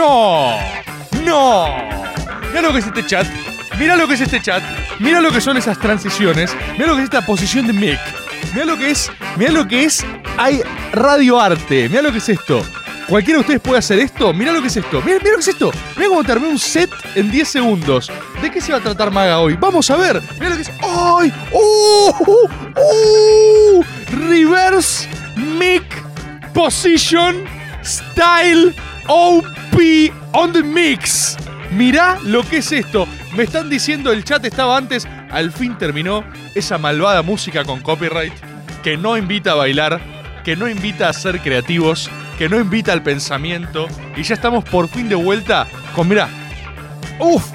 No. 0.00 0.56
No. 1.26 1.66
Mira 2.48 2.62
lo 2.62 2.72
que 2.72 2.78
es 2.78 2.86
este 2.86 3.04
chat. 3.04 3.26
Mira 3.78 3.96
lo 3.96 4.08
que 4.08 4.14
es 4.14 4.22
este 4.22 4.40
chat. 4.40 4.62
Mira 4.98 5.20
lo 5.20 5.30
que 5.30 5.42
son 5.42 5.58
esas 5.58 5.78
transiciones. 5.78 6.56
Mira 6.78 6.86
lo 6.86 6.94
que 6.94 7.02
es 7.02 7.04
esta 7.04 7.20
posición 7.26 7.66
de 7.66 7.74
mic. 7.74 8.00
Mira 8.54 8.64
lo 8.64 8.78
que 8.78 8.92
es. 8.92 9.12
Mira 9.36 9.52
lo 9.52 9.68
que 9.68 9.84
es. 9.84 10.02
Hay 10.38 10.62
radioarte. 10.92 11.90
Mira 11.90 12.00
lo 12.00 12.12
que 12.12 12.16
es 12.16 12.30
esto. 12.30 12.62
Cualquiera 13.10 13.38
de 13.38 13.40
ustedes 13.42 13.60
puede 13.60 13.78
hacer 13.78 13.98
esto. 13.98 14.32
Mira 14.32 14.52
lo 14.52 14.62
que 14.62 14.68
es 14.68 14.76
esto. 14.78 15.02
Mira, 15.02 15.18
lo 15.18 15.34
que 15.34 15.40
es 15.40 15.48
esto. 15.48 15.70
Mira 15.96 16.08
cómo 16.08 16.24
termina 16.24 16.50
un 16.50 16.58
set 16.58 16.90
en 17.14 17.30
10 17.30 17.46
segundos. 17.46 18.10
¿De 18.40 18.50
qué 18.50 18.62
se 18.62 18.72
va 18.72 18.78
a 18.78 18.80
tratar 18.80 19.10
Maga 19.10 19.40
hoy? 19.40 19.54
Vamos 19.60 19.90
a 19.90 19.96
ver. 19.96 20.22
Mira 20.38 20.48
lo 20.48 20.56
que 20.56 20.62
es. 20.62 20.70
¡Ay! 20.80 21.30
¡Oh! 21.52 22.16
¡Oh! 22.26 22.48
¡Oh! 22.76 23.84
Reverse 24.12 25.06
mic 25.36 25.84
position 26.54 27.44
style 27.84 28.74
On 30.32 30.52
the 30.52 30.62
mix. 30.62 31.38
Mirá 31.70 32.18
lo 32.22 32.42
que 32.42 32.58
es 32.58 32.70
esto. 32.70 33.08
Me 33.34 33.44
están 33.44 33.70
diciendo, 33.70 34.12
el 34.12 34.24
chat 34.24 34.44
estaba 34.44 34.76
antes, 34.76 35.08
al 35.30 35.52
fin 35.52 35.78
terminó 35.78 36.22
esa 36.54 36.76
malvada 36.76 37.22
música 37.22 37.64
con 37.64 37.80
copyright 37.80 38.34
que 38.82 38.98
no 38.98 39.16
invita 39.16 39.52
a 39.52 39.54
bailar, 39.54 39.98
que 40.44 40.54
no 40.54 40.68
invita 40.68 41.08
a 41.08 41.14
ser 41.14 41.40
creativos, 41.40 42.10
que 42.36 42.50
no 42.50 42.60
invita 42.60 42.92
al 42.92 43.02
pensamiento. 43.02 43.86
Y 44.18 44.22
ya 44.22 44.34
estamos 44.34 44.64
por 44.64 44.86
fin 44.86 45.08
de 45.08 45.14
vuelta 45.14 45.66
con, 45.94 46.08
mirá. 46.08 46.28
¡Uf! 47.18 47.46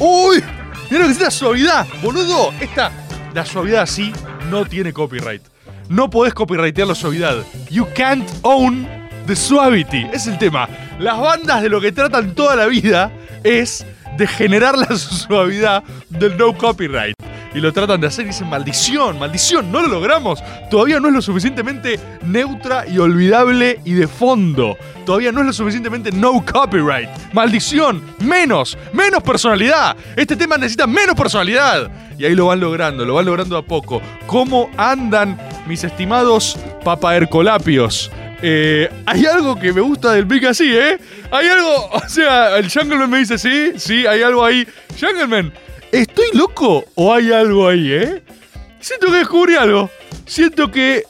¡Uy! 0.00 0.42
Mira 0.90 1.02
lo 1.02 1.06
que 1.06 1.12
es 1.12 1.18
esta 1.18 1.30
suavidad, 1.30 1.86
boludo. 2.02 2.52
Esta, 2.60 2.90
la 3.32 3.46
suavidad 3.46 3.82
así 3.82 4.12
no 4.50 4.64
tiene 4.64 4.92
copyright. 4.92 5.42
No 5.88 6.10
podés 6.10 6.34
copyrightear 6.34 6.88
la 6.88 6.96
suavidad. 6.96 7.44
You 7.70 7.86
can't 7.94 8.28
own 8.42 8.99
the 9.30 9.36
suavity. 9.36 10.08
Es 10.12 10.26
el 10.26 10.38
tema. 10.38 10.68
Las 10.98 11.20
bandas 11.20 11.62
de 11.62 11.68
lo 11.68 11.80
que 11.80 11.92
tratan 11.92 12.34
toda 12.34 12.56
la 12.56 12.66
vida 12.66 13.12
es 13.44 13.86
de 14.18 14.26
generar 14.26 14.76
la 14.76 14.96
suavidad 14.96 15.84
del 16.08 16.36
no 16.36 16.52
copyright. 16.58 17.14
Y 17.54 17.60
lo 17.60 17.72
tratan 17.72 18.00
de 18.00 18.08
hacer 18.08 18.24
y 18.24 18.28
dicen, 18.28 18.48
maldición, 18.48 19.20
maldición, 19.20 19.70
no 19.70 19.82
lo 19.82 19.88
logramos. 19.88 20.42
Todavía 20.68 20.98
no 20.98 21.08
es 21.08 21.14
lo 21.14 21.22
suficientemente 21.22 22.00
neutra 22.22 22.88
y 22.88 22.98
olvidable 22.98 23.80
y 23.84 23.92
de 23.92 24.08
fondo. 24.08 24.76
Todavía 25.06 25.30
no 25.30 25.40
es 25.40 25.46
lo 25.46 25.52
suficientemente 25.52 26.10
no 26.10 26.44
copyright. 26.44 27.08
Maldición, 27.32 28.02
menos, 28.18 28.76
menos 28.92 29.22
personalidad. 29.22 29.96
Este 30.16 30.34
tema 30.34 30.56
necesita 30.56 30.88
menos 30.88 31.14
personalidad. 31.14 31.88
Y 32.18 32.24
ahí 32.24 32.34
lo 32.34 32.46
van 32.46 32.58
logrando, 32.58 33.04
lo 33.04 33.14
van 33.14 33.26
logrando 33.26 33.56
a 33.56 33.62
poco. 33.62 34.02
¿Cómo 34.26 34.70
andan 34.76 35.38
mis 35.68 35.84
estimados 35.84 36.58
papaercolapios? 36.84 38.10
Eh, 38.42 38.88
hay 39.06 39.26
algo 39.26 39.58
que 39.58 39.72
me 39.72 39.80
gusta 39.80 40.12
del 40.12 40.24
Big 40.24 40.46
así, 40.46 40.72
¿eh? 40.74 40.98
Hay 41.30 41.46
algo, 41.48 41.90
o 41.92 42.08
sea, 42.08 42.56
el 42.56 42.70
Jungleman 42.70 43.10
me 43.10 43.18
dice, 43.18 43.38
sí, 43.38 43.72
sí, 43.76 44.06
hay 44.06 44.22
algo 44.22 44.44
ahí. 44.44 44.66
Jungleman, 44.98 45.52
¿estoy 45.92 46.26
loco 46.32 46.84
o 46.94 47.14
hay 47.14 47.32
algo 47.32 47.68
ahí, 47.68 47.92
eh? 47.92 48.22
Siento 48.80 49.08
que 49.08 49.18
descubrí 49.18 49.56
algo. 49.56 49.90
Siento 50.26 50.70
que 50.70 51.04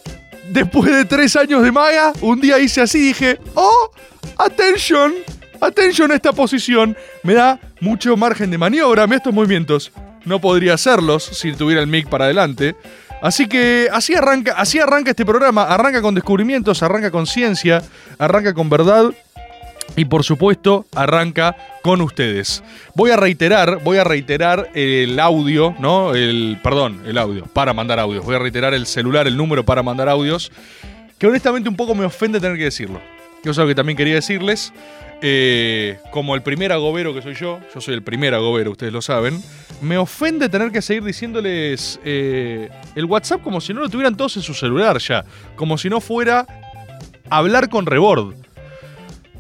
después 0.48 0.90
de 0.90 1.04
tres 1.04 1.36
años 1.36 1.62
de 1.62 1.70
maga, 1.70 2.12
un 2.20 2.40
día 2.40 2.58
hice 2.58 2.80
así 2.80 2.98
y 2.98 3.02
dije, 3.08 3.38
oh, 3.54 3.90
attention, 4.38 5.14
attention 5.60 6.10
a 6.10 6.16
esta 6.16 6.32
posición. 6.32 6.96
Me 7.22 7.34
da 7.34 7.60
mucho 7.80 8.16
margen 8.16 8.50
de 8.50 8.58
maniobra 8.58 9.04
estos 9.04 9.32
movimientos. 9.32 9.92
No 10.24 10.40
podría 10.40 10.74
hacerlos 10.74 11.24
si 11.24 11.52
tuviera 11.52 11.80
el 11.80 11.86
mic 11.86 12.08
para 12.08 12.24
adelante. 12.24 12.74
Así 13.22 13.46
que 13.46 13.88
así 13.92 14.14
arranca, 14.14 14.54
así 14.56 14.78
arranca 14.78 15.10
este 15.10 15.26
programa. 15.26 15.64
Arranca 15.64 16.00
con 16.00 16.14
descubrimientos, 16.14 16.82
arranca 16.82 17.10
con 17.10 17.26
ciencia, 17.26 17.82
arranca 18.18 18.54
con 18.54 18.70
verdad. 18.70 19.10
Y 19.96 20.04
por 20.04 20.22
supuesto, 20.22 20.86
arranca 20.94 21.56
con 21.82 22.00
ustedes. 22.00 22.62
Voy 22.94 23.10
a 23.10 23.16
reiterar, 23.16 23.82
voy 23.82 23.98
a 23.98 24.04
reiterar 24.04 24.70
el 24.74 25.18
audio, 25.18 25.74
¿no? 25.80 26.14
El, 26.14 26.58
perdón, 26.62 27.02
el 27.06 27.18
audio, 27.18 27.44
para 27.46 27.74
mandar 27.74 27.98
audios. 27.98 28.24
Voy 28.24 28.36
a 28.36 28.38
reiterar 28.38 28.72
el 28.72 28.86
celular, 28.86 29.26
el 29.26 29.36
número 29.36 29.64
para 29.64 29.82
mandar 29.82 30.08
audios. 30.08 30.52
Que 31.18 31.26
honestamente 31.26 31.68
un 31.68 31.76
poco 31.76 31.94
me 31.94 32.04
ofende 32.04 32.40
tener 32.40 32.56
que 32.56 32.64
decirlo. 32.64 33.00
Que 33.42 33.50
es 33.50 33.58
que 33.58 33.74
también 33.74 33.96
quería 33.96 34.14
decirles. 34.14 34.72
Eh, 35.22 35.98
como 36.12 36.34
el 36.34 36.42
primer 36.42 36.72
agobero 36.72 37.12
que 37.12 37.20
soy 37.20 37.34
yo, 37.34 37.60
yo 37.74 37.80
soy 37.82 37.92
el 37.92 38.02
primer 38.02 38.32
agobero, 38.32 38.70
ustedes 38.70 38.90
lo 38.90 39.02
saben, 39.02 39.42
me 39.82 39.98
ofende 39.98 40.48
tener 40.48 40.72
que 40.72 40.80
seguir 40.80 41.04
diciéndoles 41.04 42.00
eh, 42.04 42.70
el 42.94 43.04
WhatsApp 43.04 43.42
como 43.42 43.60
si 43.60 43.72
no 43.72 43.80
lo 43.80 43.88
tuvieran 43.88 44.16
todos 44.16 44.36
en 44.36 44.42
su 44.42 44.54
celular 44.54 44.98
ya, 44.98 45.24
como 45.56 45.78
si 45.78 45.88
no 45.88 46.00
fuera 46.00 46.46
hablar 47.28 47.68
con 47.68 47.86
Rebord. 47.86 48.34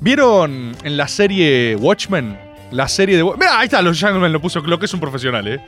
¿Vieron 0.00 0.76
en 0.82 0.96
la 0.96 1.08
serie 1.08 1.76
Watchmen? 1.76 2.38
La 2.70 2.88
serie 2.88 3.16
de... 3.16 3.24
Mira, 3.24 3.58
ahí 3.58 3.64
está, 3.64 3.82
los 3.82 4.00
lo 4.00 4.40
puso, 4.40 4.60
lo 4.60 4.78
que 4.78 4.86
es 4.86 4.94
un 4.94 5.00
profesional, 5.00 5.46
¿eh? 5.48 5.60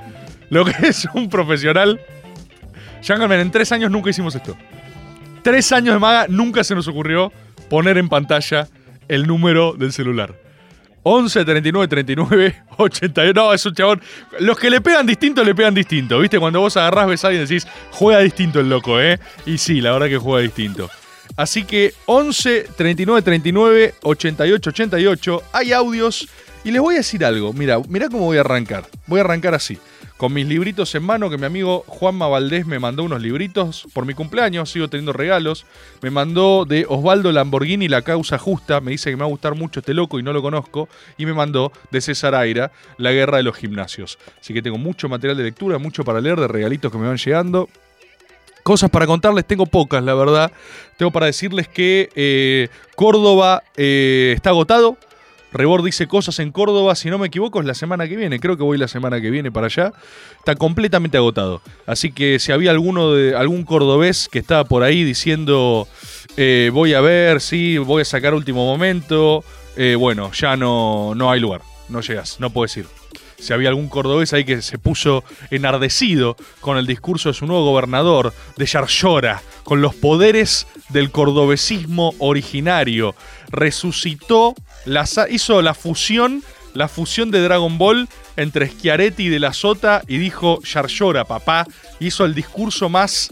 Lo 0.50 0.64
que 0.64 0.86
es 0.86 1.06
un 1.14 1.28
profesional. 1.28 2.00
Jungleman, 3.06 3.40
en 3.40 3.50
tres 3.50 3.72
años 3.72 3.90
nunca 3.90 4.10
hicimos 4.10 4.34
esto. 4.34 4.56
Tres 5.42 5.72
años 5.72 5.94
de 5.94 5.98
maga, 5.98 6.26
nunca 6.28 6.62
se 6.62 6.74
nos 6.74 6.86
ocurrió 6.86 7.32
poner 7.68 7.98
en 7.98 8.08
pantalla 8.08 8.68
el 9.08 9.26
número 9.26 9.72
del 9.72 9.92
celular. 9.92 10.34
11 11.02 11.44
39 11.44 11.88
39 11.88 12.62
81. 12.78 13.32
No, 13.32 13.52
es 13.52 13.66
un 13.66 13.74
chabón. 13.74 14.02
Los 14.40 14.58
que 14.58 14.70
le 14.70 14.80
pegan 14.80 15.06
distinto, 15.06 15.42
le 15.42 15.54
pegan 15.54 15.74
distinto. 15.74 16.18
¿Viste? 16.18 16.38
Cuando 16.38 16.60
vos 16.60 16.76
agarrás, 16.76 17.08
ves 17.08 17.24
a 17.24 17.28
alguien 17.28 17.44
y 17.44 17.46
decís, 17.48 17.66
juega 17.90 18.20
distinto 18.20 18.60
el 18.60 18.68
loco, 18.68 19.00
¿eh? 19.00 19.18
Y 19.46 19.58
sí, 19.58 19.80
la 19.80 19.92
verdad 19.92 20.08
que 20.08 20.18
juega 20.18 20.42
distinto. 20.42 20.90
Así 21.36 21.64
que 21.64 21.94
11 22.06 22.68
39 22.76 23.22
39 23.22 23.94
88 24.02 24.70
88. 24.70 25.42
Hay 25.52 25.72
audios. 25.72 26.28
Y 26.64 26.70
les 26.70 26.80
voy 26.80 26.94
a 26.94 26.98
decir 26.98 27.24
algo. 27.24 27.52
Mira, 27.52 27.80
mira 27.88 28.08
cómo 28.08 28.26
voy 28.26 28.36
a 28.36 28.40
arrancar. 28.40 28.84
Voy 29.06 29.18
a 29.18 29.24
arrancar 29.24 29.54
así. 29.54 29.78
Con 30.22 30.34
mis 30.34 30.46
libritos 30.46 30.94
en 30.94 31.02
mano, 31.02 31.28
que 31.30 31.36
mi 31.36 31.46
amigo 31.46 31.82
Juanma 31.88 32.28
Valdés 32.28 32.64
me 32.64 32.78
mandó 32.78 33.02
unos 33.02 33.20
libritos 33.20 33.88
por 33.92 34.06
mi 34.06 34.14
cumpleaños, 34.14 34.70
sigo 34.70 34.86
teniendo 34.86 35.12
regalos. 35.12 35.66
Me 36.00 36.12
mandó 36.12 36.64
de 36.64 36.86
Osvaldo 36.88 37.32
Lamborghini 37.32 37.88
La 37.88 38.02
Causa 38.02 38.38
Justa, 38.38 38.80
me 38.80 38.92
dice 38.92 39.10
que 39.10 39.16
me 39.16 39.22
va 39.22 39.26
a 39.26 39.30
gustar 39.30 39.56
mucho 39.56 39.80
este 39.80 39.94
loco 39.94 40.20
y 40.20 40.22
no 40.22 40.32
lo 40.32 40.40
conozco. 40.40 40.88
Y 41.18 41.26
me 41.26 41.32
mandó 41.32 41.72
de 41.90 42.00
César 42.00 42.36
Aira 42.36 42.70
La 42.98 43.10
Guerra 43.10 43.38
de 43.38 43.42
los 43.42 43.56
Gimnasios. 43.56 44.16
Así 44.40 44.54
que 44.54 44.62
tengo 44.62 44.78
mucho 44.78 45.08
material 45.08 45.36
de 45.38 45.42
lectura, 45.42 45.78
mucho 45.78 46.04
para 46.04 46.20
leer, 46.20 46.38
de 46.38 46.46
regalitos 46.46 46.92
que 46.92 46.98
me 46.98 47.08
van 47.08 47.16
llegando. 47.16 47.68
Cosas 48.62 48.90
para 48.90 49.08
contarles, 49.08 49.44
tengo 49.44 49.66
pocas, 49.66 50.04
la 50.04 50.14
verdad. 50.14 50.52
Tengo 50.98 51.10
para 51.10 51.26
decirles 51.26 51.66
que 51.66 52.10
eh, 52.14 52.68
Córdoba 52.94 53.64
eh, 53.76 54.34
está 54.36 54.50
agotado. 54.50 54.96
Rebord 55.52 55.84
dice 55.84 56.06
cosas 56.06 56.38
en 56.38 56.50
Córdoba, 56.50 56.94
si 56.94 57.10
no 57.10 57.18
me 57.18 57.26
equivoco, 57.26 57.60
es 57.60 57.66
la 57.66 57.74
semana 57.74 58.08
que 58.08 58.16
viene. 58.16 58.40
Creo 58.40 58.56
que 58.56 58.62
voy 58.62 58.78
la 58.78 58.88
semana 58.88 59.20
que 59.20 59.30
viene 59.30 59.52
para 59.52 59.66
allá. 59.66 59.92
Está 60.38 60.54
completamente 60.54 61.16
agotado. 61.16 61.60
Así 61.86 62.12
que 62.12 62.38
si 62.38 62.52
había 62.52 62.70
alguno 62.70 63.12
de 63.12 63.36
algún 63.36 63.64
cordobés 63.64 64.28
que 64.30 64.38
estaba 64.38 64.64
por 64.64 64.82
ahí 64.82 65.04
diciendo 65.04 65.86
eh, 66.36 66.70
voy 66.72 66.94
a 66.94 67.00
ver, 67.00 67.40
sí, 67.40 67.78
voy 67.78 68.02
a 68.02 68.04
sacar 68.04 68.34
último 68.34 68.64
momento, 68.64 69.44
eh, 69.76 69.96
bueno, 69.98 70.32
ya 70.32 70.56
no, 70.56 71.14
no 71.14 71.30
hay 71.30 71.40
lugar. 71.40 71.60
No 71.88 72.00
llegas, 72.00 72.40
no 72.40 72.50
puedes 72.50 72.76
ir. 72.78 72.86
Si 73.38 73.52
había 73.52 73.70
algún 73.70 73.88
cordobés 73.88 74.32
ahí 74.32 74.44
que 74.44 74.62
se 74.62 74.78
puso 74.78 75.24
enardecido 75.50 76.36
con 76.60 76.78
el 76.78 76.86
discurso 76.86 77.28
de 77.28 77.34
su 77.34 77.44
nuevo 77.46 77.64
gobernador, 77.64 78.32
de 78.56 78.66
Yarlora, 78.66 79.42
con 79.64 79.82
los 79.82 79.94
poderes 79.96 80.66
del 80.90 81.10
cordobesismo 81.10 82.14
originario, 82.18 83.14
resucitó, 83.50 84.54
hizo 85.30 85.62
la 85.62 85.74
fusión, 85.74 86.42
la 86.74 86.88
fusión 86.88 87.30
de 87.30 87.42
Dragon 87.42 87.78
Ball 87.78 88.08
entre 88.36 88.68
Schiaretti 88.68 89.28
de 89.28 89.38
la 89.38 89.52
Sota 89.52 90.02
y 90.08 90.18
dijo 90.18 90.60
Yarlora, 90.62 91.24
papá, 91.24 91.66
hizo 92.00 92.24
el 92.24 92.34
discurso 92.34 92.88
más 92.88 93.30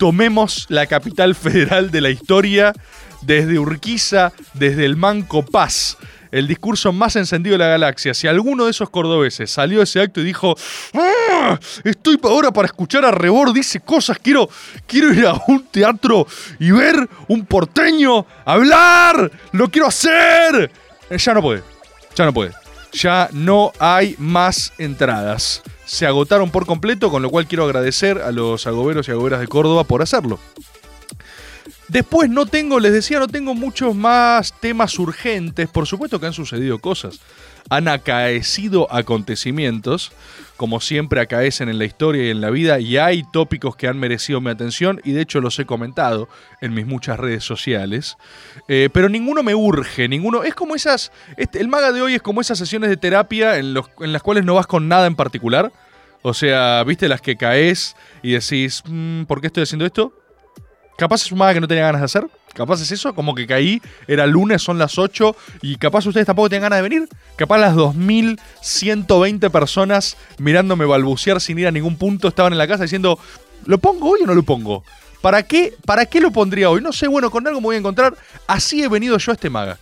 tomemos 0.00 0.64
la 0.70 0.86
capital 0.86 1.34
federal 1.34 1.90
de 1.90 2.00
la 2.00 2.08
historia 2.08 2.72
desde 3.20 3.58
Urquiza, 3.58 4.32
desde 4.54 4.86
el 4.86 4.96
Manco 4.96 5.44
Paz. 5.44 5.98
el 6.32 6.46
discurso 6.46 6.92
más 6.92 7.16
encendido 7.16 7.54
de 7.54 7.58
la 7.58 7.70
galaxia, 7.70 8.14
si 8.14 8.28
alguno 8.28 8.66
de 8.66 8.70
esos 8.70 8.88
cordobeses 8.88 9.50
salió 9.50 9.78
de 9.78 9.84
ese 9.84 10.00
acto 10.00 10.20
y 10.20 10.24
dijo, 10.24 10.54
"Ah, 10.94 11.58
estoy 11.82 12.20
ahora 12.22 12.52
para 12.52 12.66
escuchar 12.66 13.04
a 13.04 13.10
Rebord, 13.10 13.52
dice 13.52 13.80
cosas, 13.80 14.16
quiero, 14.22 14.48
quiero 14.86 15.12
ir 15.12 15.26
a 15.26 15.34
un 15.48 15.64
teatro 15.64 16.28
y 16.60 16.70
ver 16.70 17.08
un 17.26 17.44
porteño 17.44 18.24
hablar, 18.44 19.28
lo 19.50 19.68
quiero 19.72 19.88
hacer, 19.88 20.70
ya 21.18 21.34
no 21.34 21.42
puede, 21.42 21.62
ya 22.14 22.24
no 22.24 22.32
puede. 22.32 22.52
Ya 22.92 23.28
no 23.32 23.72
hay 23.78 24.16
más 24.18 24.72
entradas. 24.78 25.62
Se 25.84 26.06
agotaron 26.06 26.50
por 26.50 26.66
completo, 26.66 27.10
con 27.10 27.22
lo 27.22 27.30
cual 27.30 27.46
quiero 27.46 27.64
agradecer 27.64 28.18
a 28.18 28.32
los 28.32 28.66
agoberos 28.66 29.06
y 29.06 29.12
agoberas 29.12 29.40
de 29.40 29.46
Córdoba 29.46 29.84
por 29.84 30.02
hacerlo. 30.02 30.40
Después 31.88 32.30
no 32.30 32.46
tengo, 32.46 32.78
les 32.78 32.92
decía, 32.92 33.18
no 33.18 33.28
tengo 33.28 33.54
muchos 33.54 33.94
más 33.94 34.54
temas 34.60 34.98
urgentes. 34.98 35.68
Por 35.68 35.86
supuesto 35.86 36.20
que 36.20 36.26
han 36.26 36.32
sucedido 36.32 36.78
cosas. 36.78 37.20
Han 37.70 37.86
acaecido 37.88 38.92
acontecimientos, 38.92 40.12
como 40.56 40.80
siempre 40.80 41.20
acaecen 41.20 41.68
en 41.68 41.78
la 41.78 41.84
historia 41.84 42.24
y 42.24 42.30
en 42.30 42.40
la 42.40 42.50
vida, 42.50 42.80
y 42.80 42.98
hay 42.98 43.22
tópicos 43.32 43.76
que 43.76 43.86
han 43.86 43.96
merecido 43.96 44.40
mi 44.40 44.50
atención, 44.50 45.00
y 45.04 45.12
de 45.12 45.22
hecho 45.22 45.40
los 45.40 45.56
he 45.60 45.64
comentado 45.66 46.28
en 46.60 46.74
mis 46.74 46.84
muchas 46.84 47.18
redes 47.18 47.44
sociales. 47.44 48.16
Eh, 48.66 48.90
pero 48.92 49.08
ninguno 49.08 49.42
me 49.44 49.54
urge, 49.54 50.08
ninguno. 50.08 50.42
Es 50.42 50.54
como 50.54 50.74
esas. 50.74 51.12
este- 51.36 51.60
el 51.60 51.68
maga 51.68 51.92
de 51.92 52.02
hoy 52.02 52.14
es 52.16 52.22
como 52.22 52.40
esas 52.40 52.58
sesiones 52.58 52.90
de 52.90 52.96
terapia 52.96 53.56
en, 53.56 53.72
las 53.72 54.22
cuales 54.22 54.44
no 54.44 54.54
vas 54.56 54.66
con 54.66 54.88
nada 54.88 55.06
en 55.06 55.14
particular. 55.14 55.72
O 56.22 56.34
sea, 56.34 56.82
viste 56.84 57.08
las 57.08 57.20
que 57.22 57.36
caes 57.36 57.96
y 58.22 58.32
decís, 58.32 58.82
"Mm, 58.86 59.24
¿por 59.24 59.40
qué 59.40 59.46
estoy 59.46 59.62
haciendo 59.62 59.86
esto? 59.86 60.12
Capaz 60.98 61.22
es 61.22 61.32
un 61.32 61.38
maga 61.38 61.54
que 61.54 61.60
no 61.60 61.68
tenía 61.68 61.84
ganas 61.84 62.00
de 62.02 62.04
hacer. 62.06 62.26
Capaz 62.54 62.82
es 62.82 62.90
eso, 62.90 63.14
como 63.14 63.34
que 63.34 63.46
caí, 63.46 63.80
era 64.08 64.26
lunes, 64.26 64.60
son 64.62 64.78
las 64.78 64.98
8 64.98 65.36
y 65.62 65.76
capaz 65.76 66.06
ustedes 66.06 66.26
tampoco 66.26 66.48
tenían 66.48 66.70
ganas 66.70 66.78
de 66.78 66.88
venir. 66.88 67.08
Capaz 67.36 67.58
las 67.58 67.74
2120 67.74 69.50
personas 69.50 70.16
mirándome 70.38 70.84
balbucear 70.84 71.40
sin 71.40 71.58
ir 71.58 71.68
a 71.68 71.70
ningún 71.70 71.96
punto 71.96 72.28
estaban 72.28 72.52
en 72.52 72.58
la 72.58 72.66
casa 72.66 72.82
diciendo, 72.82 73.18
¿lo 73.66 73.78
pongo 73.78 74.10
hoy 74.10 74.20
o 74.24 74.26
no 74.26 74.34
lo 74.34 74.42
pongo? 74.42 74.84
¿Para 75.20 75.42
qué, 75.42 75.74
¿Para 75.84 76.06
qué 76.06 76.20
lo 76.20 76.32
pondría 76.32 76.70
hoy? 76.70 76.80
No 76.80 76.92
sé, 76.92 77.06
bueno, 77.06 77.30
con 77.30 77.46
algo 77.46 77.60
me 77.60 77.66
voy 77.66 77.76
a 77.76 77.78
encontrar. 77.78 78.14
Así 78.46 78.82
he 78.82 78.88
venido 78.88 79.16
yo 79.18 79.32
a 79.32 79.34
este 79.34 79.50
maga. 79.50 79.78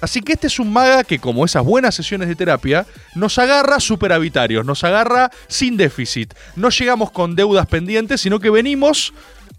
Así 0.00 0.22
que 0.22 0.34
este 0.34 0.46
es 0.46 0.60
un 0.60 0.72
maga 0.72 1.02
que, 1.02 1.18
como 1.18 1.44
esas 1.44 1.64
buenas 1.64 1.94
sesiones 1.94 2.28
de 2.28 2.36
terapia, 2.36 2.86
nos 3.14 3.38
agarra 3.38 3.80
superavitarios, 3.80 4.64
nos 4.64 4.84
agarra 4.84 5.30
sin 5.48 5.76
déficit. 5.76 6.34
No 6.54 6.68
llegamos 6.68 7.10
con 7.10 7.34
deudas 7.34 7.66
pendientes, 7.66 8.20
sino 8.20 8.38
que 8.38 8.50
venimos 8.50 9.12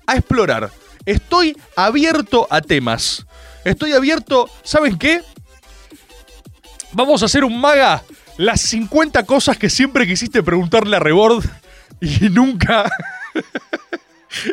a 0.08 0.16
explorar. 0.16 0.72
Estoy 1.10 1.58
abierto 1.76 2.46
a 2.52 2.62
temas. 2.62 3.26
Estoy 3.66 3.94
abierto, 3.94 4.48
¿saben 4.64 5.00
qué? 5.00 5.24
Vamos 6.92 7.24
a 7.24 7.26
hacer 7.26 7.44
un 7.44 7.60
maga. 7.60 8.04
Las 8.38 8.62
50 8.62 9.24
cosas 9.26 9.58
que 9.58 9.72
siempre 9.72 10.06
quisiste 10.06 10.44
preguntarle 10.44 10.96
a 10.98 11.00
Rebord 11.00 11.44
y 12.00 12.30
nunca... 12.30 12.92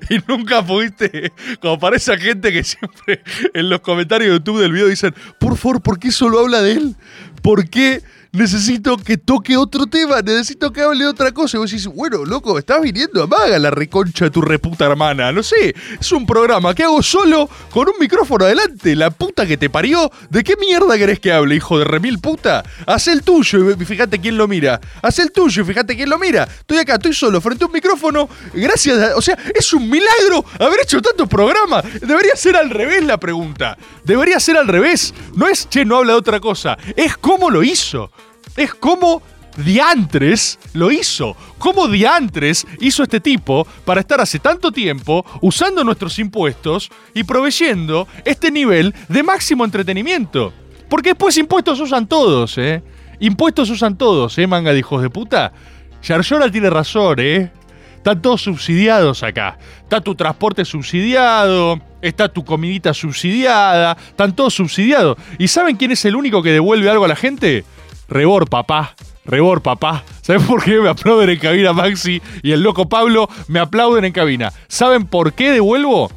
Y 0.09 0.19
nunca 0.27 0.65
pudiste, 0.65 1.35
como 1.61 1.79
para 1.79 1.97
esa 1.97 2.17
gente 2.17 2.51
que 2.51 2.65
siempre 2.65 3.23
en 3.53 3.69
los 3.69 3.81
comentarios 3.81 4.31
de 4.31 4.39
YouTube 4.39 4.63
del 4.63 4.73
video 4.73 4.87
dicen, 4.89 5.15
por 5.39 5.59
favor, 5.59 5.83
¿por 5.83 5.99
qué 5.99 6.11
solo 6.11 6.41
habla 6.41 6.63
de 6.63 6.73
él? 6.73 6.97
¿Por 7.43 7.69
qué 7.69 8.03
necesito 8.37 8.97
que 8.97 9.17
toque 9.17 9.57
otro 9.57 9.87
tema? 9.87 10.21
Necesito 10.23 10.73
que 10.73 10.83
hable 10.83 11.05
de 11.05 11.11
otra 11.11 11.33
cosa. 11.33 11.57
Y 11.57 11.61
vos 11.61 11.71
decís, 11.71 11.87
bueno, 11.87 12.25
loco, 12.25 12.59
estás 12.59 12.81
viniendo 12.81 13.23
a 13.23 13.27
Maga, 13.27 13.59
la 13.59 13.71
reconcha 13.71 14.27
de 14.27 14.31
tu 14.31 14.41
reputa 14.43 14.85
hermana. 14.87 15.33
No 15.33 15.43
sé, 15.43 15.75
es 16.01 16.13
un 16.13 16.27
programa 16.27 16.75
que 16.75 16.85
hago 16.85 17.03
solo 17.03 17.49
con 17.71 17.89
un 17.89 17.95
micrófono 17.99 18.45
adelante. 18.45 18.95
La 18.95 19.11
puta 19.11 19.47
que 19.47 19.57
te 19.57 19.71
parió. 19.71 20.11
¿De 20.31 20.45
qué 20.45 20.55
mierda 20.57 20.97
querés 20.97 21.19
que 21.21 21.33
hable, 21.33 21.57
hijo 21.57 21.79
de 21.79 21.85
remil 21.85 22.19
puta? 22.19 22.63
Haz 22.87 23.09
el 23.09 23.23
tuyo 23.23 23.71
y 23.71 23.85
fíjate 23.85 24.21
quién 24.21 24.37
lo 24.37 24.47
mira. 24.47 24.81
Haz 25.03 25.19
el 25.19 25.33
tuyo 25.33 25.63
y 25.63 25.65
fíjate 25.65 25.97
quién 25.97 26.11
lo 26.11 26.19
mira. 26.19 26.45
Estoy 26.45 26.79
acá, 26.79 26.95
estoy 26.95 27.15
solo 27.15 27.41
frente 27.41 27.65
a 27.65 27.67
un 27.67 27.73
micrófono. 27.73 28.29
Gracias, 28.55 28.99
a- 28.99 29.17
o 29.17 29.23
sea, 29.23 29.37
es 29.55 29.73
un 29.73 29.89
milagro 29.89 30.45
haber 30.59 30.81
hecho 30.83 31.01
tantos 31.01 31.29
programas. 31.29 31.85
Debería 32.01 32.37
ser 32.37 32.57
al 32.57 32.71
revés 32.71 33.05
la 33.05 33.19
pregunta. 33.19 33.77
Debería 34.05 34.39
ser 34.41 34.57
al 34.57 34.69
revés. 34.69 35.15
No 35.35 35.49
es, 35.49 35.69
che, 35.69 35.85
no 35.85 35.97
habla 35.97 36.13
de 36.15 36.19
otra 36.19 36.41
cosa. 36.41 36.77
Es 36.97 37.17
cómo 37.17 37.51
lo 37.51 37.63
hizo. 37.63 38.11
Es 38.57 38.75
cómo 38.75 39.23
Diantres 39.57 40.59
lo 40.75 40.91
hizo. 40.91 41.37
¿Cómo 41.59 41.89
Diantres 41.89 42.67
hizo 42.81 43.03
este 43.03 43.21
tipo 43.21 43.67
para 43.85 44.01
estar 44.01 44.21
hace 44.21 44.39
tanto 44.39 44.71
tiempo 44.71 45.25
usando 45.41 45.83
nuestros 45.83 46.19
impuestos 46.19 46.91
y 47.15 47.25
proveyendo 47.25 48.07
este 48.25 48.51
nivel 48.51 48.95
de 49.09 49.23
máximo 49.23 49.65
entretenimiento? 49.65 50.53
Porque 50.89 51.11
después 51.11 51.37
impuestos 51.39 51.81
usan 51.81 52.07
todos, 52.07 52.59
¿eh? 52.59 52.83
Impuestos 53.19 53.71
usan 53.71 53.97
todos, 53.97 54.37
¿eh, 54.39 54.47
manga 54.47 54.73
de 54.73 54.81
hijos 54.81 55.01
de 55.01 55.09
puta? 55.09 55.53
Yarlora 56.03 56.51
tiene 56.51 56.69
razón, 56.69 57.19
¿eh? 57.19 57.51
Están 57.97 58.23
todos 58.23 58.43
subsidiados 58.43 59.23
acá. 59.25 59.59
Está 59.83 60.01
tu 60.01 60.15
transporte 60.15 60.65
subsidiado, 60.65 61.81
está 62.01 62.29
tu 62.29 62.45
comidita 62.45 62.95
subsidiada, 62.95 63.97
están 64.11 64.37
todos 64.37 64.55
subsidiados. 64.55 65.17
¿Y 65.39 65.49
saben 65.49 65.77
quién 65.77 65.91
es 65.91 66.05
el 66.05 66.15
único 66.15 66.43
que 66.43 66.53
devuelve 66.53 66.89
algo 66.89 67.05
a 67.07 67.09
la 67.09 67.17
gente? 67.17 67.65
Rebor, 68.09 68.49
papá. 68.49 68.95
Rebor, 69.25 69.63
papá. 69.63 70.05
¿Saben 70.23 70.47
por 70.47 70.63
qué 70.63 70.81
me 70.81 70.89
aplauden 70.89 71.31
en 71.31 71.39
cabina 71.39 71.73
Maxi 71.73 72.23
y 72.43 72.53
el 72.53 72.63
loco 72.63 72.89
Pablo 72.89 73.29
me 73.49 73.59
aplauden 73.59 74.05
en 74.05 74.13
cabina? 74.13 74.53
¿Saben 74.69 75.07
por 75.07 75.33
qué 75.33 75.51
devuelvo? 75.51 76.11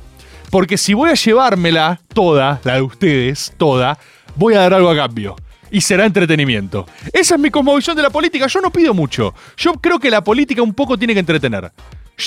Porque 0.52 0.78
si 0.78 0.94
voy 0.94 1.10
a 1.10 1.14
llevármela 1.14 2.00
toda, 2.14 2.60
la 2.64 2.76
de 2.76 2.82
ustedes, 2.82 3.54
toda, 3.58 3.98
voy 4.36 4.56
a 4.56 4.62
dar 4.62 4.74
algo 4.74 4.90
a 4.90 4.96
cambio. 4.96 5.36
Y 5.72 5.82
será 5.82 6.06
entretenimiento. 6.06 6.88
Esa 7.14 7.36
es 7.36 7.42
mi 7.42 7.52
cosmovisión 7.52 7.96
de 7.96 8.02
la 8.02 8.10
política. 8.10 8.48
Yo 8.48 8.60
no 8.60 8.72
pido 8.72 8.94
mucho. 8.94 9.36
Yo 9.58 9.74
creo 9.74 10.00
que 10.00 10.10
la 10.10 10.24
política 10.24 10.64
un 10.64 10.74
poco 10.74 10.98
tiene 10.98 11.14
que 11.14 11.20
entretener. 11.20 11.72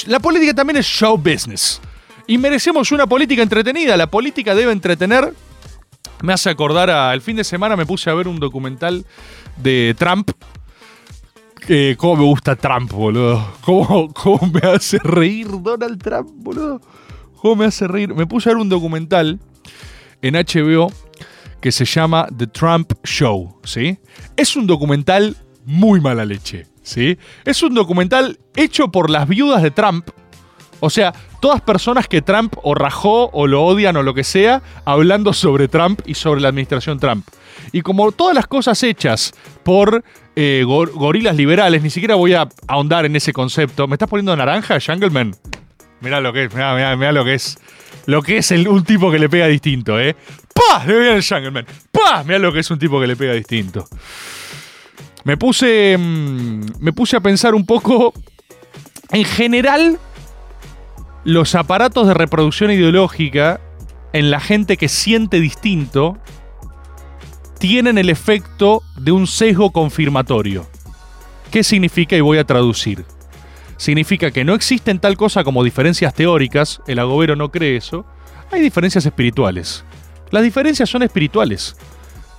La 0.07 0.21
política 0.21 0.55
también 0.55 0.77
es 0.77 0.87
show 0.87 1.17
business. 1.17 1.81
Y 2.29 2.39
merecemos 2.39 2.93
una 2.93 3.07
política 3.07 3.43
entretenida. 3.43 3.97
La 3.97 4.07
política 4.07 4.55
debe 4.55 4.71
entretener. 4.71 5.35
Me 6.23 6.33
hace 6.33 6.51
acordar 6.51 6.89
a. 6.89 7.13
El 7.13 7.21
fin 7.21 7.37
de 7.37 7.45
semana 7.45 7.77
me 7.77 7.85
puse 7.85 8.09
a 8.09 8.15
ver 8.15 8.29
un 8.29 8.39
documental 8.39 9.05
de 9.57 9.95
Trump. 9.99 10.31
Eh, 11.69 11.97
¿Cómo 11.99 12.17
me 12.17 12.25
gusta 12.25 12.57
Trump, 12.57 12.91
boludo? 12.93 13.45
¿Cómo, 13.61 14.13
¿Cómo 14.15 14.51
me 14.53 14.61
hace 14.69 14.99
reír 14.99 15.49
Donald 15.61 16.01
Trump, 16.03 16.31
boludo? 16.35 16.81
¿Cómo 17.37 17.57
me 17.57 17.65
hace 17.67 17.87
reír? 17.89 18.15
Me 18.15 18.27
puse 18.27 18.49
a 18.49 18.53
ver 18.53 18.63
un 18.63 18.69
documental 18.69 19.41
en 20.23 20.35
HBO 20.35 20.93
que 21.61 21.73
se 21.73 21.85
llama 21.85 22.29
The 22.37 22.47
Trump 22.49 22.93
Show, 23.05 23.61
¿sí? 23.65 23.99
Es 24.37 24.57
un 24.57 24.67
documental 24.67 25.37
muy 25.65 26.01
mala 26.01 26.25
leche, 26.25 26.67
¿sí? 26.83 27.19
Es 27.45 27.63
un 27.63 27.75
documental 27.75 28.39
hecho 28.57 28.91
por 28.91 29.11
las 29.11 29.29
viudas 29.29 29.63
de 29.63 29.71
Trump. 29.71 30.09
O 30.85 30.91
sea, 30.91 31.13
todas 31.41 31.61
personas 31.61 32.09
que 32.09 32.23
Trump 32.23 32.55
o 32.65 32.75
rajó 32.75 33.31
o 33.33 33.47
lo 33.47 33.63
odian 33.63 33.97
o 33.97 34.03
lo 34.03 34.15
que 34.15 34.25
sea, 34.25 34.63
hablando 34.85 35.33
sobre 35.33 35.69
Trump 35.69 36.01
y 36.07 36.15
sobre 36.15 36.41
la 36.41 36.49
administración 36.49 36.99
Trump. 36.99 37.25
Y 37.71 37.83
como 37.83 38.11
todas 38.11 38.35
las 38.35 38.49
cosas 38.49 38.83
hechas 38.83 39.33
por 39.63 40.03
eh, 40.35 40.65
gor- 40.67 40.91
gorilas 40.93 41.37
liberales, 41.37 41.83
ni 41.85 41.91
siquiera 41.91 42.17
voy 42.17 42.35
a 42.35 42.49
ahondar 42.67 43.07
en 43.07 43.15
ese 43.15 43.33
concepto. 43.33 43.87
¿Me 43.87 43.95
estás 43.95 44.09
poniendo 44.09 44.35
naranja, 44.37 44.79
Jungleman? 44.85 45.37
Mirá 46.01 46.21
lo 46.21 46.33
que 46.33 46.45
es, 46.47 46.53
mirá, 46.53 46.97
mirá, 46.97 47.13
lo 47.13 47.25
que 47.25 47.35
es. 47.35 47.59
Lo 48.07 48.21
que 48.21 48.39
es 48.39 48.51
un 48.51 48.83
tipo 48.83 49.13
que 49.13 49.21
le 49.21 49.29
pega 49.29 49.47
distinto, 49.47 50.01
¿eh? 50.01 50.17
¡Pah! 50.53 50.85
Le 50.85 50.99
viene 50.99 51.17
el 51.19 51.25
Jungleman. 51.25 51.65
¡Pah! 51.93 52.25
Mirá 52.25 52.41
lo 52.41 52.53
que 52.53 52.59
es 52.59 52.71
un 52.73 52.79
tipo 52.81 53.01
que 53.01 53.07
le 53.07 53.15
pega 53.15 53.35
distinto. 53.35 53.87
Me 55.23 55.37
puse. 55.37 55.97
mm, 55.97 56.61
me 56.81 56.93
puse 56.93 57.17
a 57.17 57.21
pensar 57.21 57.55
un 57.55 57.65
poco. 57.65 58.13
En 59.13 59.25
general, 59.25 59.99
los 61.25 61.55
aparatos 61.55 62.07
de 62.07 62.15
reproducción 62.15 62.71
ideológica 62.71 63.61
en 64.13 64.31
la 64.31 64.41
gente 64.41 64.77
que 64.77 64.89
siente 64.89 65.41
distinto 65.41 66.19
tienen 67.59 67.97
el 67.97 68.11
efecto 68.11 68.83
de 68.97 69.13
un 69.13 69.27
sesgo 69.27 69.71
confirmatorio. 69.71 70.67
¿Qué 71.51 71.63
significa? 71.63 72.17
Y 72.17 72.21
voy 72.21 72.39
a 72.39 72.45
traducir. 72.45 73.05
Significa 73.77 74.31
que 74.31 74.45
no 74.45 74.55
existen 74.55 74.99
tal 74.99 75.17
cosa 75.17 75.45
como 75.45 75.65
diferencias 75.65 76.15
teóricas, 76.15 76.81
el 76.87 76.99
agobero 76.99 77.37
no 77.37 77.51
cree 77.51 77.77
eso, 77.77 78.05
hay 78.51 78.61
diferencias 78.61 79.07
espirituales. 79.07 79.85
Las 80.31 80.43
diferencias 80.43 80.89
son 80.89 81.03
espirituales. 81.03 81.77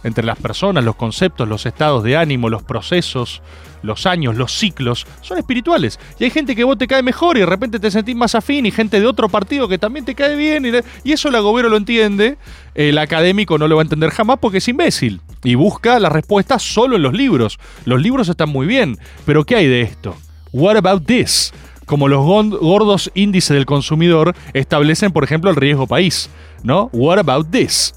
Entre 0.04 0.24
las 0.24 0.38
personas, 0.38 0.84
los 0.84 0.96
conceptos, 0.96 1.48
los 1.48 1.66
estados 1.66 2.04
de 2.04 2.18
ánimo, 2.18 2.50
los 2.50 2.64
procesos, 2.64 3.42
los 3.84 4.06
años, 4.06 4.36
los 4.36 4.52
ciclos, 4.52 5.06
son 5.22 5.38
espirituales. 5.38 6.00
Y 6.20 6.24
hay 6.24 6.30
gente 6.30 6.56
que 6.56 6.64
vos 6.64 6.78
te 6.78 6.88
cae 6.88 7.04
mejor 7.04 7.38
y 7.38 7.42
de 7.42 7.46
repente 7.46 7.80
te 7.80 7.92
sentís 7.92 8.16
más 8.16 8.34
afín 8.34 8.66
y 8.66 8.72
gente 8.72 9.00
de 9.00 9.06
otro 9.06 9.30
partido 9.30 9.68
que 9.68 9.78
también 9.78 10.06
te 10.06 10.16
cae 10.16 10.36
bien. 10.36 10.66
Y, 11.04 11.12
eso 11.12 11.30
el 11.30 11.36
agobero 11.36 11.70
lo 11.70 11.78
entiende, 11.78 12.38
el 12.74 12.98
académico 12.98 13.58
no 13.58 13.68
lo 13.68 13.76
va 13.76 13.82
a 13.82 13.84
entender 13.84 14.10
jamás 14.10 14.40
porque 14.40 14.58
es 14.58 14.68
imbécil. 14.68 15.22
Y 15.44 15.56
busca 15.56 16.00
la 16.00 16.10
respuesta 16.10 16.58
solo 16.58 16.96
en 16.96 17.04
los 17.04 17.14
libros. 17.14 17.60
Los 17.86 18.02
libros 18.02 18.30
están 18.30 18.50
muy 18.50 18.66
bien, 18.66 18.98
pero 19.26 19.46
¿qué 19.46 19.58
hay 19.58 19.68
de 19.68 19.82
esto? 19.82 20.16
What 20.52 20.78
about 20.78 21.06
this? 21.06 21.54
Como 21.86 22.08
los 22.08 22.24
gordos 22.26 23.12
índices 23.14 23.56
del 23.56 23.66
consumidor 23.66 24.36
establecen, 24.54 25.12
por 25.12 25.24
ejemplo, 25.26 25.50
el 25.50 25.58
riesgo 25.58 25.86
país, 25.86 26.30
¿no? 26.64 26.90
What 26.94 27.20
about 27.20 27.52
this? 27.52 27.94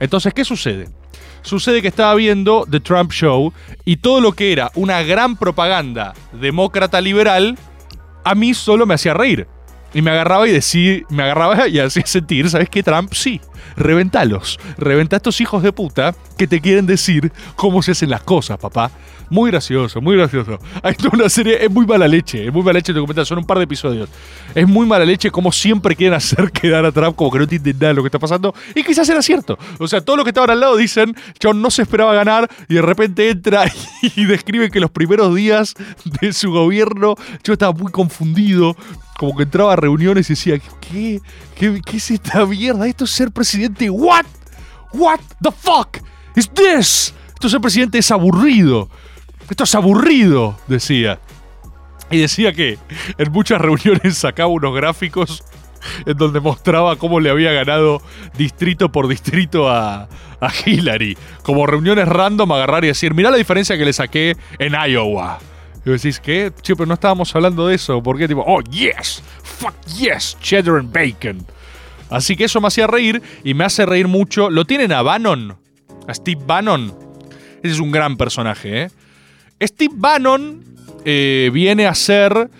Entonces, 0.00 0.32
¿qué 0.32 0.44
sucede? 0.44 0.88
Sucede 1.48 1.82
que 1.82 1.88
estaba 1.88 2.14
viendo 2.14 2.66
The 2.70 2.80
Trump 2.80 3.10
Show 3.10 3.52
y 3.84 3.96
todo 3.96 4.20
lo 4.20 4.32
que 4.32 4.52
era 4.52 4.70
una 4.74 5.02
gran 5.02 5.36
propaganda 5.36 6.14
demócrata 6.32 7.00
liberal, 7.00 7.58
a 8.24 8.34
mí 8.34 8.54
solo 8.54 8.86
me 8.86 8.94
hacía 8.94 9.14
reír. 9.14 9.48
Y 9.94 10.02
me 10.02 10.10
agarraba 10.10 10.46
y 10.48 10.52
decía, 10.52 11.02
me 11.08 11.22
agarraba 11.22 11.68
y 11.68 11.78
hacía 11.78 12.06
sentir, 12.06 12.48
¿sabes 12.50 12.68
qué, 12.68 12.82
Trump? 12.82 13.12
Sí, 13.12 13.40
reventalos. 13.76 14.58
Reventa 14.76 15.16
a 15.16 15.18
estos 15.18 15.40
hijos 15.40 15.62
de 15.62 15.72
puta 15.72 16.14
que 16.36 16.46
te 16.46 16.60
quieren 16.60 16.86
decir 16.86 17.32
cómo 17.56 17.82
se 17.82 17.92
hacen 17.92 18.10
las 18.10 18.22
cosas, 18.22 18.58
papá. 18.58 18.90
Muy 19.30 19.50
gracioso, 19.50 20.00
muy 20.00 20.16
gracioso. 20.16 20.58
Hay 20.82 20.94
toda 20.94 21.10
una 21.14 21.28
serie, 21.28 21.62
es 21.62 21.70
muy 21.70 21.86
mala 21.86 22.08
leche, 22.08 22.46
es 22.46 22.52
muy 22.52 22.62
mala 22.62 22.78
leche 22.78 22.92
el 22.92 22.96
documental, 22.96 23.26
son 23.26 23.38
un 23.38 23.44
par 23.44 23.58
de 23.58 23.64
episodios. 23.64 24.08
Es 24.54 24.66
muy 24.66 24.86
mala 24.86 25.04
leche 25.04 25.30
como 25.30 25.52
siempre 25.52 25.96
quieren 25.96 26.14
hacer 26.14 26.50
quedar 26.52 26.84
a 26.84 26.92
Trump 26.92 27.16
como 27.16 27.30
que 27.30 27.38
no 27.38 27.44
entienden 27.44 27.76
nada 27.78 27.88
de 27.88 27.94
lo 27.94 28.02
que 28.02 28.08
está 28.08 28.18
pasando. 28.18 28.54
Y 28.74 28.82
quizás 28.82 29.08
era 29.08 29.22
cierto. 29.22 29.58
O 29.78 29.86
sea, 29.86 30.00
todos 30.00 30.16
los 30.16 30.24
que 30.24 30.30
estaban 30.30 30.50
al 30.50 30.60
lado 30.60 30.76
dicen, 30.76 31.14
John 31.42 31.60
no 31.60 31.70
se 31.70 31.82
esperaba 31.82 32.14
ganar 32.14 32.48
y 32.68 32.74
de 32.74 32.82
repente 32.82 33.30
entra 33.30 33.64
y 34.16 34.24
describe 34.24 34.70
que 34.70 34.80
los 34.80 34.90
primeros 34.90 35.34
días 35.34 35.74
de 36.20 36.32
su 36.32 36.50
gobierno, 36.50 37.14
yo 37.44 37.52
estaba 37.52 37.72
muy 37.72 37.92
confundido 37.92 38.76
como 39.18 39.36
que 39.36 39.42
entraba 39.42 39.72
a 39.72 39.76
reuniones 39.76 40.30
y 40.30 40.34
decía, 40.34 40.60
¿qué? 40.80 41.20
¿Qué, 41.56 41.82
qué 41.84 41.96
es 41.96 42.10
esta 42.12 42.46
mierda? 42.46 42.86
¿Esto 42.86 43.04
es 43.04 43.10
ser 43.10 43.32
presidente? 43.32 43.90
¿What? 43.90 44.26
¿What 44.92 45.18
the 45.42 45.50
fuck 45.50 45.98
is 46.36 46.48
this? 46.50 47.12
Esto 47.34 47.48
es 47.48 47.50
ser 47.50 47.60
presidente 47.60 47.98
es 47.98 48.12
aburrido. 48.12 48.88
Esto 49.50 49.64
es 49.64 49.74
aburrido, 49.74 50.56
decía. 50.68 51.18
Y 52.12 52.18
decía 52.18 52.52
que 52.52 52.78
en 53.18 53.32
muchas 53.32 53.60
reuniones 53.60 54.16
sacaba 54.16 54.50
unos 54.50 54.72
gráficos 54.72 55.42
en 56.06 56.16
donde 56.16 56.38
mostraba 56.38 56.94
cómo 56.94 57.18
le 57.18 57.30
había 57.30 57.50
ganado 57.50 58.00
distrito 58.36 58.92
por 58.92 59.08
distrito 59.08 59.68
a, 59.68 60.08
a 60.40 60.52
Hillary. 60.64 61.18
Como 61.42 61.66
reuniones 61.66 62.06
random, 62.06 62.52
agarrar 62.52 62.84
y 62.84 62.88
decir, 62.88 63.14
mirá 63.14 63.32
la 63.32 63.36
diferencia 63.36 63.76
que 63.76 63.84
le 63.84 63.92
saqué 63.92 64.36
en 64.60 64.74
Iowa. 64.74 65.40
Y 65.86 65.90
decís, 65.90 66.20
¿qué? 66.20 66.52
Che, 66.60 66.74
pero 66.76 66.86
no 66.86 66.94
estábamos 66.94 67.34
hablando 67.34 67.66
de 67.68 67.74
eso. 67.74 68.02
¿Por 68.02 68.18
qué? 68.18 68.28
Tipo, 68.28 68.44
oh, 68.46 68.60
yes, 68.62 69.22
fuck 69.42 69.74
yes, 69.98 70.36
cheddar 70.40 70.76
and 70.76 70.92
bacon. 70.92 71.44
Así 72.10 72.36
que 72.36 72.44
eso 72.44 72.60
me 72.60 72.68
hacía 72.68 72.86
reír 72.86 73.22
y 73.44 73.54
me 73.54 73.64
hace 73.64 73.84
reír 73.86 74.08
mucho. 74.08 74.50
¿Lo 74.50 74.64
tienen 74.64 74.92
a 74.92 75.02
Bannon? 75.02 75.56
A 76.06 76.14
Steve 76.14 76.40
Bannon. 76.46 76.94
Ese 77.62 77.74
es 77.74 77.80
un 77.80 77.90
gran 77.90 78.16
personaje, 78.16 78.82
¿eh? 78.82 78.90
Steve 79.62 79.94
Bannon 79.96 80.64
eh, 81.04 81.50
viene 81.52 81.86
a 81.86 81.94
ser. 81.94 82.50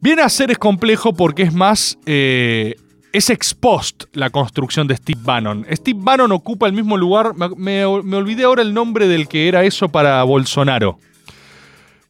Viene 0.00 0.22
a 0.22 0.28
ser 0.28 0.50
es 0.50 0.58
complejo 0.58 1.14
porque 1.14 1.42
es 1.42 1.52
más. 1.54 1.98
eh, 2.06 2.76
es 3.12 3.30
ex 3.30 3.54
post 3.54 4.04
la 4.12 4.28
construcción 4.28 4.86
de 4.86 4.94
Steve 4.96 5.20
Bannon. 5.22 5.64
Steve 5.72 5.98
Bannon 6.02 6.32
ocupa 6.32 6.66
el 6.66 6.74
mismo 6.74 6.96
lugar. 6.98 7.34
Me, 7.34 7.48
me- 7.56 8.02
me 8.02 8.16
olvidé 8.16 8.44
ahora 8.44 8.60
el 8.62 8.74
nombre 8.74 9.08
del 9.08 9.26
que 9.26 9.48
era 9.48 9.64
eso 9.64 9.88
para 9.88 10.22
Bolsonaro. 10.24 10.98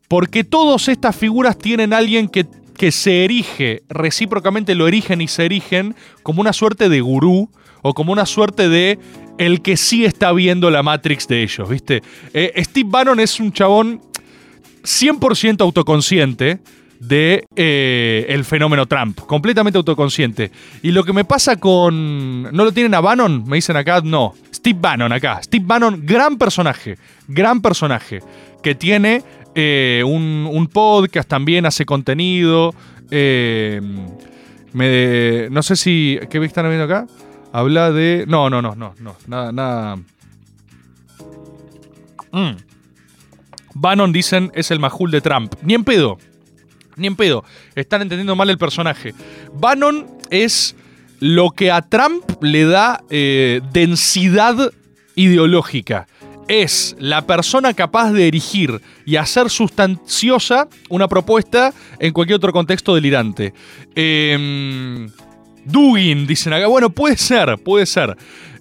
Porque 0.09 0.45
todas 0.45 0.89
estas 0.89 1.17
figuras 1.17 1.59
tienen 1.59 1.93
alguien 1.93 2.29
que, 2.29 2.47
que 2.77 2.93
se 2.93 3.25
erige, 3.25 3.83
recíprocamente 3.89 4.75
lo 4.75 4.87
erigen 4.87 5.21
y 5.21 5.29
se 5.29 5.45
erigen 5.45 5.95
como 6.23 6.41
una 6.41 6.53
suerte 6.53 6.89
de 6.89 7.01
gurú 7.01 7.51
o 7.83 7.95
como 7.95 8.13
una 8.13 8.27
suerte 8.27 8.69
de 8.69 8.99
el 9.39 9.63
que 9.63 9.77
sí 9.77 10.05
está 10.05 10.33
viendo 10.33 10.71
la 10.71 10.83
Matrix 10.83 11.29
de 11.29 11.43
ellos, 11.43 11.69
¿viste? 11.69 12.03
Eh, 12.33 12.53
Steve 12.65 12.89
Bannon 12.91 13.21
es 13.21 13.39
un 13.39 13.53
chabón 13.53 14.01
100% 14.83 15.61
autoconsciente 15.61 16.61
de 17.01 17.45
eh, 17.57 18.27
el 18.29 18.45
fenómeno 18.45 18.87
Trump, 18.87 19.19
completamente 19.21 19.77
autoconsciente. 19.77 20.51
Y 20.83 20.93
lo 20.93 21.05
que 21.05 21.13
me 21.13 21.25
pasa 21.25 21.57
con... 21.57 22.45
¿No 22.45 22.65
lo 22.65 22.73
tienen 22.73 22.95
a 22.95 23.01
Bannon? 23.01 23.45
Me 23.47 23.57
dicen 23.57 23.77
acá, 23.77 24.01
no. 24.03 24.35
Steve 24.53 24.79
Bannon 24.81 25.13
acá. 25.13 25.41
Steve 25.43 25.65
Bannon, 25.67 26.01
gran 26.05 26.39
personaje, 26.39 26.97
gran 27.29 27.61
personaje, 27.61 28.21
que 28.63 28.75
tiene 28.75 29.23
eh, 29.57 30.03
un, 30.05 30.69
podcast, 30.73 31.29
también 31.29 31.67
hace 31.67 31.85
contenido. 31.85 32.75
eh, 33.11 33.81
me- 34.73 35.49
no 35.51 35.63
sé 35.63 35.75
si... 35.77 36.19
¿Qué 36.31 36.39
están 36.45 36.67
viendo 36.69 36.85
acá? 36.85 37.07
Habla 37.53 37.91
de... 37.91 38.25
No, 38.29 38.51
no, 38.51 38.61
no, 38.61 38.75
no, 38.77 38.95
no. 39.01 39.17
Nada, 39.27 39.51
nada... 39.51 39.97
Mm. 42.33 42.57
Bannon, 43.75 44.13
dicen, 44.13 44.51
es 44.55 44.71
el 44.71 44.79
majul 44.79 45.11
de 45.11 45.21
Trump. 45.21 45.55
Ni 45.63 45.75
en 45.75 45.85
pedo. 45.85 46.19
Ni 46.97 47.07
en 47.07 47.17
pedo. 47.17 47.45
Están 47.75 48.03
entendiendo 48.03 48.37
mal 48.37 48.51
el 48.51 48.59
personaje. 48.59 49.15
Bannon 49.55 50.07
es 50.31 50.77
lo 51.21 51.51
que 51.51 51.71
a 51.71 51.83
Trump 51.83 52.25
le 52.43 52.65
da 52.65 53.03
eh, 53.11 53.61
densidad 53.73 54.73
ideológica. 55.15 56.07
Es 56.49 56.95
la 56.99 57.27
persona 57.27 57.75
capaz 57.75 58.13
de 58.13 58.29
erigir 58.29 58.81
y 59.05 59.17
hacer 59.17 59.51
sustanciosa 59.51 60.69
una 60.89 61.09
propuesta 61.09 61.75
en 61.99 62.13
cualquier 62.13 62.37
otro 62.37 62.53
contexto 62.53 62.95
delirante. 62.95 63.53
Eh, 63.97 65.09
Dugin, 65.67 66.27
dicen 66.27 66.53
acá. 66.53 66.69
Bueno, 66.69 66.91
puede 66.91 67.17
ser, 67.17 67.59
puede 67.59 67.87
ser. 67.87 68.17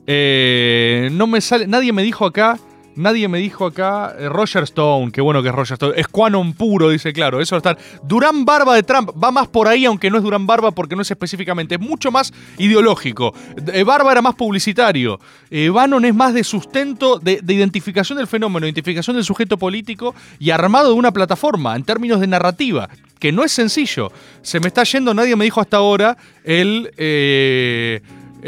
Eh, 0.08 1.10
no 1.12 1.28
me 1.28 1.40
sale. 1.42 1.68
Nadie 1.68 1.94
me 1.94 2.04
dijo 2.04 2.26
acá. 2.26 2.60
Nadie 2.96 3.28
me 3.28 3.40
dijo 3.40 3.66
acá. 3.66 4.16
eh, 4.18 4.30
Roger 4.30 4.64
Stone, 4.64 5.12
qué 5.12 5.22
bueno 5.22 5.44
que 5.44 5.50
es 5.50 5.56
Roger 5.56 5.74
Stone. 5.74 5.94
Es 6.00 6.08
Quanon 6.08 6.54
puro, 6.54 6.90
dice 6.90 7.12
claro. 7.14 7.42
Eso 7.42 7.58
está. 7.58 7.78
Durán 8.04 8.46
Barba 8.46 8.74
de 8.76 8.84
Trump 8.84 9.12
va 9.22 9.32
más 9.32 9.48
por 9.48 9.68
ahí, 9.68 9.86
aunque 9.86 10.10
no 10.10 10.18
es 10.18 10.24
Durán 10.24 10.48
Barba 10.48 10.72
porque 10.72 10.96
no 10.96 11.02
es 11.02 11.12
específicamente. 11.12 11.76
Es 11.76 11.82
mucho 11.82 12.12
más 12.12 12.34
ideológico. 12.58 13.34
Eh, 13.74 13.84
Barba 13.84 14.12
era 14.12 14.22
más 14.22 14.36
publicitario. 14.36 15.20
Eh, 15.52 15.70
Bannon 15.70 16.06
es 16.06 16.16
más 16.16 16.34
de 16.34 16.44
sustento, 16.44 17.20
de, 17.20 17.40
de 17.44 17.54
identificación 17.54 18.18
del 18.18 18.28
fenómeno, 18.28 18.66
identificación 18.66 19.16
del 19.16 19.26
sujeto 19.26 19.58
político 19.58 20.16
y 20.40 20.52
armado 20.52 20.90
de 20.90 20.96
una 20.96 21.12
plataforma 21.12 21.76
en 21.76 21.84
términos 21.84 22.20
de 22.20 22.28
narrativa 22.28 22.90
que 23.20 23.32
no 23.32 23.44
es 23.44 23.52
sencillo. 23.52 24.12
Se 24.42 24.60
me 24.60 24.68
está 24.68 24.84
yendo, 24.84 25.14
nadie 25.14 25.36
me 25.36 25.46
dijo 25.46 25.60
hasta 25.62 25.78
ahora, 25.78 26.18
el... 26.44 26.92
Eh, 26.98 28.02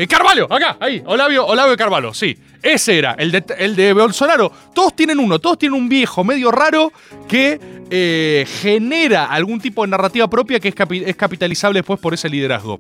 Carvalho, 0.08 0.46
acá, 0.54 0.78
ahí, 0.80 1.02
Olavio 1.06 1.76
Carvalho, 1.76 2.14
sí. 2.14 2.38
Ese 2.62 2.98
era, 2.98 3.14
el 3.14 3.32
de, 3.32 3.94
Bolsonaro. 3.94 4.52
Todos 4.74 4.96
tienen 4.96 5.20
uno, 5.20 5.40
todos 5.40 5.58
tienen 5.58 5.80
un 5.80 5.90
viejo 5.90 6.24
medio 6.24 6.52
raro 6.52 6.92
que 7.28 7.60
eh, 7.90 8.46
genera 8.62 9.26
algún 9.26 9.60
tipo 9.60 9.84
de 9.84 9.90
narrativa 9.90 10.30
propia 10.30 10.60
que 10.60 10.70
es, 10.70 10.76
es 11.06 11.16
capitalizable 11.16 11.80
después 11.80 12.00
por 12.00 12.14
ese 12.14 12.30
liderazgo. 12.30 12.80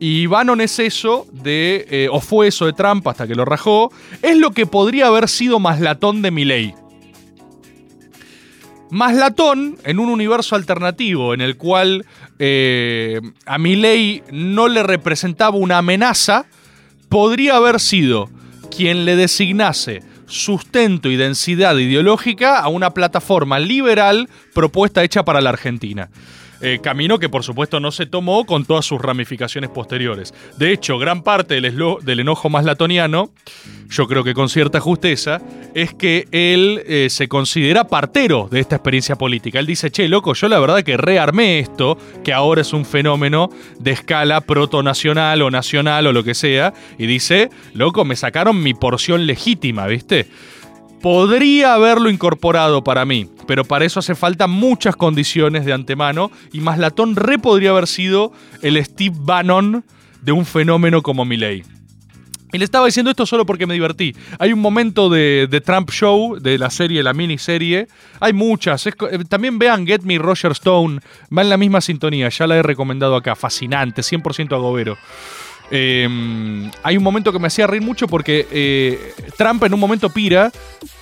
Y 0.00 0.26
Bannon 0.26 0.60
es 0.60 0.78
eso 0.78 1.26
de, 1.32 1.86
eh, 1.88 2.08
o 2.10 2.20
fue 2.20 2.48
eso 2.48 2.66
de 2.66 2.72
Trump 2.72 3.06
hasta 3.06 3.26
que 3.26 3.34
lo 3.34 3.44
rajó, 3.44 3.92
es 4.20 4.36
lo 4.36 4.50
que 4.50 4.66
podría 4.66 5.06
haber 5.06 5.28
sido 5.28 5.60
más 5.60 5.80
latón 5.80 6.22
de 6.22 6.30
Milley. 6.30 6.74
Maslatón, 8.90 9.78
en 9.84 9.98
un 9.98 10.10
universo 10.10 10.54
alternativo 10.54 11.32
en 11.32 11.40
el 11.40 11.56
cual 11.56 12.04
eh, 12.38 13.20
a 13.46 13.56
Milei 13.56 14.22
no 14.30 14.68
le 14.68 14.82
representaba 14.82 15.56
una 15.56 15.78
amenaza, 15.78 16.44
podría 17.08 17.56
haber 17.56 17.80
sido 17.80 18.28
quien 18.74 19.04
le 19.04 19.16
designase 19.16 20.02
sustento 20.26 21.10
y 21.10 21.16
densidad 21.16 21.76
ideológica 21.76 22.58
a 22.58 22.68
una 22.68 22.94
plataforma 22.94 23.58
liberal 23.58 24.28
propuesta 24.54 25.04
hecha 25.04 25.24
para 25.24 25.40
la 25.40 25.50
Argentina. 25.50 26.10
Eh, 26.64 26.78
camino 26.80 27.18
que 27.18 27.28
por 27.28 27.42
supuesto 27.42 27.80
no 27.80 27.90
se 27.90 28.06
tomó 28.06 28.44
con 28.46 28.64
todas 28.64 28.84
sus 28.84 29.02
ramificaciones 29.02 29.68
posteriores. 29.68 30.32
De 30.58 30.72
hecho, 30.72 30.96
gran 30.96 31.22
parte 31.22 31.60
del, 31.60 32.20
enojo 32.20 32.48
más 32.50 32.64
latoniano, 32.64 33.30
yo 33.88 34.06
creo 34.06 34.22
que 34.22 34.32
con 34.32 34.48
cierta 34.48 34.78
justeza, 34.78 35.40
es 35.74 35.92
que 35.92 36.28
él 36.30 36.80
eh, 36.86 37.08
se 37.10 37.26
considera 37.26 37.88
partero 37.88 38.48
de 38.48 38.60
esta 38.60 38.76
experiencia 38.76 39.16
política. 39.16 39.58
Él 39.58 39.66
dice, 39.66 39.90
che, 39.90 40.08
loco, 40.08 40.34
yo 40.34 40.48
la 40.48 40.60
verdad 40.60 40.84
que 40.84 40.96
rearmé 40.96 41.58
esto, 41.58 41.98
que 42.22 42.32
ahora 42.32 42.60
es 42.60 42.72
un 42.72 42.84
fenómeno 42.84 43.50
de 43.80 43.90
escala 43.90 44.40
protonacional 44.40 45.42
o 45.42 45.50
nacional 45.50 46.06
o 46.06 46.12
lo 46.12 46.22
que 46.22 46.34
sea, 46.34 46.72
y 46.96 47.06
dice, 47.06 47.50
loco, 47.74 48.04
me 48.04 48.14
sacaron 48.14 48.62
mi 48.62 48.72
porción 48.72 49.26
legítima, 49.26 49.88
¿viste? 49.88 50.28
Podría 51.02 51.74
haberlo 51.74 52.10
incorporado 52.10 52.84
para 52.84 53.04
mí, 53.04 53.28
pero 53.48 53.64
para 53.64 53.84
eso 53.84 53.98
hace 53.98 54.14
falta 54.14 54.46
muchas 54.46 54.94
condiciones 54.94 55.64
de 55.64 55.72
antemano 55.72 56.30
y 56.52 56.60
Maslatón 56.60 57.16
re 57.16 57.40
podría 57.40 57.70
haber 57.70 57.88
sido 57.88 58.32
el 58.62 58.82
Steve 58.84 59.16
Bannon 59.18 59.84
de 60.20 60.30
un 60.30 60.46
fenómeno 60.46 61.02
como 61.02 61.24
Milley. 61.24 61.64
Y 62.52 62.58
le 62.58 62.64
estaba 62.64 62.86
diciendo 62.86 63.10
esto 63.10 63.26
solo 63.26 63.46
porque 63.46 63.66
me 63.66 63.74
divertí. 63.74 64.14
Hay 64.38 64.52
un 64.52 64.60
momento 64.60 65.08
de, 65.08 65.48
de 65.50 65.60
Trump 65.60 65.90
Show, 65.90 66.38
de 66.38 66.58
la 66.58 66.70
serie, 66.70 67.02
la 67.02 67.14
miniserie. 67.14 67.88
Hay 68.20 68.34
muchas. 68.34 68.86
Eh, 68.86 68.92
también 69.26 69.58
vean 69.58 69.86
Get 69.86 70.02
Me 70.02 70.18
Roger 70.18 70.52
Stone. 70.52 71.00
Va 71.36 71.42
en 71.42 71.48
la 71.48 71.56
misma 71.56 71.80
sintonía. 71.80 72.28
Ya 72.28 72.46
la 72.46 72.56
he 72.56 72.62
recomendado 72.62 73.16
acá. 73.16 73.34
Fascinante. 73.34 74.02
100% 74.02 74.52
agobero. 74.52 74.98
Eh, 75.70 76.06
hay 76.82 76.96
un 76.98 77.02
momento 77.02 77.32
que 77.32 77.38
me 77.38 77.46
hacía 77.46 77.66
reír 77.66 77.80
mucho 77.80 78.06
porque 78.06 78.46
eh, 78.50 79.14
Trump 79.38 79.64
en 79.64 79.72
un 79.72 79.80
momento 79.80 80.10
pira 80.10 80.52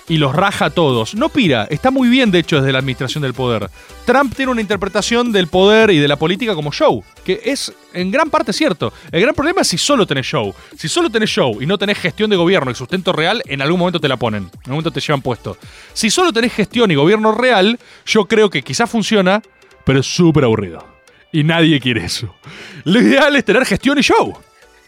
y 0.07 0.17
los 0.17 0.35
raja 0.35 0.65
a 0.65 0.69
todos. 0.69 1.15
No 1.15 1.29
pira, 1.29 1.67
está 1.69 1.91
muy 1.91 2.09
bien 2.09 2.31
de 2.31 2.39
hecho 2.39 2.57
desde 2.57 2.71
la 2.71 2.79
administración 2.79 3.21
del 3.21 3.33
poder. 3.33 3.69
Trump 4.05 4.35
tiene 4.35 4.51
una 4.51 4.61
interpretación 4.61 5.31
del 5.31 5.47
poder 5.47 5.91
y 5.91 5.99
de 5.99 6.07
la 6.07 6.17
política 6.17 6.55
como 6.55 6.71
show, 6.71 7.03
que 7.23 7.41
es 7.45 7.73
en 7.93 8.11
gran 8.11 8.29
parte 8.29 8.53
cierto. 8.53 8.93
El 9.11 9.21
gran 9.21 9.35
problema 9.35 9.61
es 9.61 9.67
si 9.67 9.77
solo 9.77 10.05
tenés 10.05 10.25
show. 10.25 10.53
Si 10.77 10.87
solo 10.87 11.09
tenés 11.09 11.29
show 11.29 11.61
y 11.61 11.65
no 11.65 11.77
tenés 11.77 11.97
gestión 11.97 12.29
de 12.29 12.35
gobierno 12.35 12.71
y 12.71 12.75
sustento 12.75 13.13
real, 13.13 13.41
en 13.45 13.61
algún 13.61 13.79
momento 13.79 13.99
te 13.99 14.07
la 14.07 14.17
ponen, 14.17 14.43
en 14.43 14.59
algún 14.59 14.73
momento 14.73 14.91
te 14.91 14.99
llevan 14.99 15.21
puesto. 15.21 15.57
Si 15.93 16.09
solo 16.09 16.33
tenés 16.33 16.53
gestión 16.53 16.91
y 16.91 16.95
gobierno 16.95 17.31
real, 17.31 17.79
yo 18.05 18.25
creo 18.25 18.49
que 18.49 18.63
quizás 18.63 18.89
funciona, 18.89 19.41
pero 19.85 19.99
es 19.99 20.05
súper 20.05 20.43
aburrido. 20.43 20.85
Y 21.31 21.43
nadie 21.43 21.79
quiere 21.79 22.05
eso. 22.05 22.35
Lo 22.83 22.99
ideal 22.99 23.35
es 23.35 23.45
tener 23.45 23.65
gestión 23.65 23.97
y 23.97 24.01
show 24.01 24.37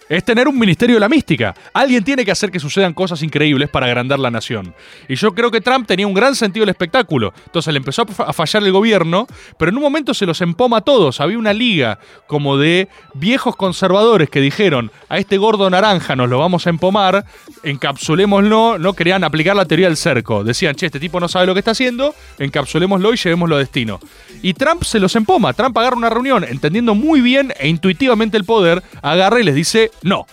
es 0.09 0.23
tener 0.23 0.47
un 0.47 0.57
ministerio 0.57 0.95
de 0.95 0.99
la 0.99 1.09
mística. 1.09 1.53
Alguien 1.73 2.03
tiene 2.03 2.25
que 2.25 2.31
hacer 2.31 2.51
que 2.51 2.59
sucedan 2.59 2.93
cosas 2.93 3.21
increíbles 3.23 3.69
para 3.69 3.85
agrandar 3.85 4.19
la 4.19 4.31
nación. 4.31 4.73
Y 5.07 5.15
yo 5.15 5.33
creo 5.33 5.51
que 5.51 5.61
Trump 5.61 5.87
tenía 5.87 6.07
un 6.07 6.13
gran 6.13 6.35
sentido 6.35 6.63
del 6.63 6.69
espectáculo. 6.69 7.33
Entonces 7.45 7.73
le 7.73 7.77
empezó 7.77 8.05
a 8.17 8.33
fallar 8.33 8.63
el 8.63 8.71
gobierno, 8.71 9.27
pero 9.57 9.69
en 9.69 9.77
un 9.77 9.83
momento 9.83 10.13
se 10.13 10.25
los 10.25 10.41
empoma 10.41 10.77
a 10.77 10.81
todos. 10.81 11.21
Había 11.21 11.37
una 11.37 11.53
liga 11.53 11.99
como 12.27 12.57
de 12.57 12.87
viejos 13.13 13.55
conservadores 13.55 14.29
que 14.29 14.41
dijeron, 14.41 14.91
a 15.09 15.17
este 15.17 15.37
gordo 15.37 15.69
naranja 15.69 16.15
nos 16.15 16.29
lo 16.29 16.39
vamos 16.39 16.67
a 16.67 16.69
empomar, 16.69 17.25
encapsulémoslo, 17.63 18.77
no 18.79 18.93
querían 18.93 19.23
aplicar 19.23 19.55
la 19.55 19.65
teoría 19.65 19.87
del 19.87 19.97
cerco. 19.97 20.43
Decían, 20.43 20.75
che, 20.75 20.87
este 20.87 20.99
tipo 20.99 21.19
no 21.19 21.27
sabe 21.27 21.45
lo 21.45 21.53
que 21.53 21.59
está 21.59 21.71
haciendo, 21.71 22.13
encapsulémoslo 22.39 23.13
y 23.13 23.17
llevémoslo 23.17 23.55
a 23.55 23.59
destino. 23.59 23.99
Y 24.41 24.53
Trump 24.53 24.83
se 24.83 24.99
los 24.99 25.15
empoma. 25.15 25.53
Trump 25.53 25.77
agarra 25.77 25.95
una 25.95 26.09
reunión 26.09 26.43
entendiendo 26.43 26.95
muy 26.95 27.21
bien 27.21 27.53
e 27.59 27.67
intuitivamente 27.67 28.37
el 28.37 28.45
poder, 28.45 28.83
agarra 29.01 29.39
y 29.39 29.43
les 29.43 29.55
dice, 29.55 29.91
no. 30.03 30.25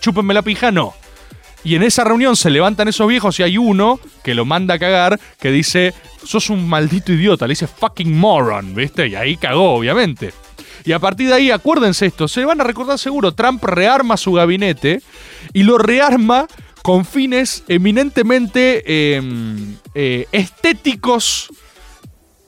Chúpenme 0.00 0.34
la 0.34 0.42
pija, 0.42 0.70
no. 0.70 0.94
Y 1.64 1.76
en 1.76 1.82
esa 1.82 2.04
reunión 2.04 2.36
se 2.36 2.50
levantan 2.50 2.88
esos 2.88 3.08
viejos 3.08 3.40
y 3.40 3.42
hay 3.42 3.56
uno 3.56 3.98
que 4.22 4.34
lo 4.34 4.44
manda 4.44 4.74
a 4.74 4.78
cagar 4.78 5.18
que 5.40 5.50
dice, 5.50 5.94
sos 6.22 6.50
un 6.50 6.68
maldito 6.68 7.12
idiota, 7.12 7.46
le 7.46 7.52
dice 7.52 7.66
fucking 7.66 8.14
moron, 8.14 8.74
¿viste? 8.74 9.08
Y 9.08 9.14
ahí 9.14 9.38
cagó, 9.38 9.76
obviamente. 9.76 10.34
Y 10.84 10.92
a 10.92 10.98
partir 10.98 11.28
de 11.28 11.34
ahí, 11.34 11.50
acuérdense 11.50 12.04
esto, 12.04 12.28
se 12.28 12.44
van 12.44 12.60
a 12.60 12.64
recordar 12.64 12.98
seguro, 12.98 13.32
Trump 13.32 13.64
rearma 13.64 14.18
su 14.18 14.32
gabinete 14.32 15.00
y 15.54 15.62
lo 15.62 15.78
rearma 15.78 16.46
con 16.82 17.06
fines 17.06 17.64
eminentemente 17.68 19.14
em, 19.16 19.76
eh, 19.94 20.26
estéticos 20.32 21.48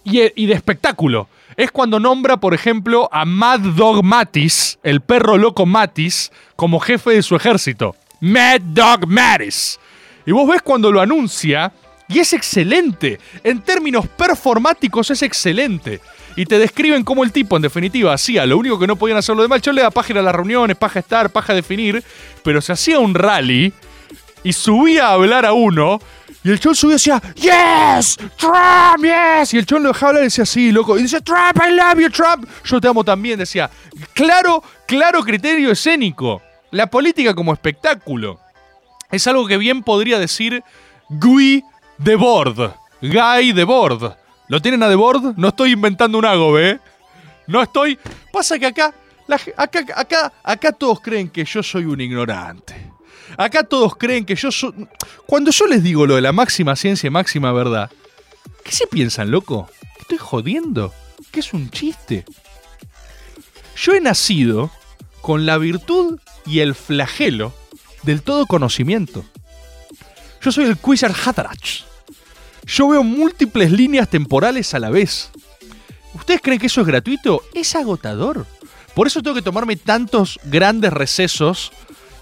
y, 0.05 0.21
y 0.43 0.45
de 0.45 0.53
espectáculo 0.53 1.31
es 1.57 1.71
cuando 1.71 1.99
nombra, 1.99 2.37
por 2.37 2.55
ejemplo, 2.55 3.09
a 3.13 3.25
Mad 3.25 3.61
Dog 3.61 4.05
Mattis, 4.05 4.79
el 4.83 5.01
perro 5.01 5.39
loco 5.39 5.67
Mattis, 5.67 6.31
como 6.55 6.81
jefe 6.81 7.11
de 7.11 7.23
su 7.23 7.35
ejército. 7.35 7.97
Mad 8.21 8.61
Dog 8.61 9.07
Mattis. 9.07 9.79
Y 10.27 10.33
vos 10.33 10.49
ves 10.49 10.61
cuando 10.63 10.93
lo 10.93 11.01
anuncia, 11.01 11.73
y 12.09 12.19
es 12.19 12.33
excelente. 12.33 13.19
En 13.43 13.61
términos 13.61 14.07
performáticos 14.07 15.11
es 15.11 15.23
excelente. 15.23 16.01
Y 16.37 16.45
te 16.45 16.59
describen 16.59 17.03
cómo 17.03 17.25
el 17.25 17.33
tipo, 17.33 17.57
en 17.57 17.63
definitiva, 17.63 18.13
hacía 18.13 18.45
lo 18.45 18.59
único 18.59 18.79
que 18.79 18.87
no 18.87 18.97
podían 18.97 19.19
hacer 19.19 19.35
lo 19.35 19.43
demás. 19.43 19.63
Yo 19.63 19.73
le 19.73 19.83
da 19.83 19.91
página 19.91 20.21
a 20.21 20.23
las 20.23 20.35
reuniones, 20.35 20.77
paja 20.77 21.01
estar, 21.01 21.31
paja 21.31 21.55
definir. 21.55 22.05
Pero 22.45 22.61
se 22.61 22.73
hacía 22.73 22.99
un 22.99 23.15
rally 23.15 23.73
y 24.45 24.53
subía 24.53 25.09
a 25.09 25.13
hablar 25.13 25.47
a 25.47 25.55
uno 25.55 25.99
y 26.47 26.51
el 26.53 26.61
chon 26.61 26.77
subía 26.77 26.93
y 26.93 26.95
decía, 26.95 27.21
¡Yes! 27.35 28.17
¡Trump! 28.37 29.03
¡Yes! 29.03 29.53
Y 29.53 29.59
el 29.59 29.67
chon 29.67 29.83
lo 29.83 29.89
dejaba 29.89 30.11
hablar 30.11 30.23
y 30.23 30.27
decía, 30.27 30.47
sí, 30.47 30.71
loco. 30.71 30.97
Y 30.97 31.03
decía, 31.03 31.21
¡Trump! 31.21 31.59
¡I 31.61 31.73
love 31.73 31.99
you, 31.99 32.09
Trump! 32.09 32.49
Yo 32.63 32.81
te 32.81 32.87
amo 32.87 33.03
también. 33.03 33.37
Decía, 33.37 33.69
claro, 34.13 34.63
claro 34.87 35.25
criterio 35.25 35.73
escénico. 35.73 36.41
La 36.71 36.87
política 36.87 37.35
como 37.35 37.53
espectáculo. 37.53 38.39
Es 39.11 39.27
algo 39.27 39.49
que 39.49 39.57
bien 39.57 39.83
podría 39.83 40.21
decir 40.21 40.63
Guy 41.09 41.65
de 41.99 42.15
Bord. 42.15 42.75
Guy 43.03 43.53
de 43.53 43.65
Bord. 43.65 44.17
¿Lo 44.47 44.63
tienen 44.63 44.85
a 44.85 44.89
de 44.89 44.95
Bord? 44.95 45.35
No 45.37 45.49
estoy 45.49 45.73
inventando 45.73 46.17
un 46.17 46.27
hago, 46.27 46.61
¿eh? 46.61 46.79
No 47.49 47.61
estoy. 47.61 47.99
Pasa 48.33 48.57
que 48.57 48.67
acá, 48.67 48.95
acá, 49.57 49.81
acá, 49.97 50.33
acá 50.45 50.71
todos 50.71 51.01
creen 51.01 51.29
que 51.29 51.45
yo 51.45 51.61
soy 51.61 51.87
un 51.87 52.01
ignorante. 52.01 52.86
Acá 53.37 53.65
todos 53.65 53.97
creen 53.97 54.25
que 54.25 54.35
yo 54.35 54.51
soy... 54.51 54.73
Cuando 55.27 55.51
yo 55.51 55.67
les 55.67 55.83
digo 55.83 56.07
lo 56.07 56.17
de 56.17 56.23
la 56.23 56.33
máxima 56.33 56.77
ciencia 56.77 57.09
y 57.09 57.11
máxima 57.11 57.53
verdad, 57.53 57.91
¿qué 58.65 58.73
se 58.73 58.87
piensan, 58.87 59.31
loco? 59.31 59.69
¿Estoy 60.01 60.19
jodiendo? 60.19 60.95
¿Qué 61.31 61.41
es 61.41 61.53
un 61.53 61.71
chiste? 61.71 62.25
Yo 63.77 63.95
he 63.95 64.01
nacido 64.01 64.71
con 65.21 65.45
la 65.45 65.59
virtud 65.59 66.19
y 66.47 66.61
el 66.61 66.75
flagelo 66.75 67.53
del 68.05 68.23
todo 68.23 68.47
conocimiento. 68.47 69.25
Yo 70.41 70.53
soy 70.53 70.65
el 70.65 70.79
Quizar 70.79 71.13
Hatarach. 71.13 71.83
Yo 72.67 72.89
veo 72.89 73.03
múltiples 73.03 73.71
líneas 73.71 74.09
temporales 74.09 74.73
a 74.75 74.79
la 74.79 74.91
vez. 74.91 75.31
¿Ustedes 76.15 76.41
creen 76.41 76.59
que 76.59 76.67
eso 76.67 76.81
es 76.81 76.87
gratuito? 76.87 77.43
Es 77.53 77.75
agotador. 77.75 78.47
Por 78.95 79.07
eso 79.07 79.23
tengo 79.23 79.35
que 79.35 79.43
tomarme 79.43 79.77
tantos 79.77 80.41
grandes 80.45 80.93
recesos 80.93 81.73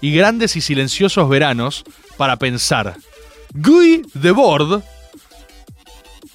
y 0.01 0.11
grandes 0.11 0.55
y 0.55 0.61
silenciosos 0.61 1.27
veranos 1.29 1.83
para 2.17 2.37
pensar. 2.37 2.95
Guy 3.53 4.05
Debord, 4.13 4.83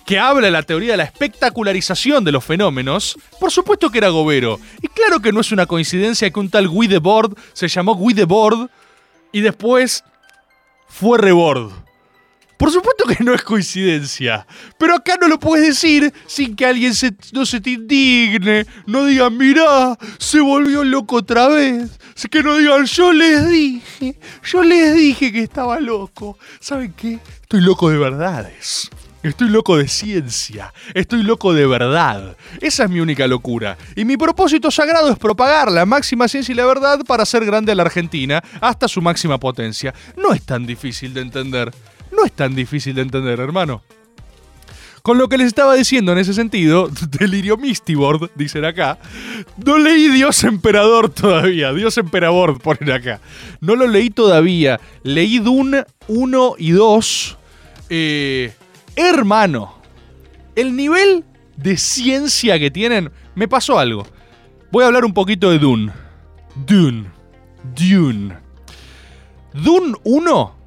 que 0.06 0.18
habla 0.18 0.46
de 0.46 0.50
la 0.50 0.62
teoría 0.62 0.92
de 0.92 0.96
la 0.96 1.04
espectacularización 1.04 2.24
de 2.24 2.32
los 2.32 2.44
fenómenos, 2.44 3.16
por 3.38 3.50
supuesto 3.50 3.90
que 3.90 3.98
era 3.98 4.08
gobero. 4.08 4.58
Y 4.82 4.88
claro 4.88 5.20
que 5.20 5.32
no 5.32 5.40
es 5.40 5.52
una 5.52 5.66
coincidencia 5.66 6.30
que 6.30 6.40
un 6.40 6.50
tal 6.50 6.68
Guy 6.68 6.88
Debord 6.88 7.36
se 7.52 7.68
llamó 7.68 7.94
Guy 7.94 8.14
Debord 8.14 8.70
y 9.32 9.40
después 9.40 10.04
fue 10.88 11.18
Rebord. 11.18 11.70
Por 12.60 12.70
supuesto 12.70 13.04
que 13.06 13.24
no 13.24 13.32
es 13.32 13.42
coincidencia. 13.42 14.46
Pero 14.78 14.94
acá 14.94 15.14
no 15.18 15.28
lo 15.28 15.40
puedes 15.40 15.66
decir 15.66 16.12
sin 16.26 16.54
que 16.54 16.66
alguien 16.66 16.92
no 17.32 17.46
se 17.46 17.58
te 17.58 17.70
indigne. 17.70 18.66
No 18.84 19.06
digan, 19.06 19.34
mirá, 19.38 19.96
se 20.18 20.40
volvió 20.40 20.84
loco 20.84 21.16
otra 21.16 21.48
vez. 21.48 21.98
Que 22.30 22.42
no 22.42 22.58
digan, 22.58 22.84
yo 22.84 23.14
les 23.14 23.48
dije, 23.48 24.14
yo 24.44 24.62
les 24.62 24.94
dije 24.94 25.32
que 25.32 25.42
estaba 25.42 25.80
loco. 25.80 26.36
¿Saben 26.60 26.92
qué? 26.92 27.18
Estoy 27.40 27.62
loco 27.62 27.88
de 27.88 27.96
verdades. 27.96 28.90
Estoy 29.22 29.48
loco 29.48 29.78
de 29.78 29.88
ciencia. 29.88 30.74
Estoy 30.92 31.22
loco 31.22 31.54
de 31.54 31.66
verdad. 31.66 32.36
Esa 32.60 32.84
es 32.84 32.90
mi 32.90 33.00
única 33.00 33.26
locura. 33.26 33.78
Y 33.96 34.04
mi 34.04 34.18
propósito 34.18 34.70
sagrado 34.70 35.10
es 35.10 35.18
propagar 35.18 35.72
la 35.72 35.86
máxima 35.86 36.28
ciencia 36.28 36.52
y 36.52 36.56
la 36.56 36.66
verdad 36.66 37.00
para 37.06 37.22
hacer 37.22 37.46
grande 37.46 37.72
a 37.72 37.74
la 37.74 37.84
Argentina 37.84 38.44
hasta 38.60 38.86
su 38.86 39.00
máxima 39.00 39.38
potencia. 39.38 39.94
No 40.18 40.34
es 40.34 40.42
tan 40.42 40.66
difícil 40.66 41.14
de 41.14 41.22
entender. 41.22 41.72
No 42.20 42.26
es 42.26 42.33
tan 42.33 42.54
difícil 42.54 42.94
de 42.94 43.00
entender, 43.00 43.40
hermano. 43.40 43.83
Con 45.02 45.16
lo 45.16 45.30
que 45.30 45.38
les 45.38 45.46
estaba 45.46 45.74
diciendo 45.74 46.12
en 46.12 46.18
ese 46.18 46.35
sentido, 46.35 46.90
delirio 47.18 47.56
Mistibord, 47.56 48.30
dicen 48.35 48.66
acá. 48.66 48.98
No 49.64 49.78
leí 49.78 50.09
Dios 50.09 50.44
Emperador 50.44 51.09
todavía. 51.09 51.72
Dios 51.72 51.96
Emperador 51.96 52.61
ponen 52.61 52.90
acá. 52.90 53.20
No 53.62 53.74
lo 53.74 53.87
leí 53.87 54.11
todavía. 54.11 54.78
Leí 55.02 55.38
Dune 55.38 55.85
1 56.09 56.56
y 56.59 56.72
2. 56.72 57.38
Eh, 57.88 58.52
hermano, 58.96 59.74
el 60.56 60.76
nivel 60.76 61.24
de 61.56 61.78
ciencia 61.78 62.59
que 62.59 62.70
tienen, 62.70 63.11
me 63.35 63.48
pasó 63.48 63.78
algo. 63.78 64.06
Voy 64.70 64.85
a 64.85 64.88
hablar 64.88 65.06
un 65.06 65.14
poquito 65.14 65.50
de 65.50 65.59
Dune. 65.59 65.90
Dune. 66.66 67.06
Dune. 67.74 68.37
Dune 69.54 69.94
1 70.04 70.59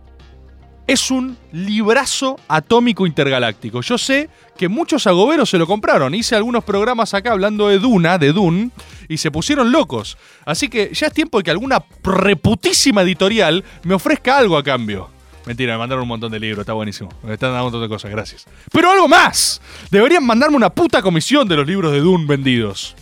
es 0.88 1.12
un 1.12 1.38
librazo 1.52 2.40
atómico 2.48 3.08
intergaláctico. 3.08 3.82
Yo 3.82 3.98
sé 3.98 4.30
que 4.58 4.68
muchos 4.68 5.08
agoberos 5.08 5.50
se 5.50 5.58
lo 5.58 5.68
compraron. 5.68 6.14
Hice 6.14 6.36
algunos 6.36 6.64
programas 6.64 7.14
acá 7.14 7.32
hablando 7.32 7.70
de 7.70 7.80
Duna, 7.80 8.18
de 8.18 8.34
Dune, 8.34 8.72
y 9.08 9.18
se 9.18 9.32
pusieron 9.32 9.72
locos. 9.72 10.18
Así 10.46 10.70
que 10.70 10.92
ya 10.94 11.08
es 11.08 11.14
tiempo 11.14 11.38
de 11.38 11.44
que 11.44 11.52
alguna 11.52 11.84
reputísima 12.04 13.02
editorial 13.02 13.64
me 13.84 13.96
ofrezca 13.96 14.38
algo 14.38 14.58
a 14.58 14.64
cambio. 14.64 15.10
Mentira, 15.46 15.74
me 15.74 15.80
mandaron 15.80 16.04
un 16.04 16.08
montón 16.08 16.32
de 16.32 16.40
libros, 16.40 16.62
está 16.62 16.74
buenísimo. 16.74 17.10
Me 17.22 17.34
están 17.34 17.50
dando 17.50 17.66
un 17.66 17.72
montón 17.72 17.82
de 17.82 17.90
cosas, 17.90 18.12
gracias. 18.12 18.46
Pero 18.72 18.92
algo 18.92 19.08
más. 19.08 19.62
Deberían 19.92 20.26
mandarme 20.26 20.56
una 20.56 20.70
puta 20.70 21.02
comisión 21.02 21.48
de 21.48 21.58
los 21.58 21.68
libros 21.68 21.92
de 21.92 22.00
Dune 22.00 22.26
vendidos. 22.26 22.96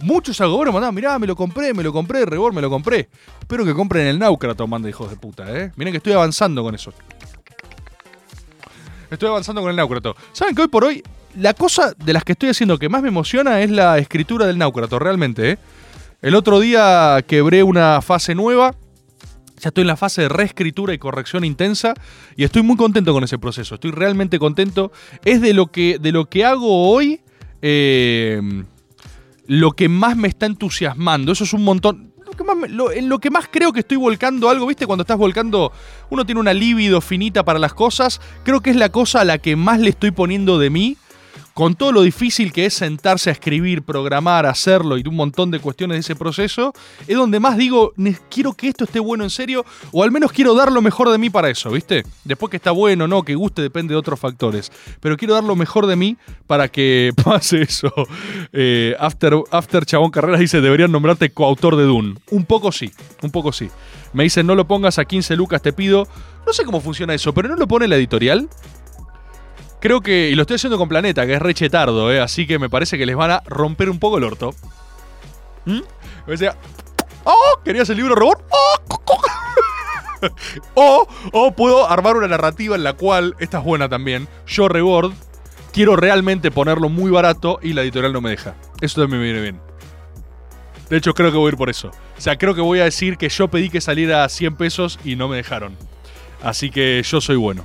Muchos 0.00 0.40
agoberos 0.40 0.74
mandaban, 0.74 0.94
mirá, 0.96 1.16
me 1.20 1.28
lo 1.28 1.36
compré, 1.36 1.72
me 1.74 1.82
lo 1.84 1.92
compré, 1.92 2.24
Rebor, 2.24 2.52
me 2.52 2.60
lo 2.60 2.68
compré. 2.68 3.08
Espero 3.38 3.64
que 3.64 3.72
compren 3.72 4.06
el 4.08 4.18
Náucrato, 4.18 4.66
manda 4.66 4.88
hijos 4.88 5.08
de 5.08 5.16
puta, 5.16 5.44
¿eh? 5.56 5.70
Miren 5.76 5.92
que 5.92 5.98
estoy 5.98 6.12
avanzando 6.12 6.64
con 6.64 6.74
eso. 6.74 6.92
Estoy 9.12 9.28
avanzando 9.28 9.60
con 9.60 9.70
el 9.70 9.76
Náucrato. 9.76 10.16
¿Saben 10.32 10.54
que 10.54 10.62
hoy 10.62 10.68
por 10.68 10.84
hoy 10.84 11.02
la 11.38 11.52
cosa 11.52 11.92
de 11.98 12.14
las 12.14 12.24
que 12.24 12.32
estoy 12.32 12.48
haciendo 12.48 12.78
que 12.78 12.88
más 12.88 13.02
me 13.02 13.08
emociona 13.08 13.60
es 13.60 13.70
la 13.70 13.98
escritura 13.98 14.46
del 14.46 14.56
Náucrato, 14.56 14.98
realmente? 14.98 15.50
¿eh? 15.50 15.58
El 16.22 16.34
otro 16.34 16.60
día 16.60 17.22
quebré 17.26 17.62
una 17.62 18.00
fase 18.00 18.34
nueva. 18.34 18.74
Ya 19.58 19.68
estoy 19.68 19.82
en 19.82 19.88
la 19.88 19.96
fase 19.96 20.22
de 20.22 20.28
reescritura 20.30 20.94
y 20.94 20.98
corrección 20.98 21.44
intensa 21.44 21.92
y 22.36 22.44
estoy 22.44 22.62
muy 22.62 22.76
contento 22.76 23.12
con 23.12 23.22
ese 23.22 23.38
proceso. 23.38 23.74
Estoy 23.74 23.90
realmente 23.90 24.38
contento. 24.38 24.92
Es 25.26 25.42
de 25.42 25.52
lo 25.52 25.66
que, 25.66 25.98
de 25.98 26.10
lo 26.10 26.30
que 26.30 26.46
hago 26.46 26.90
hoy 26.90 27.20
eh, 27.60 28.40
lo 29.46 29.72
que 29.72 29.90
más 29.90 30.16
me 30.16 30.28
está 30.28 30.46
entusiasmando. 30.46 31.32
Eso 31.32 31.44
es 31.44 31.52
un 31.52 31.64
montón. 31.64 32.11
En 32.94 33.08
lo 33.08 33.18
que 33.18 33.30
más 33.30 33.46
creo 33.50 33.72
que 33.72 33.80
estoy 33.80 33.96
volcando 33.96 34.48
algo, 34.48 34.66
¿viste? 34.66 34.86
Cuando 34.86 35.02
estás 35.02 35.18
volcando, 35.18 35.72
uno 36.10 36.24
tiene 36.24 36.40
una 36.40 36.52
libido 36.52 37.00
finita 37.00 37.44
para 37.44 37.58
las 37.58 37.74
cosas. 37.74 38.20
Creo 38.44 38.60
que 38.60 38.70
es 38.70 38.76
la 38.76 38.90
cosa 38.90 39.20
a 39.20 39.24
la 39.24 39.38
que 39.38 39.56
más 39.56 39.80
le 39.80 39.90
estoy 39.90 40.10
poniendo 40.10 40.58
de 40.58 40.70
mí. 40.70 40.96
Con 41.54 41.74
todo 41.74 41.92
lo 41.92 42.00
difícil 42.02 42.50
que 42.50 42.64
es 42.64 42.72
sentarse 42.74 43.28
a 43.28 43.34
escribir, 43.34 43.82
programar, 43.82 44.46
hacerlo 44.46 44.96
y 44.96 45.02
un 45.06 45.14
montón 45.16 45.50
de 45.50 45.58
cuestiones 45.60 45.96
de 45.96 46.00
ese 46.00 46.16
proceso, 46.16 46.72
es 47.06 47.14
donde 47.16 47.40
más 47.40 47.58
digo, 47.58 47.92
"Ne- 47.96 48.16
quiero 48.30 48.54
que 48.54 48.68
esto 48.68 48.84
esté 48.84 49.00
bueno 49.00 49.22
en 49.24 49.28
serio, 49.30 49.64
o 49.90 50.02
al 50.02 50.10
menos 50.10 50.32
quiero 50.32 50.54
dar 50.54 50.72
lo 50.72 50.80
mejor 50.80 51.10
de 51.10 51.18
mí 51.18 51.28
para 51.28 51.50
eso, 51.50 51.70
¿viste? 51.70 52.04
Después 52.24 52.48
que 52.50 52.56
está 52.56 52.70
bueno, 52.70 53.06
no, 53.06 53.22
que 53.22 53.34
guste, 53.34 53.60
depende 53.60 53.92
de 53.92 53.98
otros 53.98 54.18
factores. 54.18 54.72
Pero 55.00 55.16
quiero 55.18 55.34
dar 55.34 55.44
lo 55.44 55.54
mejor 55.54 55.86
de 55.86 55.96
mí 55.96 56.16
para 56.46 56.68
que 56.68 57.12
pase 57.24 57.62
eso. 57.62 57.92
Eh, 58.52 58.96
After, 58.98 59.34
After 59.50 59.84
Chabón 59.84 60.10
Carreras 60.10 60.40
dice, 60.40 60.60
deberían 60.62 60.90
nombrarte 60.90 61.30
coautor 61.32 61.76
de 61.76 61.84
Dune. 61.84 62.14
Un 62.30 62.46
poco 62.46 62.72
sí, 62.72 62.90
un 63.20 63.30
poco 63.30 63.52
sí. 63.52 63.68
Me 64.14 64.24
dicen, 64.24 64.46
no 64.46 64.54
lo 64.54 64.66
pongas 64.66 64.98
a 64.98 65.04
15 65.04 65.36
lucas, 65.36 65.60
te 65.60 65.72
pido. 65.74 66.06
No 66.46 66.52
sé 66.52 66.64
cómo 66.64 66.80
funciona 66.80 67.12
eso, 67.14 67.32
pero 67.34 67.48
no 67.48 67.56
lo 67.56 67.66
pone 67.68 67.88
la 67.88 67.96
editorial. 67.96 68.48
Creo 69.82 70.00
que, 70.00 70.28
y 70.30 70.36
lo 70.36 70.42
estoy 70.42 70.54
haciendo 70.54 70.78
con 70.78 70.88
Planeta, 70.88 71.26
que 71.26 71.34
es 71.34 71.42
rechetardo, 71.42 72.12
¿eh? 72.12 72.20
así 72.20 72.46
que 72.46 72.60
me 72.60 72.70
parece 72.70 72.96
que 72.96 73.04
les 73.04 73.16
van 73.16 73.32
a 73.32 73.42
romper 73.46 73.90
un 73.90 73.98
poco 73.98 74.16
el 74.16 74.22
orto. 74.22 74.54
¿Mm? 75.64 75.80
O 76.28 76.36
sea, 76.36 76.56
¡oh! 77.24 77.60
¿Querías 77.64 77.90
el 77.90 77.96
libro 77.96 78.14
robot? 78.14 78.44
¡Oh! 78.48 78.78
o, 81.32 81.52
puedo 81.56 81.90
armar 81.90 82.16
una 82.16 82.28
narrativa 82.28 82.76
en 82.76 82.84
la 82.84 82.92
cual, 82.92 83.34
esta 83.40 83.58
es 83.58 83.64
buena 83.64 83.88
también, 83.88 84.28
yo 84.46 84.68
Rebord, 84.68 85.14
quiero 85.72 85.96
realmente 85.96 86.52
ponerlo 86.52 86.88
muy 86.88 87.10
barato 87.10 87.58
y 87.60 87.72
la 87.72 87.82
editorial 87.82 88.12
no 88.12 88.20
me 88.20 88.30
deja. 88.30 88.54
Eso 88.80 89.00
también 89.00 89.20
me 89.20 89.24
viene 89.24 89.40
bien. 89.40 89.60
De 90.90 90.96
hecho, 90.96 91.12
creo 91.12 91.32
que 91.32 91.38
voy 91.38 91.46
a 91.46 91.52
ir 91.54 91.56
por 91.56 91.70
eso. 91.70 91.88
O 91.88 92.20
sea, 92.20 92.38
creo 92.38 92.54
que 92.54 92.60
voy 92.60 92.78
a 92.78 92.84
decir 92.84 93.16
que 93.16 93.28
yo 93.28 93.48
pedí 93.48 93.68
que 93.68 93.80
saliera 93.80 94.22
a 94.22 94.28
100 94.28 94.54
pesos 94.54 95.00
y 95.04 95.16
no 95.16 95.26
me 95.26 95.38
dejaron. 95.38 95.76
Así 96.40 96.70
que 96.70 97.02
yo 97.02 97.20
soy 97.20 97.34
bueno. 97.34 97.64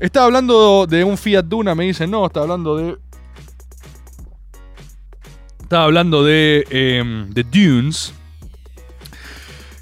Estaba 0.00 0.26
hablando 0.26 0.86
de 0.88 1.04
un 1.04 1.16
Fiat 1.16 1.44
Duna, 1.44 1.74
me 1.74 1.84
dicen, 1.84 2.10
no, 2.10 2.26
estaba 2.26 2.44
hablando 2.44 2.76
de. 2.76 2.98
Estaba 5.62 5.84
hablando 5.84 6.24
de. 6.24 6.66
em, 6.70 7.30
de 7.30 7.44
Dunes. 7.44 8.12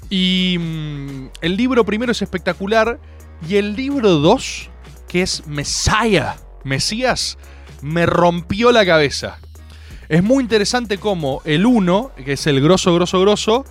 Y. 0.09 0.57
mm, 0.59 1.29
el 1.41 1.57
libro 1.57 1.83
primero 1.83 2.11
es 2.11 2.21
espectacular. 2.21 2.99
Y 3.49 3.55
el 3.55 3.75
libro 3.75 4.09
2, 4.19 4.69
que 5.07 5.23
es 5.23 5.45
Messiah, 5.47 6.37
Mesías, 6.63 7.37
me 7.81 8.05
rompió 8.05 8.71
la 8.71 8.85
cabeza. 8.85 9.39
Es 10.07 10.23
muy 10.23 10.43
interesante 10.43 10.97
cómo 10.97 11.41
el 11.43 11.65
1, 11.65 12.11
que 12.23 12.33
es 12.33 12.47
el 12.47 12.61
grosso, 12.61 12.93
grosso, 12.93 13.19
grosso, 13.19 13.65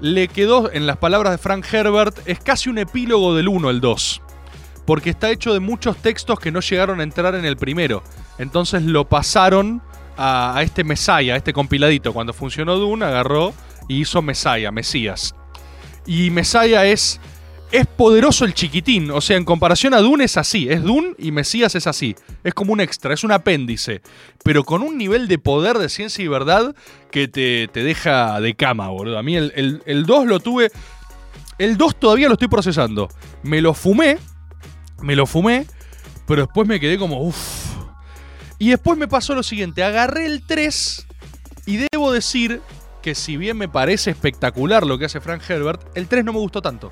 le 0.00 0.28
quedó, 0.28 0.70
en 0.70 0.86
las 0.86 0.98
palabras 0.98 1.32
de 1.32 1.38
Frank 1.38 1.64
Herbert, 1.72 2.18
es 2.26 2.40
casi 2.40 2.68
un 2.68 2.76
epílogo 2.76 3.34
del 3.34 3.48
1, 3.48 3.70
el 3.70 3.80
2 3.80 4.22
porque 4.90 5.10
está 5.10 5.30
hecho 5.30 5.52
de 5.52 5.60
muchos 5.60 5.98
textos 5.98 6.40
que 6.40 6.50
no 6.50 6.58
llegaron 6.58 6.98
a 6.98 7.04
entrar 7.04 7.36
en 7.36 7.44
el 7.44 7.56
primero. 7.56 8.02
Entonces 8.38 8.82
lo 8.82 9.08
pasaron 9.08 9.80
a, 10.16 10.58
este 10.64 10.82
Messiah, 10.82 11.34
a 11.34 11.36
este 11.36 11.52
compiladito. 11.52 12.12
Cuando 12.12 12.32
funcionó 12.32 12.76
Dune, 12.76 13.04
agarró 13.04 13.54
y 13.86 14.00
hizo 14.00 14.20
Messiah, 14.20 14.72
Mesías. 14.72 15.32
Y 16.06 16.30
Messiah 16.30 16.86
es. 16.86 17.20
Es 17.70 17.86
poderoso 17.86 18.44
el 18.44 18.52
chiquitín. 18.52 19.12
O 19.12 19.20
sea, 19.20 19.36
en 19.36 19.44
comparación 19.44 19.94
a 19.94 20.00
Dune 20.00 20.24
es 20.24 20.36
así. 20.36 20.68
Es 20.68 20.82
Dune 20.82 21.14
y 21.18 21.30
Mesías 21.30 21.76
es 21.76 21.86
así. 21.86 22.16
Es 22.42 22.52
como 22.52 22.72
un 22.72 22.80
extra, 22.80 23.14
es 23.14 23.22
un 23.22 23.30
apéndice. 23.30 24.02
Pero 24.42 24.64
con 24.64 24.82
un 24.82 24.98
nivel 24.98 25.28
de 25.28 25.38
poder, 25.38 25.78
de 25.78 25.88
ciencia 25.88 26.24
y 26.24 26.26
verdad 26.26 26.74
que 27.12 27.28
te, 27.28 27.68
te 27.68 27.84
deja 27.84 28.40
de 28.40 28.56
cama, 28.56 28.88
boludo. 28.88 29.18
A 29.18 29.22
mí 29.22 29.36
el, 29.36 29.52
el, 29.54 29.82
el 29.86 30.04
2 30.04 30.26
lo 30.26 30.40
tuve. 30.40 30.72
El 31.58 31.76
2 31.76 32.00
todavía 32.00 32.26
lo 32.26 32.32
estoy 32.32 32.48
procesando. 32.48 33.08
Me 33.44 33.60
lo 33.60 33.72
fumé 33.72 34.18
me 35.02 35.16
lo 35.16 35.26
fumé, 35.26 35.66
pero 36.26 36.42
después 36.42 36.66
me 36.66 36.80
quedé 36.80 36.98
como, 36.98 37.22
uff. 37.22 37.70
Y 38.58 38.70
después 38.70 38.98
me 38.98 39.08
pasó 39.08 39.34
lo 39.34 39.42
siguiente, 39.42 39.82
agarré 39.82 40.26
el 40.26 40.44
3 40.46 41.06
y 41.66 41.78
debo 41.90 42.12
decir 42.12 42.60
que 43.02 43.14
si 43.14 43.36
bien 43.36 43.56
me 43.56 43.68
parece 43.68 44.10
espectacular 44.10 44.86
lo 44.86 44.98
que 44.98 45.06
hace 45.06 45.20
Frank 45.20 45.42
Herbert, 45.48 45.80
el 45.94 46.08
3 46.08 46.24
no 46.24 46.32
me 46.32 46.40
gustó 46.40 46.60
tanto. 46.60 46.90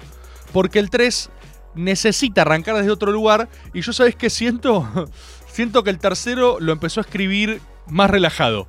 Porque 0.52 0.78
el 0.78 0.88
3 0.88 1.30
necesita 1.74 2.42
arrancar 2.42 2.76
desde 2.76 2.90
otro 2.90 3.12
lugar 3.12 3.48
y 3.74 3.82
yo 3.82 3.92
sabes 3.92 4.16
qué 4.16 4.30
siento? 4.30 4.88
siento 5.52 5.84
que 5.84 5.90
el 5.90 5.98
tercero 5.98 6.58
lo 6.60 6.72
empezó 6.72 7.00
a 7.00 7.02
escribir 7.02 7.60
más 7.86 8.10
relajado. 8.10 8.66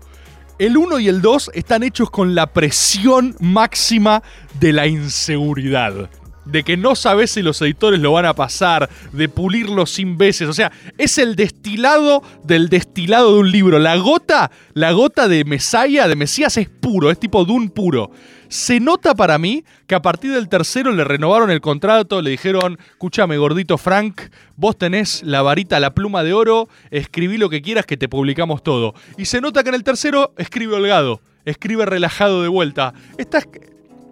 El 0.58 0.75
1 0.75 0.99
y 0.99 1.08
el 1.08 1.21
2 1.21 1.52
están 1.54 1.84
hechos 1.84 2.10
con 2.10 2.36
la 2.36 2.47
presión 2.47 3.36
máxima 3.39 4.23
de 4.60 4.73
la 4.73 4.88
inseguridad. 4.88 6.10
De 6.52 6.64
que 6.64 6.78
no 6.78 6.96
sabes 6.96 7.32
si 7.32 7.42
los 7.42 7.62
editores 7.62 8.00
lo 8.00 8.14
van 8.14 8.26
a 8.26 8.34
pasar, 8.34 8.90
de 9.12 9.30
pulirlo 9.30 9.86
sin 9.86 10.18
veces. 10.18 10.50
O 10.50 10.54
sea, 10.54 10.72
es 10.98 11.18
el 11.18 11.36
destilado 11.36 12.24
del 12.44 12.70
destilado 12.70 13.34
de 13.34 13.40
un 13.40 13.52
libro. 13.52 13.80
La 13.80 13.98
gota, 13.98 14.52
la 14.74 14.92
gota 14.92 15.28
de 15.28 15.46
Mesaya, 15.46 16.08
de 16.08 16.16
Mesías, 16.16 16.58
es 16.58 16.70
puro, 16.70 17.12
es 17.12 17.20
tipo 17.20 17.46
Dune 17.46 17.70
puro. 17.70 18.12
Se 18.50 18.80
nota 18.80 19.14
para 19.14 19.38
mí 19.38 19.64
que 19.86 19.94
a 19.94 20.02
partir 20.02 20.32
del 20.32 20.50
tercero 20.50 20.92
le 20.92 21.04
renovaron 21.04 21.52
el 21.52 21.62
contrato, 21.62 22.20
le 22.20 22.32
dijeron, 22.32 22.80
escúchame, 22.90 23.38
gordito 23.38 23.78
Frank, 23.78 24.22
vos 24.56 24.76
tenés 24.76 25.22
la 25.22 25.44
varita, 25.44 25.80
la 25.80 25.94
pluma 25.94 26.24
de 26.24 26.34
oro, 26.34 26.68
escribí 26.90 27.38
lo 27.38 27.52
que 27.52 27.62
quieras 27.62 27.86
que 27.86 27.96
te 27.96 28.10
publicamos 28.10 28.64
todo. 28.64 28.96
Y 29.18 29.26
se 29.26 29.40
nota 29.40 29.62
que 29.62 29.70
en 29.70 29.76
el 29.76 29.84
tercero 29.84 30.34
escribe 30.36 30.74
holgado, 30.74 31.22
escribe 31.46 31.86
relajado 31.86 32.42
de 32.42 32.48
vuelta. 32.48 32.96
Estás, 33.20 33.48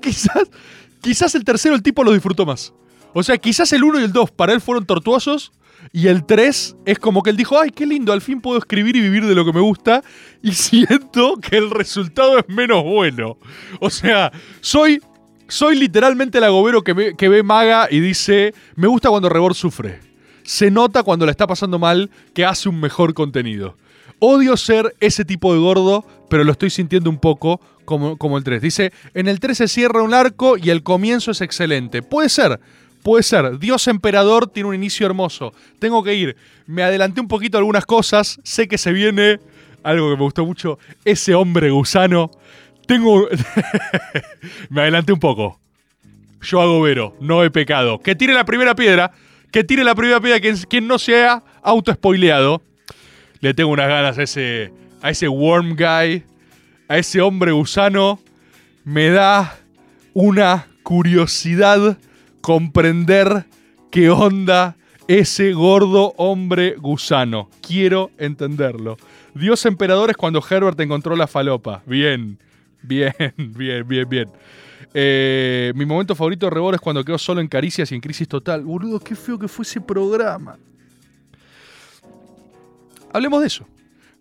quizás, 0.04 0.52
quizás 1.02 1.36
el 1.36 1.44
tercero 1.44 1.76
el 1.76 1.84
tipo 1.84 2.04
lo 2.04 2.12
disfrutó 2.12 2.46
más. 2.46 2.74
O 3.14 3.24
sea, 3.24 3.38
quizás 3.38 3.72
el 3.74 3.84
1 3.84 4.02
y 4.02 4.04
el 4.04 4.12
2 4.12 4.32
para 4.32 4.54
él 4.54 4.62
fueron 4.62 4.86
tortuosos. 4.86 5.52
Y 5.94 6.08
el 6.08 6.26
3 6.26 6.78
es 6.86 7.00
como 7.00 7.24
que 7.24 7.30
él 7.30 7.38
dijo, 7.38 7.60
ay, 7.60 7.70
qué 7.70 7.86
lindo, 7.86 8.12
al 8.12 8.22
fin 8.22 8.42
puedo 8.42 8.58
escribir 8.58 8.96
y 8.96 9.02
vivir 9.02 9.26
de 9.26 9.36
lo 9.36 9.46
que 9.46 9.54
me 9.54 9.62
gusta. 9.62 10.04
Y 10.42 10.52
siento 10.54 11.36
que 11.38 11.58
el 11.58 11.70
resultado 11.70 12.38
es 12.40 12.46
menos 12.48 12.84
bueno. 12.84 13.38
O 13.80 13.90
sea, 13.90 14.32
soy, 14.62 15.02
soy 15.48 15.78
literalmente 15.78 16.40
el 16.40 16.44
agobero 16.44 16.84
que 16.84 17.16
que 17.16 17.30
ve 17.30 17.44
Maga 17.44 17.88
y 17.90 18.00
dice, 18.00 18.54
me 18.76 18.88
gusta 18.88 19.10
cuando 19.10 19.30
Rebord 19.30 19.56
sufre. 19.56 20.00
Se 20.44 20.72
nota 20.72 21.04
cuando 21.04 21.26
la 21.26 21.32
está 21.32 21.46
pasando 21.46 21.78
mal 21.78 22.10
que 22.34 22.46
hace 22.46 22.70
un 22.70 22.80
mejor 22.80 23.14
contenido. 23.14 23.78
Odio 24.20 24.58
ser 24.58 24.96
ese 25.00 25.26
tipo 25.26 25.54
de 25.54 25.60
gordo, 25.60 26.06
pero 26.30 26.44
lo 26.44 26.52
estoy 26.52 26.70
sintiendo 26.70 27.10
un 27.10 27.20
poco 27.20 27.62
como, 27.88 28.38
el 28.38 28.44
3. 28.44 28.62
Dice, 28.62 28.92
en 29.14 29.30
el 29.30 29.40
3 29.40 29.58
se 29.58 29.68
cierra 29.70 30.04
un 30.04 30.14
arco 30.14 30.58
y 30.58 30.70
el 30.70 30.84
comienzo 30.84 31.32
es 31.32 31.40
excelente. 31.40 32.02
Puede 32.02 32.28
ser, 32.28 32.60
puede 33.02 33.24
ser. 33.24 33.58
Dios 33.60 33.88
emperador 33.88 34.48
tiene 34.48 34.70
un 34.70 34.76
inicio 34.76 35.06
hermoso. 35.06 35.54
Tengo 35.80 36.04
que 36.04 36.14
ir. 36.14 36.36
Me 36.66 36.84
adelanté 36.84 37.22
un 37.22 37.30
poquito 37.30 37.58
algunas 37.58 37.86
cosas. 37.86 38.40
Sé 38.44 38.68
que 38.68 38.78
se 38.78 38.92
viene 38.92 39.40
algo 39.84 40.10
que 40.12 40.18
me 40.18 40.24
gustó 40.24 40.46
mucho. 40.46 40.78
Ese 41.06 41.34
hombre 41.34 41.70
gusano. 41.70 42.30
Tengo... 42.86 43.30
me 44.70 44.82
adelanté 44.82 45.14
un 45.14 45.20
poco. 45.20 45.58
Yo 46.42 46.62
hago 46.62 46.82
vero, 46.82 47.16
no 47.22 47.44
he 47.44 47.50
pecado. 47.50 48.00
Que 48.00 48.16
tire 48.16 48.34
la 48.34 48.44
primera 48.44 48.76
piedra. 48.76 49.12
Que 49.50 49.64
tire 49.64 49.86
la 49.86 49.96
primera 49.96 50.20
piedra 50.20 50.42
quien, 50.42 50.58
quien 50.58 50.88
no 50.88 51.00
se 51.00 51.24
ha 51.24 51.42
auto-spoileado. 51.64 52.62
Le 53.40 53.54
tengo 53.54 53.72
unas 53.72 53.88
ganas 53.88 54.18
a 54.18 54.24
ese, 54.24 54.74
a 55.02 55.10
ese 55.10 55.30
worm 55.30 55.78
guy, 55.78 56.24
a 56.88 56.98
ese 56.98 57.22
hombre 57.22 57.52
gusano. 57.52 58.20
Me 58.84 59.10
da 59.10 59.58
una 60.14 60.68
curiosidad 60.84 61.98
comprender 62.42 63.46
qué 63.92 64.10
onda 64.10 64.76
ese 65.08 65.54
gordo 65.54 66.14
hombre 66.18 66.76
gusano. 66.76 67.50
Quiero 67.62 68.12
entenderlo. 68.18 68.98
Dios 69.34 69.66
emperador 69.66 70.10
es 70.10 70.18
cuando 70.18 70.44
Herbert 70.48 70.80
encontró 70.80 71.16
la 71.16 71.28
falopa. 71.28 71.82
Bien, 71.86 72.38
bien, 72.82 73.14
bien, 73.38 73.88
bien, 73.88 74.10
bien. 74.10 74.30
Eh, 74.94 75.74
mi 75.76 75.86
momento 75.86 76.16
favorito 76.16 76.46
de 76.46 76.50
Rebor 76.52 76.76
es 76.76 76.82
cuando 76.82 77.04
quedó 77.04 77.18
solo 77.18 77.42
en 77.42 77.48
Caricias 77.48 77.92
y 77.92 77.96
en 77.96 78.02
Crisis 78.02 78.28
Total. 78.28 78.64
Boludo, 78.64 79.00
qué 79.00 79.16
feo 79.16 79.38
que 79.38 79.48
fue 79.48 79.64
ese 79.64 79.82
programa. 79.82 80.58
Hablemos 83.14 83.42
de 83.42 83.48
eso. 83.48 83.66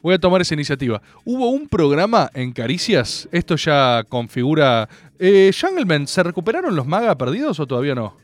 Voy 0.07 0.15
a 0.15 0.21
tomar 0.21 0.41
esa 0.41 0.55
iniciativa. 0.55 1.03
Hubo 1.25 1.51
un 1.51 1.67
programa 1.69 2.31
en 2.33 2.53
Caricias. 2.53 3.29
Esto 3.33 3.57
ya 3.57 4.05
configura. 4.09 4.89
Eh, 5.19 5.51
Jungleman, 5.53 6.07
¿se 6.07 6.23
recuperaron 6.23 6.77
los 6.77 6.87
maga 6.87 7.19
perdidos 7.19 7.59
o 7.59 7.67
todavía 7.67 7.97
no? 7.97 8.17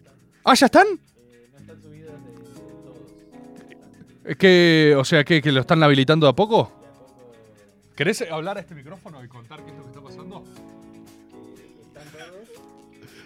Ah, 0.45 0.55
¿ya 0.55 0.67
están? 0.67 0.87
Es 4.25 4.37
que, 4.37 4.95
o 4.97 5.05
sea, 5.05 5.25
¿qué, 5.25 5.43
¿que 5.43 5.51
lo 5.51 5.59
están 5.63 5.83
habilitando 5.83 6.27
de 6.27 6.31
a 6.31 6.33
poco? 6.35 6.71
¿Querés 7.97 8.23
hablar 8.31 8.59
a 8.59 8.61
este 8.61 8.77
micrófono 8.77 9.25
y 9.25 9.27
contar 9.27 9.65
qué 9.65 9.73
es 9.73 9.77
lo 9.77 9.83
que 9.83 9.89
está 9.89 10.01
pasando? 10.03 10.45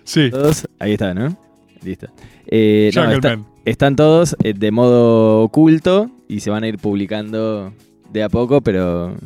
Sí. 0.04 0.30
Todos, 0.30 0.66
ahí 0.78 0.92
está, 0.94 1.12
¿no? 1.12 1.36
Listo. 1.82 2.06
Eh, 2.46 2.90
no, 2.94 3.02
está- 3.02 3.32
Jungleman. 3.32 3.46
están 3.66 3.96
todos 3.96 4.34
eh, 4.42 4.54
de 4.56 4.70
modo 4.70 5.42
oculto 5.42 6.10
y 6.26 6.40
se 6.40 6.48
van 6.48 6.64
a 6.64 6.68
ir 6.68 6.78
publicando 6.78 7.74
de 8.12 8.22
a 8.22 8.28
poco, 8.28 8.60
pero. 8.60 9.16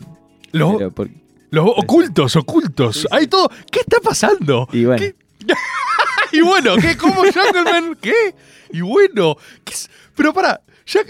Los, 0.52 0.76
pero 0.76 0.90
por- 0.90 1.08
Los 1.50 1.64
ocultos, 1.76 2.36
ocultos. 2.36 3.06
Hay 3.10 3.26
todo. 3.26 3.50
¿Qué 3.70 3.80
está 3.80 4.00
pasando? 4.00 4.68
Y 4.72 4.84
bueno. 4.84 5.00
¿Qué? 5.00 5.14
y 6.36 6.40
bueno, 6.42 6.76
¿qué? 6.76 6.96
¿Cómo 6.96 7.22
Jungleman? 7.22 7.96
¿Qué? 8.00 8.34
Y 8.72 8.80
bueno, 8.82 9.36
¿qué 9.64 9.72
es? 9.74 9.90
Pero 10.14 10.32
para, 10.32 10.60
ya, 10.86 11.00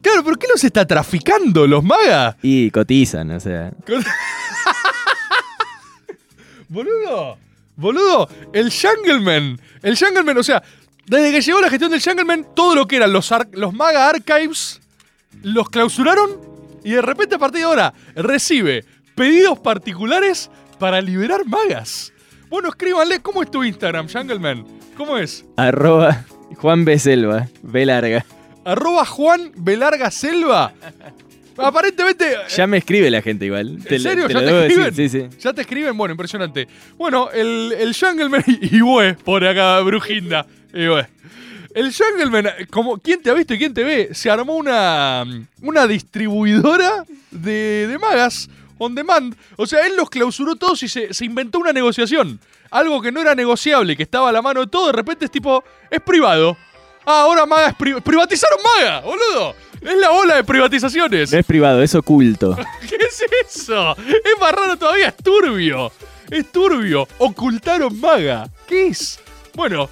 claro, 0.00 0.24
¿por 0.24 0.38
qué 0.38 0.46
los 0.48 0.62
está 0.64 0.86
traficando 0.86 1.66
los 1.66 1.84
magas? 1.84 2.36
Y 2.42 2.70
cotizan, 2.70 3.30
o 3.32 3.40
sea. 3.40 3.72
Boludo, 6.68 7.38
boludo, 7.76 8.28
el 8.52 8.70
Jungleman, 8.70 9.58
el 9.82 9.96
Jungleman, 9.96 10.36
o 10.36 10.42
sea, 10.42 10.62
desde 11.06 11.32
que 11.32 11.40
llegó 11.40 11.62
la 11.62 11.70
gestión 11.70 11.90
del 11.90 12.02
Jungleman, 12.02 12.48
todo 12.54 12.74
lo 12.74 12.86
que 12.86 12.96
eran 12.96 13.10
los, 13.10 13.32
los 13.52 13.72
Maga 13.72 14.08
Archives 14.10 14.78
los 15.42 15.70
clausuraron 15.70 16.47
y 16.84 16.92
de 16.92 17.02
repente 17.02 17.34
a 17.34 17.38
partir 17.38 17.60
de 17.60 17.66
ahora 17.66 17.94
recibe 18.14 18.84
pedidos 19.14 19.58
particulares 19.58 20.50
para 20.78 21.00
liberar 21.00 21.44
magas. 21.46 22.12
Bueno, 22.48 22.68
escríbanle, 22.68 23.20
¿cómo 23.20 23.42
es 23.42 23.50
tu 23.50 23.62
Instagram, 23.62 24.08
Jungleman? 24.08 24.64
¿Cómo 24.96 25.18
es? 25.18 25.44
Arroba 25.56 26.24
Juan 26.56 26.84
B. 26.84 26.98
Selva, 26.98 27.46
B 27.62 27.84
larga. 27.84 28.24
Arroba 28.64 29.04
Juan 29.04 29.52
Selva. 30.10 30.72
Aparentemente. 31.56 32.36
Ya 32.54 32.66
me 32.66 32.78
escribe 32.78 33.10
la 33.10 33.20
gente 33.20 33.46
igual. 33.46 33.78
¿En 33.84 34.00
serio? 34.00 34.28
te 34.28 34.34
¿Ya 34.34 34.40
te 34.40 34.44
decir, 34.46 34.80
escriben? 34.80 34.94
Sí, 34.94 35.08
sí. 35.08 35.38
¿Ya 35.40 35.52
te 35.52 35.62
escriben? 35.62 35.96
Bueno, 35.96 36.12
impresionante. 36.12 36.68
Bueno, 36.96 37.30
el, 37.32 37.74
el 37.78 37.94
Jungleman 37.94 38.44
y 38.46 38.80
Bue, 38.80 39.14
por 39.14 39.44
acá, 39.44 39.80
Brujinda. 39.80 40.46
Y. 40.72 40.86
El 41.78 41.92
Jungleman, 41.94 42.48
como 42.70 42.98
¿quién 42.98 43.22
te 43.22 43.30
ha 43.30 43.34
visto 43.34 43.54
y 43.54 43.58
quién 43.58 43.72
te 43.72 43.84
ve? 43.84 44.08
Se 44.12 44.28
armó 44.30 44.56
una, 44.56 45.24
una 45.62 45.86
distribuidora 45.86 47.04
de, 47.30 47.86
de 47.86 47.98
magas 47.98 48.48
on 48.78 48.94
demand. 48.94 49.36
O 49.56 49.66
sea, 49.66 49.86
él 49.86 49.94
los 49.96 50.10
clausuró 50.10 50.56
todos 50.56 50.82
y 50.82 50.88
se, 50.88 51.14
se 51.14 51.24
inventó 51.24 51.58
una 51.60 51.72
negociación. 51.72 52.40
Algo 52.70 53.00
que 53.00 53.12
no 53.12 53.20
era 53.20 53.34
negociable, 53.34 53.96
que 53.96 54.02
estaba 54.02 54.28
a 54.28 54.32
la 54.32 54.42
mano 54.42 54.60
de 54.60 54.66
todo, 54.66 54.86
de 54.88 54.92
repente 54.92 55.24
es 55.26 55.30
tipo, 55.30 55.62
es 55.90 56.00
privado. 56.00 56.56
Ah, 57.06 57.22
ahora 57.22 57.46
Maga 57.46 57.68
es 57.68 57.74
pri- 57.76 58.00
privatizaron 58.00 58.58
Maga, 58.62 59.00
boludo. 59.00 59.54
Es 59.80 59.96
la 59.98 60.10
ola 60.10 60.34
de 60.36 60.44
privatizaciones. 60.44 61.30
No 61.32 61.38
es 61.38 61.46
privado, 61.46 61.80
es 61.82 61.94
oculto. 61.94 62.56
¿Qué 62.88 62.96
es 62.96 63.22
eso? 63.46 63.96
Es 63.98 64.40
más 64.40 64.52
raro 64.52 64.76
todavía, 64.76 65.08
es 65.08 65.16
turbio. 65.16 65.92
Es 66.28 66.50
turbio. 66.50 67.06
Ocultaron 67.18 67.98
maga. 68.00 68.48
¿Qué 68.66 68.88
es? 68.88 69.20
Bueno, 69.54 69.88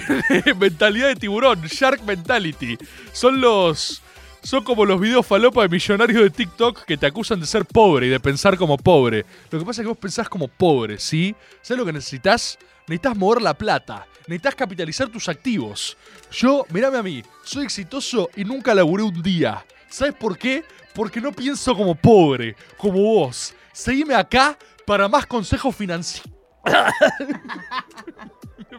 mentalidad 0.58 1.08
de 1.08 1.16
tiburón, 1.16 1.62
Shark 1.62 2.02
Mentality. 2.04 2.78
Son 3.12 3.40
los. 3.40 4.02
Son 4.42 4.64
como 4.64 4.84
los 4.84 5.00
videos 5.00 5.24
falopa 5.24 5.62
de 5.62 5.68
millonarios 5.68 6.20
de 6.20 6.30
TikTok 6.30 6.84
que 6.84 6.96
te 6.96 7.06
acusan 7.06 7.38
de 7.38 7.46
ser 7.46 7.64
pobre 7.64 8.06
y 8.06 8.10
de 8.10 8.18
pensar 8.18 8.56
como 8.56 8.76
pobre. 8.76 9.24
Lo 9.50 9.58
que 9.60 9.64
pasa 9.64 9.82
es 9.82 9.84
que 9.84 9.88
vos 9.88 9.98
pensás 9.98 10.28
como 10.28 10.48
pobre, 10.48 10.98
¿sí? 10.98 11.36
¿Sabes 11.60 11.78
lo 11.78 11.86
que 11.86 11.92
necesitas? 11.92 12.58
Necesitas 12.88 13.16
mover 13.16 13.40
la 13.40 13.54
plata. 13.54 14.04
Necesitas 14.26 14.56
capitalizar 14.56 15.08
tus 15.08 15.28
activos. 15.28 15.96
Yo, 16.32 16.66
mirame 16.70 16.98
a 16.98 17.04
mí, 17.04 17.22
soy 17.44 17.64
exitoso 17.64 18.30
y 18.34 18.44
nunca 18.44 18.74
laburé 18.74 19.04
un 19.04 19.22
día. 19.22 19.64
¿Sabes 19.88 20.14
por 20.14 20.36
qué? 20.36 20.64
Porque 20.92 21.20
no 21.20 21.30
pienso 21.30 21.76
como 21.76 21.94
pobre, 21.94 22.56
como 22.76 23.00
vos. 23.00 23.54
Seguime 23.72 24.16
acá 24.16 24.58
para 24.84 25.08
más 25.08 25.24
consejos 25.24 25.76
financieros. 25.76 26.28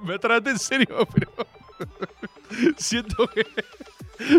Me 0.08 0.20
traté 0.20 0.52
en 0.52 0.60
serio, 0.60 1.08
pero. 1.14 1.32
siento 2.78 3.28
que. 3.28 3.46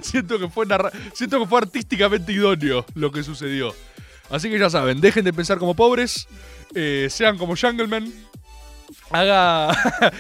Siento 0.02 0.38
que 0.38 0.48
fue 0.48 0.66
narra- 0.66 0.92
siento 1.12 1.40
que 1.40 1.46
fue 1.46 1.58
artísticamente 1.58 2.32
idóneo 2.32 2.86
lo 2.94 3.10
que 3.10 3.22
sucedió. 3.22 3.74
Así 4.30 4.48
que 4.48 4.58
ya 4.58 4.70
saben, 4.70 5.00
dejen 5.00 5.24
de 5.24 5.32
pensar 5.32 5.58
como 5.58 5.74
pobres, 5.74 6.26
eh, 6.74 7.08
sean 7.10 7.36
como 7.36 7.54
Jungleman. 7.56 8.10
Haga. 9.10 9.70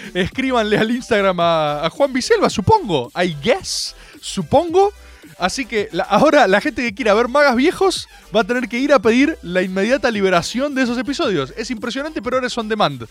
escríbanle 0.14 0.76
al 0.78 0.90
Instagram 0.90 1.36
a, 1.40 1.88
Juan 1.90 2.12
Biselva, 2.12 2.50
supongo. 2.50 3.10
I 3.20 3.34
guess. 3.42 3.94
Supongo. 4.20 4.92
Así 5.38 5.64
que 5.66 5.88
ahora 6.08 6.46
la 6.46 6.60
gente 6.60 6.82
que 6.82 6.94
quiera 6.94 7.14
ver 7.14 7.28
magas 7.28 7.56
viejos 7.56 8.08
va 8.34 8.40
a 8.42 8.44
tener 8.44 8.68
que 8.68 8.78
ir 8.78 8.92
a 8.92 8.98
pedir 9.00 9.38
la 9.42 9.62
inmediata 9.62 10.10
liberación 10.10 10.74
de 10.74 10.82
esos 10.82 10.98
episodios. 10.98 11.52
Es 11.56 11.70
impresionante, 11.70 12.20
pero 12.22 12.36
ahora 12.36 12.46
es 12.46 12.58
on 12.58 12.68
demand. 12.68 13.06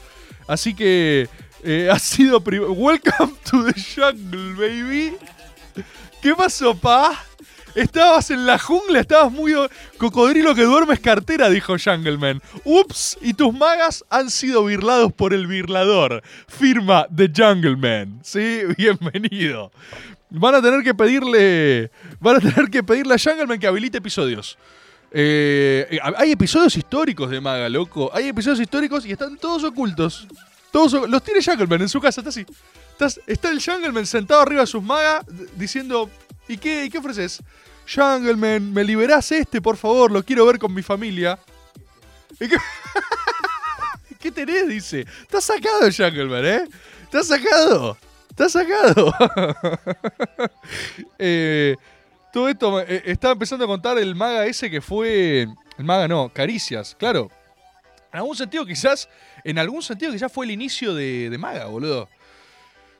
Así 0.47 0.73
que 0.73 1.27
eh, 1.63 1.89
ha 1.91 1.99
sido. 1.99 2.39
Welcome 2.39 3.33
to 3.49 3.65
the 3.65 3.73
jungle, 3.73 4.53
baby. 4.55 5.15
¿Qué 6.21 6.33
pasó, 6.35 6.75
pa? 6.75 7.19
Estabas 7.75 8.29
en 8.29 8.45
la 8.45 8.59
jungla, 8.59 8.99
estabas 8.99 9.31
muy... 9.31 9.53
Cocodrilo 9.97 10.53
que 10.53 10.63
duermes 10.63 10.99
cartera, 10.99 11.49
dijo 11.49 11.75
Jungleman. 11.77 12.41
Ups, 12.63 13.17
y 13.19 13.33
tus 13.33 13.53
magas 13.53 14.05
han 14.09 14.29
sido 14.29 14.63
birlados 14.65 15.11
por 15.11 15.33
el 15.33 15.47
birlador. 15.47 16.21
Firma 16.47 17.07
The 17.13 17.31
Jungleman. 17.35 18.19
Sí, 18.23 18.61
bienvenido. 18.77 19.71
Van 20.29 20.55
a 20.55 20.61
tener 20.61 20.83
que 20.83 20.93
pedirle... 20.93 21.89
Van 22.19 22.35
a 22.35 22.39
tener 22.39 22.69
que 22.69 22.83
pedirle 22.83 23.15
a 23.15 23.17
Jungleman 23.17 23.59
que 23.59 23.67
habilite 23.67 23.97
episodios. 23.97 24.57
Eh, 25.11 25.99
hay 26.17 26.31
episodios 26.31 26.77
históricos 26.77 27.29
de 27.31 27.41
Maga, 27.41 27.69
loco. 27.69 28.11
Hay 28.13 28.27
episodios 28.27 28.59
históricos 28.59 29.05
y 29.05 29.11
están 29.11 29.37
todos 29.37 29.63
ocultos. 29.63 30.27
Todos, 30.73 31.07
los 31.07 31.23
tiene 31.23 31.39
Jungleman 31.43 31.83
en 31.83 31.87
su 31.89 32.01
casa, 32.01 32.19
está 32.21 32.29
así. 32.29 32.45
Estás- 32.97 33.21
está 33.27 33.49
el 33.51 33.63
Jungleman 33.63 34.07
sentado 34.07 34.41
arriba 34.41 34.61
de 34.61 34.67
sus 34.67 34.81
magas 34.81 35.23
diciendo, 35.55 36.09
¿y 36.47 36.57
qué, 36.57 36.89
qué 36.91 36.97
ofreces? 36.97 37.41
Jungleman, 37.87 38.73
¿me 38.73 38.83
liberás 38.83 39.31
este, 39.31 39.61
por 39.61 39.77
favor? 39.77 40.11
Lo 40.11 40.23
quiero 40.23 40.47
ver 40.47 40.57
con 40.57 40.73
mi 40.73 40.81
familia. 40.81 41.37
¿Y 42.39 42.49
qué, 42.49 42.57
¿Qué 44.19 44.31
tenés? 44.31 44.67
Dice. 44.67 45.05
Estás 45.21 45.43
sacado, 45.45 45.81
Jungleman, 45.95 46.43
¿eh? 46.45 46.67
Estás 47.03 47.27
sacado. 47.27 47.95
Estás 48.31 48.51
sacado. 48.53 49.13
Eh, 51.19 51.75
todo 52.31 52.49
esto, 52.49 52.79
eh, 52.81 53.03
estaba 53.05 53.33
empezando 53.33 53.65
a 53.65 53.67
contar 53.67 53.97
el 53.99 54.15
maga 54.15 54.45
ese 54.45 54.69
que 54.71 54.81
fue... 54.81 55.47
El 55.77 55.85
maga 55.85 56.07
no, 56.07 56.29
Caricias, 56.33 56.95
claro. 56.97 57.29
En 58.11 58.19
algún 58.19 58.35
sentido 58.35 58.65
quizás, 58.65 59.07
en 59.43 59.57
algún 59.59 59.81
sentido 59.81 60.11
quizás 60.11 60.31
fue 60.31 60.45
el 60.45 60.51
inicio 60.51 60.93
de, 60.93 61.29
de 61.29 61.37
maga, 61.37 61.65
boludo. 61.65 62.09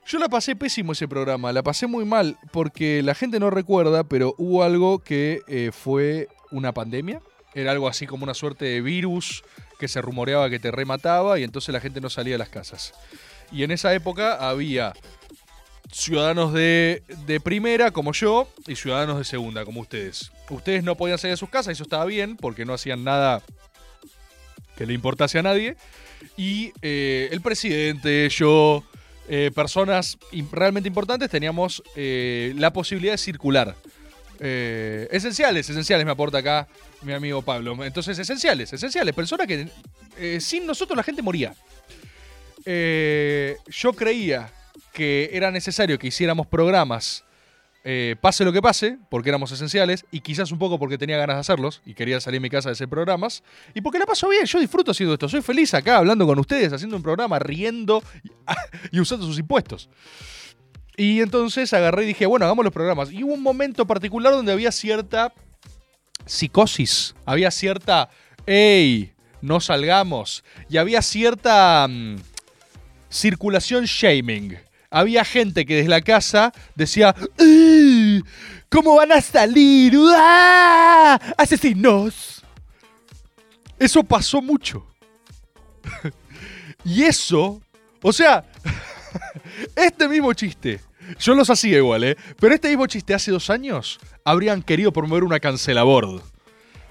Yo 0.05 0.19
la 0.19 0.27
pasé 0.27 0.55
pésimo 0.55 0.91
ese 0.91 1.07
programa, 1.07 1.53
la 1.53 1.63
pasé 1.63 1.87
muy 1.87 2.03
mal 2.03 2.37
porque 2.51 3.01
la 3.03 3.15
gente 3.15 3.39
no 3.39 3.49
recuerda, 3.49 4.03
pero 4.03 4.35
hubo 4.37 4.63
algo 4.63 4.99
que 4.99 5.41
eh, 5.47 5.71
fue 5.71 6.27
una 6.51 6.73
pandemia. 6.73 7.21
Era 7.53 7.71
algo 7.71 7.87
así 7.87 8.05
como 8.05 8.23
una 8.23 8.33
suerte 8.33 8.65
de 8.65 8.81
virus 8.81 9.43
que 9.79 9.87
se 9.87 10.01
rumoreaba 10.01 10.49
que 10.49 10.59
te 10.59 10.71
remataba 10.71 11.39
y 11.39 11.43
entonces 11.43 11.71
la 11.71 11.79
gente 11.79 12.01
no 12.01 12.09
salía 12.09 12.33
de 12.33 12.39
las 12.39 12.49
casas. 12.49 12.93
Y 13.51 13.63
en 13.63 13.71
esa 13.71 13.93
época 13.93 14.49
había 14.49 14.93
ciudadanos 15.91 16.51
de, 16.53 17.03
de 17.25 17.39
primera 17.39 17.91
como 17.91 18.11
yo 18.11 18.49
y 18.67 18.75
ciudadanos 18.75 19.19
de 19.19 19.23
segunda 19.23 19.63
como 19.63 19.81
ustedes. 19.81 20.31
Ustedes 20.49 20.83
no 20.83 20.97
podían 20.97 21.17
salir 21.17 21.33
de 21.33 21.37
sus 21.37 21.49
casas, 21.49 21.73
eso 21.73 21.83
estaba 21.83 22.05
bien 22.05 22.35
porque 22.35 22.65
no 22.65 22.73
hacían 22.73 23.03
nada 23.05 23.41
que 24.75 24.85
le 24.85 24.93
importase 24.93 25.39
a 25.39 25.43
nadie. 25.43 25.77
Y 26.37 26.73
eh, 26.81 27.29
el 27.31 27.41
presidente, 27.41 28.29
yo, 28.29 28.83
eh, 29.27 29.51
personas 29.53 30.17
realmente 30.51 30.87
importantes, 30.87 31.29
teníamos 31.29 31.83
eh, 31.95 32.53
la 32.57 32.73
posibilidad 32.73 33.13
de 33.13 33.17
circular. 33.17 33.75
Esenciales, 34.39 35.69
esenciales 35.69 36.05
me 36.05 36.11
aporta 36.11 36.39
acá 36.39 36.67
mi 37.01 37.13
amigo 37.13 37.41
Pablo. 37.41 37.81
Entonces, 37.85 38.19
esenciales, 38.19 38.73
esenciales. 38.73 39.15
Personas 39.15 39.47
que 39.47 39.69
sin 40.41 40.67
nosotros 40.67 40.97
la 40.97 41.03
gente 41.03 41.21
moría. 41.21 41.55
Yo 42.65 43.93
creía 43.93 44.51
que 44.91 45.29
era 45.31 45.49
necesario 45.49 45.97
que 45.97 46.07
hiciéramos 46.07 46.45
programas, 46.47 47.23
eh, 47.85 48.15
pase 48.21 48.45
lo 48.45 48.53
que 48.53 48.61
pase, 48.61 48.97
porque 49.09 49.29
éramos 49.29 49.51
esenciales, 49.51 50.05
y 50.09 50.21
quizás 50.21 50.51
un 50.51 50.59
poco 50.59 50.79
porque 50.79 50.97
tenía 50.97 51.17
ganas 51.17 51.35
de 51.35 51.41
hacerlos, 51.41 51.81
y 51.85 51.93
quería 51.93 52.21
salir 52.21 52.39
de 52.39 52.43
mi 52.43 52.49
casa 52.49 52.69
de 52.69 52.73
hacer 52.73 52.87
programas, 52.87 53.43
y 53.73 53.81
porque 53.81 53.99
la 53.99 54.05
paso 54.05 54.29
bien, 54.29 54.45
yo 54.45 54.59
disfruto 54.59 54.91
haciendo 54.91 55.13
esto, 55.13 55.27
soy 55.27 55.41
feliz 55.41 55.73
acá 55.73 55.97
hablando 55.97 56.25
con 56.25 56.39
ustedes, 56.39 56.71
haciendo 56.71 56.95
un 56.95 57.03
programa, 57.03 57.39
riendo 57.39 58.01
y, 58.91 58.99
usando 59.01 59.25
sus 59.25 59.37
impuestos. 59.37 59.89
Y 60.95 61.19
entonces 61.19 61.73
agarré 61.73 62.03
y 62.03 62.07
dije, 62.07 62.25
bueno, 62.25 62.45
hagamos 62.45 62.63
los 62.63 62.73
programas. 62.73 63.11
Y 63.11 63.23
hubo 63.23 63.33
un 63.33 63.41
momento 63.41 63.85
particular 63.85 64.31
donde 64.31 64.51
había 64.51 64.71
cierta 64.71 65.33
psicosis, 66.25 67.15
había 67.25 67.51
cierta, 67.51 68.09
hey, 68.45 69.11
no 69.41 69.59
salgamos, 69.59 70.45
y 70.69 70.77
había 70.77 71.01
cierta 71.01 71.85
mm, 71.89 72.15
circulación 73.09 73.83
shaming. 73.83 74.57
Había 74.93 75.25
gente 75.25 75.65
que 75.65 75.77
desde 75.77 75.89
la 75.89 76.01
casa 76.01 76.53
decía, 76.75 77.15
"¡Ugh! 77.39 78.23
¿cómo 78.69 78.95
van 78.95 79.11
a 79.11 79.21
salir? 79.21 79.93
¡Ah! 80.15 81.19
¡Asesinos! 81.35 82.43
Eso 83.79 84.03
pasó 84.03 84.39
mucho. 84.41 84.85
y 86.85 87.03
eso, 87.03 87.59
o 88.03 88.13
sea, 88.13 88.45
este 89.75 90.07
mismo 90.07 90.31
chiste, 90.33 90.79
yo 91.19 91.33
los 91.33 91.49
hacía 91.49 91.77
igual, 91.77 92.03
¿eh? 92.03 92.17
Pero 92.39 92.53
este 92.53 92.69
mismo 92.69 92.85
chiste 92.85 93.15
hace 93.15 93.31
dos 93.31 93.49
años 93.49 93.99
habrían 94.23 94.61
querido 94.61 94.93
promover 94.93 95.23
una 95.23 95.39
cancelabord. 95.39 96.21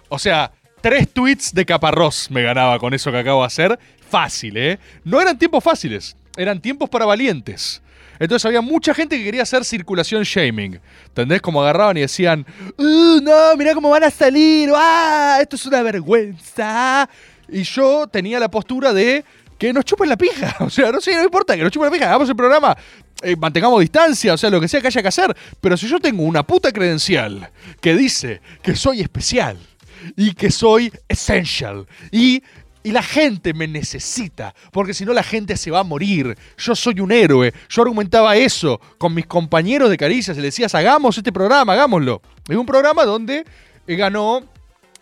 O 0.09 0.19
sea, 0.19 0.53
Tres 0.83 1.13
tweets 1.13 1.55
de 1.55 1.65
Caparrós 1.65 2.29
me 2.29 2.43
ganaba 2.43 2.77
con 2.81 2.93
eso 2.93 3.13
que 3.13 3.19
acabo 3.19 3.43
de 3.43 3.47
hacer. 3.47 3.79
Fácil, 4.11 4.57
¿eh? 4.57 4.81
No 5.05 5.21
eran 5.21 5.39
tiempos 5.39 5.63
fáciles, 5.63 6.17
eran 6.37 6.61
tiempos 6.61 6.91
para 6.91 7.07
valientes. 7.07 7.82
Entonces 8.19 8.45
había 8.47 8.61
mucha 8.61 8.95
gente 8.95 9.19
que 9.19 9.25
quería 9.25 9.43
hacer 9.43 9.65
circulación 9.65 10.23
shaming. 10.23 10.81
¿Entendés? 11.07 11.41
Como 11.41 11.63
agarraban 11.63 11.97
y 11.97 12.01
decían, 12.01 12.47
"Uh, 12.79 13.21
no, 13.23 13.57
mirá 13.57 13.75
cómo 13.75 13.91
van 13.91 14.05
a 14.05 14.11
salir, 14.11 14.71
¡ah! 14.75 15.39
Esto 15.41 15.57
es 15.57 15.67
una 15.67 15.83
vergüenza. 15.83 17.09
Y 17.49 17.63
yo 17.63 18.07
tenía 18.07 18.39
la 18.41 18.51
postura 18.51 18.93
de 18.93 19.25
que 19.59 19.73
nos 19.73 19.85
chupen 19.85 20.09
la 20.09 20.17
pija. 20.17 20.57
O 20.61 20.71
sea, 20.71 20.91
no 20.91 21.01
sé, 21.01 21.15
no 21.15 21.25
importa, 21.25 21.57
que 21.57 21.63
nos 21.63 21.71
chupen 21.71 21.87
la 21.87 21.93
pija. 21.93 22.07
Hagamos 22.09 22.29
el 22.29 22.37
programa, 22.37 22.77
eh, 23.23 23.37
mantengamos 23.37 23.81
distancia, 23.81 24.35
o 24.35 24.37
sea, 24.37 24.51
lo 24.51 24.61
que 24.61 24.69
sea 24.69 24.81
que 24.81 24.89
haya 24.89 25.03
que 25.03 25.09
hacer. 25.09 25.37
Pero 25.61 25.77
si 25.77 25.87
yo 25.89 26.01
tengo 26.01 26.23
una 26.25 26.43
puta 26.43 26.73
credencial 26.73 27.51
que 27.81 27.95
dice 27.95 28.41
que 28.63 28.75
soy 28.75 29.01
especial 29.01 29.59
y 30.17 30.35
que 30.35 30.51
soy 30.51 30.93
essential 31.09 31.87
y 32.11 32.43
y 32.83 32.93
la 32.93 33.03
gente 33.03 33.55
me 33.55 33.69
necesita, 33.69 34.55
porque 34.73 34.95
si 34.95 35.05
no 35.05 35.13
la 35.13 35.23
gente 35.23 35.57
se 35.57 35.71
va 35.71 35.81
a 35.81 35.85
morir. 35.85 36.37
Yo 36.59 36.75
soy 36.75 37.01
un 37.01 37.13
héroe. 37.13 37.53
Yo 37.69 37.83
argumentaba 37.83 38.37
eso 38.37 38.81
con 38.99 39.15
mis 39.15 39.27
compañeros 39.27 39.89
de 39.91 39.97
Caricias 39.97 40.37
y 40.37 40.41
les 40.41 40.55
decías, 40.55 40.75
hagamos 40.75 41.17
este 41.17 41.33
programa, 41.33 41.75
hagámoslo. 41.75 42.23
Es 42.49 42.57
un 42.57 42.67
programa 42.67 43.05
donde 43.05 43.45
eh, 43.87 43.97
ganó 43.97 44.43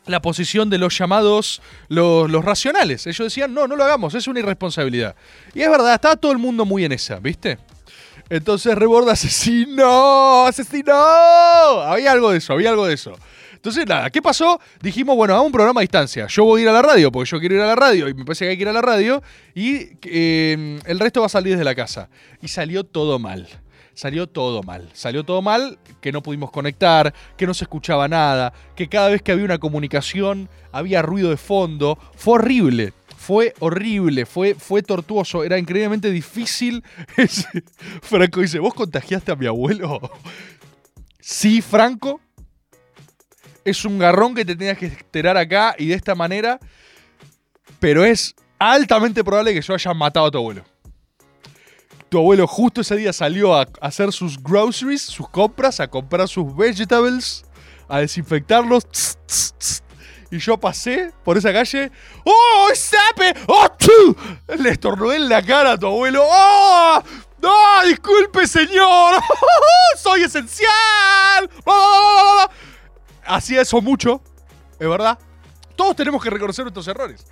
la 0.07 0.21
posición 0.21 0.69
de 0.71 0.79
los 0.79 0.97
llamados 0.97 1.63
los, 1.89 2.31
racionales. 2.45 3.07
Ellos 3.07 3.27
decían, 3.27 3.55
no, 3.55 3.67
no 3.67 3.77
lo 3.77 3.85
hagamos, 3.85 4.15
es 4.15 4.27
una 4.27 4.41
irresponsabilidad. 4.41 5.15
Y 5.55 5.63
es 5.63 5.71
verdad, 5.71 5.95
estaba 5.95 6.17
todo 6.17 6.33
el 6.33 6.39
mundo 6.39 6.65
muy 6.65 6.85
en 6.85 6.93
esa, 6.93 7.19
¿viste? 7.19 7.59
Entonces 8.29 8.77
Reborda 8.77 9.13
asesino, 9.15 10.47
asesino. 10.47 10.95
Había 10.95 12.13
algo 12.13 12.31
de 12.31 12.39
eso, 12.39 12.53
había 12.53 12.71
algo 12.71 12.87
de 12.87 12.95
eso. 12.95 13.17
Entonces, 13.61 13.87
nada, 13.87 14.09
¿qué 14.09 14.23
pasó? 14.23 14.59
Dijimos, 14.81 15.15
bueno, 15.17 15.35
hagamos 15.35 15.49
un 15.49 15.53
programa 15.53 15.81
a 15.81 15.83
distancia. 15.83 16.27
Yo 16.29 16.47
voy 16.47 16.61
a 16.61 16.63
ir 16.63 16.69
a 16.71 16.73
la 16.73 16.81
radio, 16.81 17.13
porque 17.13 17.29
yo 17.29 17.39
quiero 17.39 17.57
ir 17.57 17.61
a 17.61 17.67
la 17.67 17.77
radio, 17.77 18.09
y 18.09 18.15
me 18.15 18.25
parece 18.25 18.47
que 18.47 18.53
hay 18.53 18.57
que 18.57 18.63
ir 18.63 18.69
a 18.71 18.73
la 18.73 18.81
radio, 18.81 19.23
y 19.55 19.99
eh, 20.05 20.81
el 20.87 20.99
resto 20.99 21.21
va 21.21 21.27
a 21.27 21.29
salir 21.29 21.53
desde 21.53 21.65
la 21.65 21.75
casa. 21.75 22.09
Y 22.41 22.49
salió 22.49 22.85
todo 22.85 23.19
mal. 23.19 23.47
Salió 23.93 24.29
todo 24.29 24.63
mal. 24.63 24.89
Salió 24.95 25.25
todo 25.25 25.43
mal, 25.43 25.79
que 26.01 26.11
no 26.11 26.23
pudimos 26.23 26.51
conectar, 26.51 27.13
que 27.37 27.47
no 27.47 27.53
se 27.53 27.65
escuchaba 27.65 28.09
nada, 28.09 28.55
que 28.75 28.89
cada 28.89 29.11
vez 29.11 29.21
que 29.21 29.33
había 29.33 29.45
una 29.45 29.59
comunicación 29.59 30.49
había 30.73 31.03
ruido 31.03 31.29
de 31.29 31.37
fondo. 31.37 31.99
Fue 32.17 32.37
horrible. 32.37 32.95
Fue 33.19 33.53
horrible, 33.59 34.25
fue, 34.25 34.55
fue 34.55 34.83
tortuoso, 34.83 35.45
era 35.45 35.59
increíblemente 35.59 36.11
difícil. 36.11 36.83
Franco 38.01 38.41
dice, 38.41 38.59
¿vos 38.59 38.73
contagiaste 38.73 39.31
a 39.31 39.37
mi 39.37 39.45
abuelo? 39.45 40.01
Sí, 41.21 41.61
Franco, 41.61 42.23
es 43.71 43.85
un 43.85 43.99
garrón 43.99 44.35
que 44.35 44.45
te 44.45 44.57
tenías 44.57 44.79
que 44.79 44.87
enterar 44.87 45.37
acá 45.37 45.75
y 45.79 45.87
de 45.87 45.95
esta 45.95 46.15
manera, 46.15 46.59
pero 47.79 48.05
es 48.05 48.35
altamente 48.59 49.25
probable 49.25 49.55
que 49.55 49.63
yo 49.63 49.75
haya 49.75 49.95
matado 49.95 50.27
a 50.27 50.31
tu 50.31 50.39
abuelo. 50.39 50.65
Tu 52.09 52.19
abuelo 52.19 52.47
justo 52.47 52.81
ese 52.81 52.97
día 52.97 53.13
salió 53.13 53.55
a 53.55 53.69
hacer 53.81 54.13
sus 54.13 54.43
groceries, 54.43 55.03
sus 55.03 55.29
compras, 55.29 55.79
a 55.79 55.89
comprar 55.89 56.29
sus 56.29 56.55
vegetables, 56.57 57.45
a 57.89 58.01
desinfectarlos. 58.01 58.89
tss, 58.89 59.19
tss. 59.27 59.83
Y 60.33 60.39
yo 60.39 60.59
pasé 60.59 61.13
por 61.25 61.37
esa 61.37 61.53
calle. 61.53 61.91
¡Oh, 62.25 62.69
sape! 62.75 63.35
¡Oh, 63.49 63.69
tú! 63.77 64.17
Le 64.59 64.71
estornudé 64.71 65.17
en 65.17 65.29
la 65.29 65.43
cara 65.43 65.73
a 65.73 65.79
tu 65.79 65.87
abuelo. 65.87 66.25
¡Oh! 66.25 67.03
¡No! 67.43 67.83
¡Disculpe, 67.87 68.47
señor! 68.47 69.21
¡Soy 69.97 70.23
esencial! 70.23 71.51
Hacía 73.31 73.63
eso 73.63 73.81
mucho, 73.81 74.23
es 74.79 74.89
verdad. 74.89 75.19
Todos 75.77 75.97
tenemos 75.97 76.23
que 76.23 76.31
reconocer 76.31 76.65
nuestros 76.65 76.87
errores. 76.89 77.25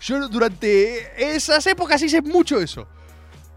Yo 0.00 0.28
durante 0.28 1.34
esas 1.34 1.66
épocas 1.66 2.02
hice 2.02 2.20
mucho 2.20 2.60
eso. 2.60 2.86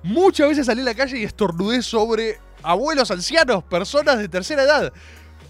Muchas 0.03 0.47
veces 0.47 0.65
salí 0.67 0.81
a 0.81 0.85
la 0.85 0.95
calle 0.95 1.17
y 1.17 1.23
estornudé 1.23 1.81
sobre 1.81 2.39
abuelos 2.63 3.11
ancianos, 3.11 3.63
personas 3.63 4.19
de 4.19 4.29
tercera 4.29 4.63
edad. 4.63 4.93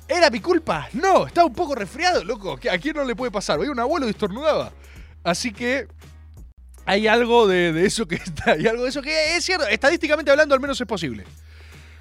¿Era 0.07 0.29
mi 0.29 0.39
culpa? 0.39 0.88
No, 0.93 1.27
estaba 1.27 1.47
un 1.47 1.53
poco 1.53 1.75
resfriado, 1.75 2.23
loco. 2.23 2.57
¿A 2.71 2.77
quién 2.77 2.95
no 2.95 3.03
le 3.03 3.15
puede 3.15 3.29
pasar? 3.29 3.60
Veía 3.60 3.71
un 3.71 3.79
abuelo 3.79 4.07
y 4.07 4.12
estornudaba. 4.12 4.71
Así 5.23 5.51
que 5.51 5.88
hay 6.86 7.07
algo 7.07 7.45
de, 7.45 7.73
de 7.73 7.86
eso 7.86 8.07
que 8.07 8.15
está, 8.15 8.51
hay 8.53 8.65
algo 8.67 8.83
de 8.83 8.89
eso 8.89 9.01
que 9.01 9.36
es 9.36 9.43
cierto. 9.43 9.67
Estadísticamente 9.67 10.31
hablando, 10.31 10.55
al 10.55 10.62
menos 10.62 10.79
es 10.79 10.88
posible. 10.88 11.25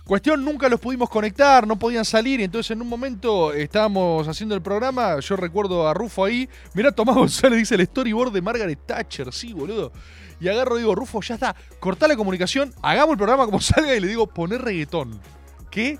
Cuestión, 0.06 0.44
nunca 0.44 0.68
los 0.68 0.78
pudimos 0.78 1.10
conectar, 1.10 1.66
no 1.66 1.76
podían 1.76 2.04
salir, 2.04 2.38
y 2.38 2.44
entonces 2.44 2.70
en 2.70 2.80
un 2.80 2.88
momento 2.88 3.52
estábamos 3.52 4.28
haciendo 4.28 4.54
el 4.54 4.62
programa, 4.62 5.18
yo 5.18 5.34
recuerdo 5.34 5.88
a 5.88 5.94
Rufo 5.94 6.24
ahí, 6.24 6.48
mirá, 6.74 6.92
Tomás 6.92 7.16
González 7.16 7.58
dice 7.58 7.74
el 7.74 7.84
storyboard 7.86 8.32
de 8.32 8.40
Margaret 8.40 8.78
Thatcher, 8.86 9.32
sí, 9.32 9.52
boludo. 9.52 9.90
Y 10.38 10.46
agarro 10.46 10.76
y 10.76 10.82
digo, 10.82 10.94
Rufo, 10.94 11.20
ya 11.22 11.34
está, 11.34 11.56
cortá 11.80 12.06
la 12.06 12.14
comunicación, 12.14 12.72
hagamos 12.82 13.14
el 13.14 13.16
programa 13.16 13.46
como 13.46 13.60
salga 13.60 13.96
y 13.96 14.00
le 14.00 14.06
digo, 14.06 14.28
poner 14.28 14.62
reggaetón. 14.62 15.20
¿Qué? 15.70 15.98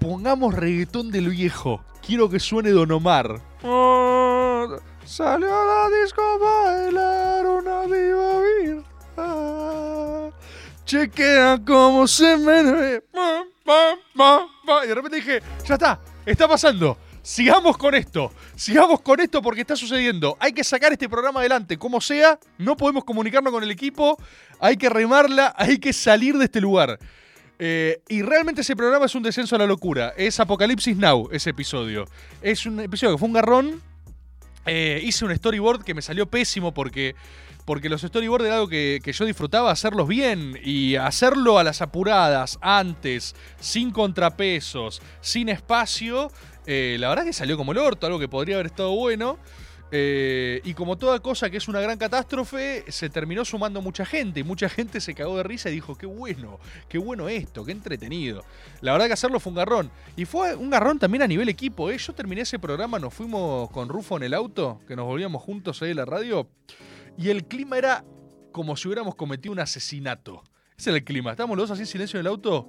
Pongamos 0.00 0.52
reggaetón 0.52 1.10
del 1.10 1.30
viejo. 1.30 1.82
Quiero 2.06 2.28
que 2.28 2.38
suene 2.38 2.72
Don 2.72 2.92
Omar. 2.92 3.40
Oh, 3.62 4.68
salió 5.06 5.48
a 5.48 5.88
la 5.88 5.96
disco 6.02 6.22
bailar 6.38 7.46
una 7.46 7.86
viva 7.86 8.40
virgen. 8.42 8.84
Chequea 10.84 11.60
cómo 11.66 12.06
se 12.06 12.36
me... 12.36 13.00
Y 14.84 14.88
de 14.88 14.94
repente 14.94 15.16
dije, 15.16 15.42
ya 15.66 15.74
está, 15.74 16.00
está 16.26 16.46
pasando. 16.46 16.98
Sigamos 17.22 17.78
con 17.78 17.94
esto. 17.94 18.30
Sigamos 18.54 19.00
con 19.00 19.18
esto 19.18 19.40
porque 19.40 19.62
está 19.62 19.76
sucediendo. 19.76 20.36
Hay 20.38 20.52
que 20.52 20.62
sacar 20.62 20.92
este 20.92 21.08
programa 21.08 21.40
adelante, 21.40 21.78
como 21.78 22.02
sea. 22.02 22.38
No 22.58 22.76
podemos 22.76 23.04
comunicarnos 23.04 23.50
con 23.50 23.62
el 23.62 23.70
equipo. 23.70 24.18
Hay 24.60 24.76
que 24.76 24.90
remarla. 24.90 25.54
Hay 25.56 25.78
que 25.78 25.94
salir 25.94 26.36
de 26.36 26.44
este 26.44 26.60
lugar. 26.60 26.98
Eh, 27.58 28.02
y 28.08 28.20
realmente 28.20 28.60
ese 28.60 28.76
programa 28.76 29.06
es 29.06 29.14
un 29.14 29.22
descenso 29.22 29.56
a 29.56 29.58
la 29.58 29.66
locura. 29.66 30.12
Es 30.18 30.38
Apocalipsis 30.38 30.98
Now, 30.98 31.30
ese 31.32 31.50
episodio. 31.50 32.04
Es 32.42 32.66
un 32.66 32.80
episodio 32.80 33.14
que 33.14 33.18
fue 33.18 33.28
un 33.28 33.34
garrón. 33.34 33.82
Eh, 34.66 35.00
hice 35.02 35.24
un 35.24 35.34
storyboard 35.34 35.82
que 35.82 35.94
me 35.94 36.02
salió 36.02 36.26
pésimo 36.26 36.74
porque 36.74 37.14
porque 37.64 37.88
los 37.88 38.02
storyboards 38.02 38.46
era 38.46 38.56
algo 38.56 38.68
que, 38.68 39.00
yo 39.04 39.24
disfrutaba 39.24 39.70
hacerlos 39.70 40.08
bien 40.08 40.58
y 40.62 40.96
hacerlo 40.96 41.58
a 41.58 41.64
las 41.64 41.82
apuradas, 41.82 42.58
antes, 42.60 43.34
sin 43.60 43.90
contrapesos, 43.90 45.00
sin 45.20 45.48
espacio, 45.48 46.30
eh, 46.66 46.96
la 46.98 47.08
verdad 47.08 47.24
que 47.24 47.32
salió 47.32 47.56
como 47.56 47.72
el 47.72 47.78
orto, 47.78 48.06
algo 48.06 48.18
que 48.18 48.28
podría 48.28 48.56
haber 48.56 48.66
estado 48.66 48.90
bueno. 48.94 49.38
Eh, 49.96 50.60
y 50.64 50.74
como 50.74 50.98
toda 50.98 51.20
cosa 51.20 51.50
que 51.50 51.58
es 51.58 51.68
una 51.68 51.80
gran 51.80 51.98
catástrofe, 51.98 52.84
se 52.88 53.08
terminó 53.10 53.44
sumando 53.44 53.80
mucha 53.80 54.04
gente 54.04 54.40
y 54.40 54.42
mucha 54.42 54.68
gente 54.68 55.00
se 55.00 55.14
cagó 55.14 55.36
de 55.36 55.44
risa 55.44 55.70
y 55.70 55.74
dijo, 55.74 55.94
qué 55.94 56.06
bueno, 56.06 56.58
qué 56.88 56.98
bueno 56.98 57.28
esto, 57.28 57.64
qué 57.64 57.70
entretenido. 57.70 58.44
La 58.80 58.90
verdad 58.90 59.06
que 59.06 59.12
hacerlo 59.12 59.38
fue 59.38 59.50
un 59.50 59.56
garrón. 59.56 59.90
Y 60.16 60.24
fue 60.24 60.56
un 60.56 60.70
garrón 60.70 60.98
también 60.98 61.22
a 61.22 61.28
nivel 61.28 61.48
equipo. 61.48 61.90
¿eh? 61.90 61.98
Yo 61.98 62.12
terminé 62.12 62.42
ese 62.42 62.58
programa, 62.58 62.98
nos 62.98 63.14
fuimos 63.14 63.70
con 63.70 63.88
Rufo 63.88 64.16
en 64.16 64.24
el 64.24 64.34
auto, 64.34 64.80
que 64.88 64.96
nos 64.96 65.04
volvíamos 65.04 65.40
juntos 65.42 65.80
ahí 65.82 65.92
en 65.92 65.98
la 65.98 66.06
radio. 66.06 66.48
Y 67.16 67.28
el 67.30 67.44
clima 67.46 67.78
era 67.78 68.04
como 68.52 68.76
si 68.76 68.88
hubiéramos 68.88 69.14
cometido 69.14 69.52
un 69.52 69.60
asesinato. 69.60 70.42
Ese 70.76 70.90
era 70.90 70.98
el 70.98 71.04
clima. 71.04 71.30
Estábamos 71.30 71.56
los 71.56 71.68
dos 71.68 71.74
así 71.74 71.82
en 71.82 71.86
silencio 71.86 72.18
en 72.18 72.26
el 72.26 72.30
auto. 72.30 72.68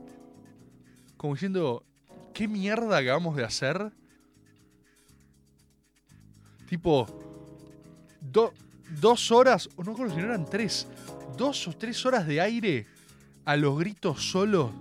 Como 1.17 1.33
diciendo, 1.33 1.83
¿qué 2.33 2.47
mierda 2.47 2.97
acabamos 2.97 3.35
de 3.35 3.43
hacer? 3.43 3.91
Tipo, 6.67 7.07
do, 8.21 8.53
dos 8.99 9.31
horas, 9.31 9.69
o 9.75 9.83
no 9.83 9.93
creo 9.93 10.09
si 10.09 10.17
no 10.17 10.25
eran 10.25 10.45
tres, 10.45 10.87
dos 11.37 11.67
o 11.67 11.73
tres 11.73 12.05
horas 12.05 12.27
de 12.27 12.41
aire 12.41 12.87
a 13.45 13.55
los 13.55 13.77
gritos 13.77 14.23
solos, 14.31 14.71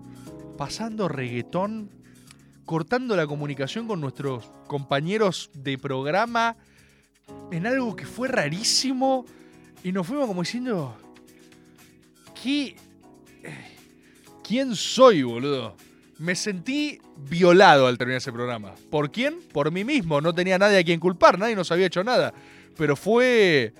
pasando 0.56 1.08
reggaetón, 1.08 1.90
cortando 2.64 3.16
la 3.16 3.26
comunicación 3.26 3.86
con 3.86 4.00
nuestros 4.00 4.50
compañeros 4.66 5.50
de 5.54 5.76
programa 5.76 6.56
en 7.50 7.66
algo 7.66 7.94
que 7.94 8.06
fue 8.06 8.28
rarísimo 8.28 9.26
y 9.84 9.92
nos 9.92 10.06
fuimos 10.06 10.26
como 10.26 10.42
diciendo, 10.42 10.96
¿qué? 12.42 12.74
¿Quién 14.42 14.74
soy, 14.74 15.22
boludo? 15.22 15.76
Me 16.18 16.34
sentí 16.34 16.98
violado 17.28 17.86
al 17.86 17.98
terminar 17.98 18.16
ese 18.16 18.32
programa. 18.32 18.74
¿Por 18.90 19.12
quién? 19.12 19.40
Por 19.52 19.70
mí 19.70 19.84
mismo. 19.84 20.22
No 20.22 20.34
tenía 20.34 20.58
nadie 20.58 20.78
a 20.78 20.84
quien 20.84 20.98
culpar, 20.98 21.38
nadie 21.38 21.54
nos 21.54 21.70
había 21.70 21.86
hecho 21.86 22.02
nada. 22.02 22.32
Pero 22.78 22.96
fue. 22.96 23.74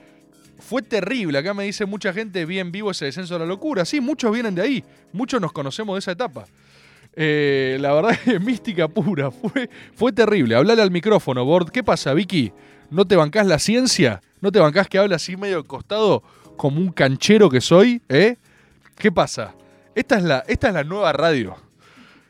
Fue 0.59 0.83
terrible. 0.83 1.39
Acá 1.39 1.55
me 1.55 1.65
dice 1.65 1.87
mucha 1.87 2.13
gente 2.13 2.45
bien 2.45 2.71
vivo 2.71 2.91
ese 2.91 3.07
descenso 3.07 3.37
a 3.37 3.39
la 3.39 3.47
locura. 3.47 3.85
Sí, 3.87 4.01
muchos 4.01 4.31
vienen 4.31 4.55
de 4.55 4.63
ahí. 4.63 4.85
Muchos 5.13 5.41
nos 5.41 5.53
conocemos 5.53 5.95
de 5.95 5.99
esa 6.01 6.13
etapa. 6.13 6.47
Eh, 7.17 7.79
la 7.81 7.95
verdad 7.95 8.19
es 8.27 8.41
mística 8.43 8.89
pura. 8.89 9.31
Fue, 9.31 9.71
fue 9.95 10.13
terrible. 10.13 10.55
Hablale 10.55 10.83
al 10.83 10.91
micrófono, 10.91 11.47
Bord. 11.47 11.71
¿Qué 11.71 11.83
pasa, 11.83 12.13
Vicky? 12.13 12.53
¿No 12.91 13.05
te 13.05 13.17
bancás 13.17 13.47
la 13.47 13.59
ciencia? 13.59 14.21
¿No 14.41 14.53
te 14.53 14.61
bancás 14.61 14.89
que 14.89 14.99
hable 14.99 15.15
así 15.15 15.37
medio 15.37 15.59
al 15.59 15.67
costado 15.67 16.23
como 16.57 16.81
un 16.81 16.93
canchero 16.93 17.51
que 17.51 17.61
soy? 17.61 18.03
¿Eh? 18.09 18.37
¿Qué 18.97 19.11
pasa? 19.11 19.55
Esta 19.95 20.17
es 20.17 20.23
la, 20.25 20.45
esta 20.47 20.69
es 20.69 20.75
la 20.75 20.85
nueva 20.85 21.13
radio. 21.13 21.57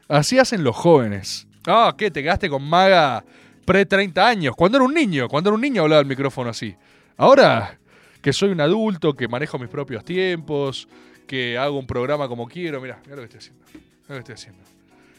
Así 0.09 0.39
hacen 0.39 0.65
los 0.65 0.77
jóvenes. 0.77 1.47
Ah, 1.67 1.95
¿qué? 1.97 2.11
¿Te 2.11 2.23
quedaste 2.23 2.49
con 2.49 2.63
Maga 2.63 3.25
pre 3.65 3.87
30 3.87 4.27
años, 4.27 4.55
cuando 4.57 4.79
era 4.79 4.85
un 4.85 4.95
niño, 4.95 5.29
cuando 5.29 5.51
era 5.51 5.55
un 5.55 5.61
niño 5.61 5.83
hablaba 5.83 6.01
el 6.01 6.07
micrófono 6.07 6.51
así. 6.51 6.75
Ahora 7.17 7.79
que 8.21 8.33
soy 8.33 8.51
un 8.51 8.61
adulto, 8.61 9.15
que 9.15 9.29
manejo 9.29 9.59
mis 9.59 9.69
propios 9.69 10.05
tiempos, 10.05 10.89
que 11.27 11.59
hago 11.59 11.79
un 11.79 11.87
programa 11.87 12.29
como 12.29 12.47
quiero, 12.47 12.81
mira, 12.81 12.99
mira 13.05 13.17
lo 13.17 13.23
que 13.23 13.37
estoy 13.37 13.39
haciendo. 13.39 13.65
Mira 13.73 13.83
lo 14.09 14.15
que 14.15 14.33
estoy 14.33 14.35
haciendo. 14.35 14.63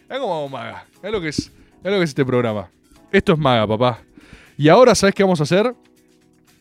Cómo 0.07 0.35
hago 0.35 0.49
maga. 0.49 0.85
Mira 0.97 1.11
lo 1.11 1.21
que 1.21 1.29
es, 1.29 1.51
mira 1.83 1.91
lo 1.91 1.97
que 1.97 2.03
es 2.03 2.09
este 2.09 2.25
programa. 2.25 2.69
Esto 3.11 3.33
es 3.33 3.39
maga, 3.39 3.67
papá. 3.67 3.99
Y 4.57 4.69
ahora, 4.69 4.95
¿sabes 4.95 5.13
qué 5.13 5.23
vamos 5.23 5.39
a 5.41 5.43
hacer? 5.43 5.73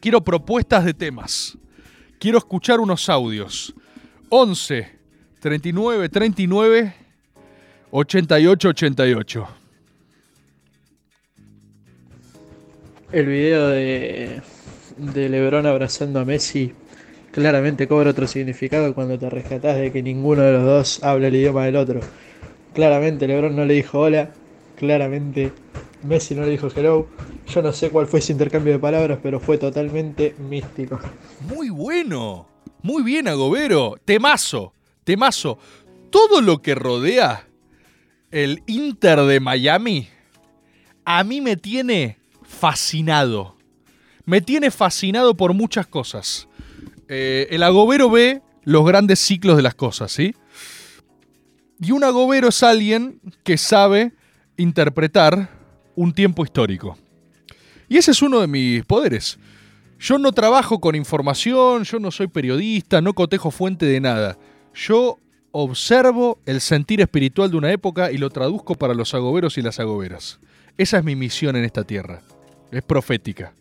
Quiero 0.01 0.23
propuestas 0.23 0.85
de 0.85 0.95
temas. 0.95 1.57
Quiero 2.19 2.39
escuchar 2.39 2.81
unos 2.81 3.09
audios. 3.09 3.75
11 4.31 4.91
39 5.41 6.09
39 6.09 6.95
88 7.91 8.69
88. 8.69 9.49
El 13.13 13.27
video 13.27 13.69
de, 13.69 14.43
de 14.97 15.29
Lebron 15.29 15.67
abrazando 15.67 16.19
a 16.19 16.25
Messi 16.25 16.73
claramente 17.31 17.87
cobra 17.87 18.11
otro 18.11 18.27
significado 18.27 18.95
cuando 18.95 19.19
te 19.19 19.31
rescatás 19.31 19.77
de 19.77 19.93
que 19.93 20.03
ninguno 20.03 20.43
de 20.43 20.53
los 20.53 20.65
dos 20.65 21.05
habla 21.05 21.29
el 21.29 21.37
idioma 21.37 21.65
del 21.67 21.77
otro. 21.77 22.01
Claramente 22.75 23.29
Lebron 23.29 23.55
no 23.55 23.65
le 23.65 23.75
dijo 23.75 24.01
hola, 24.01 24.31
claramente 24.77 25.53
Messi 26.03 26.35
no 26.35 26.43
le 26.43 26.51
dijo 26.51 26.69
hello. 26.75 27.09
Yo 27.47 27.63
no 27.63 27.73
sé 27.73 27.91
cuál 27.91 28.07
fue 28.07 28.21
ese 28.21 28.33
intercambio 28.33 28.73
de 28.73 28.79
palabras, 28.79 29.19
pero 29.23 29.39
fue 29.39 29.59
totalmente 29.59 30.35
místico. 30.39 30.99
Muy 31.49 31.71
bueno. 31.71 32.49
Muy 32.83 33.03
bien, 33.03 33.29
Agobero. 33.29 33.97
Temazo. 34.05 34.73
Temazo. 35.05 35.59
Todo 36.11 36.41
lo 36.41 36.63
que 36.63 36.75
rodea 36.75 37.47
el 38.31 38.63
Inter 38.67 39.21
de 39.23 39.41
Miami 39.41 40.09
a 41.05 41.23
mí 41.23 41.41
me 41.41 41.57
tiene 41.57 42.19
fascinado. 42.43 43.57
Me 44.25 44.41
tiene 44.41 44.71
fascinado 44.71 45.37
por 45.37 45.53
muchas 45.53 45.87
cosas. 45.87 46.49
Eh, 47.09 47.47
el 47.51 47.63
agobero 47.63 48.11
ve 48.11 48.43
los 48.63 48.87
grandes 48.87 49.19
ciclos 49.19 49.57
de 49.57 49.63
las 49.63 49.75
cosas, 49.75 50.11
¿sí? 50.11 50.35
Y 51.81 51.91
un 51.91 52.05
agobero 52.05 52.49
es 52.49 52.63
alguien 52.63 53.21
que 53.43 53.59
sabe 53.59 54.13
interpretar 54.57 55.51
un 55.95 56.13
tiempo 56.13 56.45
histórico. 56.45 56.97
Y 57.89 57.99
ese 57.99 58.13
es 58.13 58.23
uno 58.23 58.41
de 58.41 58.47
mis 58.47 58.85
poderes. 58.85 59.39
Yo 59.99 60.19
no 60.19 60.33
trabajo 60.33 60.81
con 60.81 60.95
información, 60.95 61.85
yo 61.85 61.99
no 61.99 62.11
soy 62.11 62.27
periodista, 62.27 63.01
no 63.01 63.15
cotejo 63.15 63.51
fuente 63.51 63.87
de 63.87 64.01
nada. 64.01 64.37
Yo 64.75 65.19
observo 65.53 66.39
el 66.47 66.61
sentir 66.61 67.01
espiritual 67.01 67.51
de 67.51 67.57
una 67.57 67.73
época 67.73 68.11
y 68.11 68.19
lo 68.19 68.31
traduzco 68.31 68.75
para 68.75 68.95
los 68.95 69.15
agoberos 69.15 69.57
y 69.57 69.63
las 69.63 69.79
agoberas. 69.79 70.41
Esa 70.77 70.99
es 70.99 71.05
mi 71.05 71.15
misión 71.15 71.57
en 71.57 71.65
esta 71.65 71.85
tierra. 71.85 72.23
Es 72.73 72.83
profética. 72.83 73.55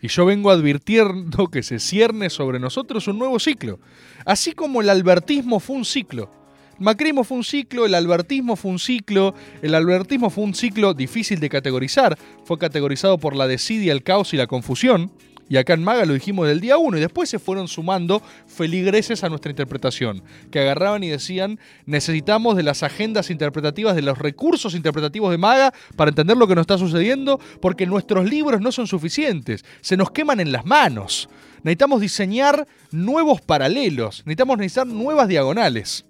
Y 0.00 0.08
yo 0.08 0.24
vengo 0.24 0.50
advirtiendo 0.50 1.48
que 1.48 1.62
se 1.62 1.78
cierne 1.78 2.30
sobre 2.30 2.58
nosotros 2.58 3.06
un 3.08 3.18
nuevo 3.18 3.38
ciclo. 3.38 3.78
Así 4.24 4.52
como 4.52 4.80
el 4.80 4.90
albertismo 4.90 5.60
fue 5.60 5.76
un 5.76 5.84
ciclo. 5.84 6.30
El 6.78 6.84
macrismo 6.84 7.24
fue 7.24 7.36
un 7.36 7.44
ciclo, 7.44 7.86
el 7.86 7.94
albertismo 7.94 8.56
fue 8.56 8.70
un 8.70 8.78
ciclo, 8.78 9.34
el 9.62 9.74
albertismo 9.74 10.30
fue 10.30 10.44
un 10.44 10.54
ciclo 10.54 10.92
difícil 10.94 11.40
de 11.40 11.48
categorizar, 11.48 12.18
fue 12.44 12.58
categorizado 12.58 13.18
por 13.18 13.36
la 13.36 13.46
desidia, 13.46 13.92
el 13.92 14.02
caos 14.02 14.34
y 14.34 14.36
la 14.36 14.46
confusión, 14.46 15.12
y 15.48 15.56
acá 15.58 15.74
en 15.74 15.84
Maga 15.84 16.06
lo 16.06 16.14
dijimos 16.14 16.48
del 16.48 16.60
día 16.60 16.78
1 16.78 16.96
y 16.96 17.00
después 17.00 17.28
se 17.28 17.38
fueron 17.38 17.68
sumando 17.68 18.22
feligreses 18.46 19.24
a 19.24 19.28
nuestra 19.28 19.50
interpretación, 19.50 20.22
que 20.50 20.60
agarraban 20.60 21.04
y 21.04 21.08
decían, 21.08 21.58
necesitamos 21.86 22.56
de 22.56 22.62
las 22.62 22.82
agendas 22.82 23.30
interpretativas, 23.30 23.94
de 23.94 24.02
los 24.02 24.18
recursos 24.18 24.74
interpretativos 24.74 25.30
de 25.30 25.38
Maga 25.38 25.72
para 25.96 26.08
entender 26.08 26.36
lo 26.36 26.46
que 26.48 26.54
nos 26.54 26.62
está 26.62 26.78
sucediendo, 26.78 27.38
porque 27.60 27.86
nuestros 27.86 28.28
libros 28.28 28.60
no 28.60 28.72
son 28.72 28.86
suficientes, 28.86 29.64
se 29.80 29.96
nos 29.96 30.10
queman 30.10 30.40
en 30.40 30.50
las 30.50 30.64
manos. 30.64 31.28
Necesitamos 31.62 32.00
diseñar 32.00 32.66
nuevos 32.90 33.40
paralelos, 33.40 34.22
necesitamos 34.24 34.58
necesitar 34.58 34.86
nuevas 34.86 35.28
diagonales. 35.28 36.04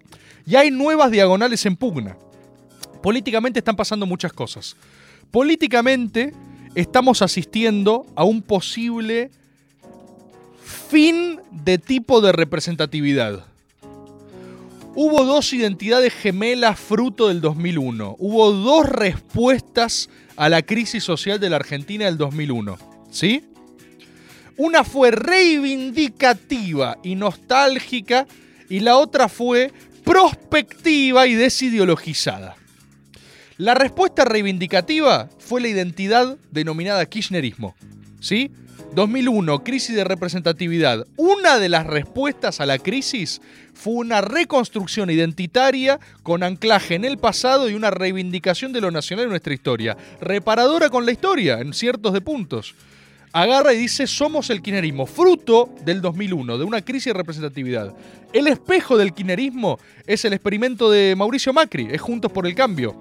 Y 0.45 0.55
hay 0.55 0.71
nuevas 0.71 1.11
diagonales 1.11 1.65
en 1.65 1.75
pugna. 1.75 2.17
Políticamente 3.01 3.59
están 3.59 3.75
pasando 3.75 4.05
muchas 4.05 4.33
cosas. 4.33 4.75
Políticamente 5.31 6.33
estamos 6.75 7.21
asistiendo 7.21 8.05
a 8.15 8.23
un 8.23 8.41
posible 8.41 9.31
fin 10.89 11.39
de 11.51 11.77
tipo 11.77 12.21
de 12.21 12.31
representatividad. 12.31 13.45
Hubo 14.97 15.25
dos 15.25 15.51
identidades 15.53 16.13
gemelas 16.13 16.79
fruto 16.79 17.27
del 17.27 17.41
2001. 17.41 18.15
Hubo 18.17 18.51
dos 18.51 18.87
respuestas 18.87 20.09
a 20.37 20.47
la 20.47 20.61
crisis 20.61 21.03
social 21.03 21.39
de 21.39 21.49
la 21.49 21.57
Argentina 21.57 22.05
del 22.05 22.17
2001. 22.17 22.77
¿Sí? 23.11 23.43
Una 24.57 24.85
fue 24.85 25.11
reivindicativa 25.11 26.97
y 27.03 27.15
nostálgica 27.15 28.25
y 28.69 28.79
la 28.79 28.97
otra 28.97 29.27
fue 29.27 29.73
prospectiva 30.05 31.27
y 31.27 31.33
desideologizada. 31.33 32.55
La 33.57 33.73
respuesta 33.73 34.23
reivindicativa 34.23 35.29
fue 35.39 35.61
la 35.61 35.67
identidad 35.67 36.37
denominada 36.51 37.05
kirchnerismo. 37.05 37.75
¿Sí? 38.21 38.51
2001, 38.93 39.63
crisis 39.63 39.95
de 39.95 40.05
representatividad. 40.05 41.05
Una 41.17 41.59
de 41.59 41.69
las 41.69 41.85
respuestas 41.85 42.61
a 42.61 42.65
la 42.65 42.77
crisis 42.77 43.41
fue 43.73 43.93
una 43.93 44.21
reconstrucción 44.21 45.09
identitaria 45.09 45.99
con 46.23 46.43
anclaje 46.43 46.95
en 46.95 47.03
el 47.03 47.17
pasado 47.17 47.69
y 47.69 47.73
una 47.73 47.91
reivindicación 47.91 48.71
de 48.71 48.81
lo 48.81 48.91
nacional 48.91 49.25
en 49.25 49.31
nuestra 49.31 49.53
historia. 49.53 49.97
Reparadora 50.21 50.89
con 50.89 51.05
la 51.05 51.11
historia, 51.11 51.59
en 51.59 51.73
ciertos 51.73 52.13
de 52.13 52.21
puntos. 52.21 52.73
Agarra 53.35 53.73
y 53.73 53.77
dice, 53.77 54.07
somos 54.07 54.49
el 54.49 54.61
kirchnerismo, 54.61 55.05
fruto 55.05 55.67
del 55.83 55.99
2001, 55.99 56.57
de 56.57 56.63
una 56.63 56.81
crisis 56.81 57.07
de 57.07 57.15
representatividad. 57.15 57.93
El 58.31 58.47
espejo 58.47 58.97
del 58.97 59.13
kirchnerismo 59.13 59.77
es 60.07 60.23
el 60.23 60.31
experimento 60.31 60.89
de 60.89 61.15
Mauricio 61.17 61.51
Macri, 61.51 61.89
es 61.91 61.99
Juntos 61.99 62.31
por 62.31 62.47
el 62.47 62.55
Cambio. 62.55 62.95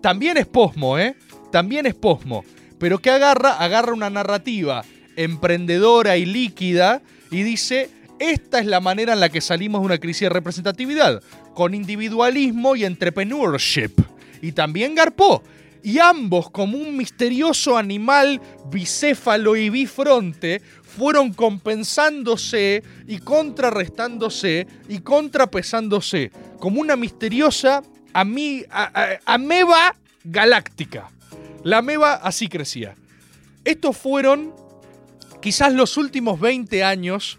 También 0.00 0.36
es 0.36 0.46
posmo, 0.46 0.96
¿eh? 0.96 1.16
También 1.50 1.86
es 1.86 1.96
posmo. 1.96 2.44
Pero 2.78 3.00
que 3.00 3.10
agarra, 3.10 3.54
agarra 3.54 3.92
una 3.92 4.10
narrativa 4.10 4.84
emprendedora 5.16 6.16
y 6.16 6.24
líquida 6.24 7.02
y 7.32 7.42
dice, 7.42 7.90
esta 8.20 8.60
es 8.60 8.66
la 8.66 8.78
manera 8.78 9.14
en 9.14 9.18
la 9.18 9.28
que 9.28 9.40
salimos 9.40 9.80
de 9.80 9.86
una 9.86 9.98
crisis 9.98 10.20
de 10.20 10.28
representatividad, 10.28 11.20
con 11.52 11.74
individualismo 11.74 12.76
y 12.76 12.84
entrepreneurship. 12.84 14.00
Y 14.40 14.52
también 14.52 14.94
garpó. 14.94 15.42
Y 15.82 15.98
ambos, 15.98 16.50
como 16.50 16.76
un 16.76 16.96
misterioso 16.96 17.76
animal 17.78 18.40
bicéfalo 18.70 19.56
y 19.56 19.70
bifronte, 19.70 20.60
fueron 20.82 21.32
compensándose 21.32 22.82
y 23.06 23.18
contrarrestándose 23.18 24.66
y 24.88 24.98
contrapesándose, 25.00 26.30
como 26.58 26.80
una 26.80 26.96
misteriosa 26.96 27.82
a- 28.12 28.22
a- 28.70 29.18
ameba 29.34 29.94
galáctica. 30.24 31.10
La 31.64 31.78
ameba 31.78 32.14
así 32.14 32.48
crecía. 32.48 32.94
Estos 33.64 33.96
fueron 33.96 34.52
quizás 35.40 35.72
los 35.72 35.96
últimos 35.96 36.40
20 36.40 36.82
años 36.84 37.38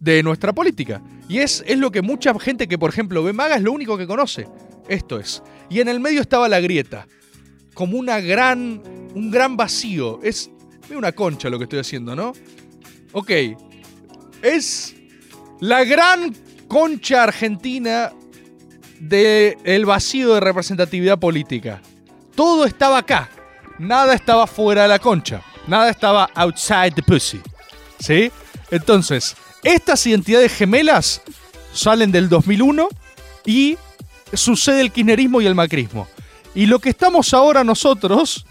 de 0.00 0.22
nuestra 0.22 0.52
política. 0.52 1.00
Y 1.28 1.38
es, 1.38 1.64
es 1.66 1.78
lo 1.78 1.90
que 1.90 2.02
mucha 2.02 2.38
gente 2.38 2.68
que, 2.68 2.78
por 2.78 2.90
ejemplo, 2.90 3.22
ve 3.22 3.32
Maga 3.32 3.56
es 3.56 3.62
lo 3.62 3.72
único 3.72 3.96
que 3.96 4.06
conoce. 4.06 4.46
Esto 4.88 5.18
es. 5.18 5.42
Y 5.70 5.80
en 5.80 5.88
el 5.88 6.00
medio 6.00 6.20
estaba 6.20 6.48
la 6.48 6.60
grieta. 6.60 7.06
Como 7.74 7.98
una 7.98 8.20
gran, 8.20 8.82
un 9.14 9.30
gran 9.30 9.56
vacío. 9.56 10.20
Es 10.22 10.50
una 10.90 11.12
concha 11.12 11.48
lo 11.48 11.58
que 11.58 11.64
estoy 11.64 11.78
haciendo, 11.80 12.14
¿no? 12.14 12.32
Ok. 13.12 13.30
Es 14.42 14.94
la 15.60 15.84
gran 15.84 16.34
concha 16.68 17.22
argentina 17.22 18.12
del 18.98 19.84
vacío 19.84 20.34
de 20.34 20.40
representatividad 20.40 21.18
política. 21.18 21.80
Todo 22.34 22.64
estaba 22.64 22.98
acá. 22.98 23.30
Nada 23.78 24.14
estaba 24.14 24.46
fuera 24.46 24.82
de 24.82 24.88
la 24.88 24.98
concha. 24.98 25.42
Nada 25.66 25.90
estaba 25.90 26.30
outside 26.34 26.92
the 26.94 27.02
pussy. 27.02 27.40
¿Sí? 27.98 28.30
Entonces, 28.70 29.36
estas 29.62 30.06
identidades 30.06 30.52
gemelas 30.52 31.22
salen 31.72 32.10
del 32.10 32.28
2001 32.28 32.88
y 33.44 33.76
sucede 34.32 34.80
el 34.80 34.92
kirchnerismo 34.92 35.40
y 35.40 35.46
el 35.46 35.54
macrismo. 35.54 36.08
Y 36.54 36.66
lo 36.66 36.78
que 36.78 36.90
estamos 36.90 37.32
ahora 37.34 37.64
nosotros... 37.64 38.44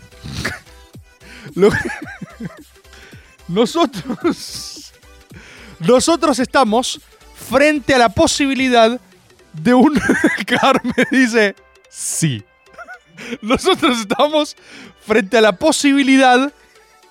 nosotros... 3.48 4.94
Nosotros 5.80 6.38
estamos 6.40 7.02
frente 7.50 7.96
a 7.96 7.98
la 7.98 8.10
posibilidad 8.10 9.00
de 9.54 9.74
un... 9.74 10.00
Carmen 10.46 11.08
dice, 11.10 11.56
sí. 11.90 12.44
Nosotros 13.42 14.02
estamos 14.02 14.56
frente 15.06 15.38
a 15.38 15.42
la 15.42 15.54
posibilidad 15.54 16.54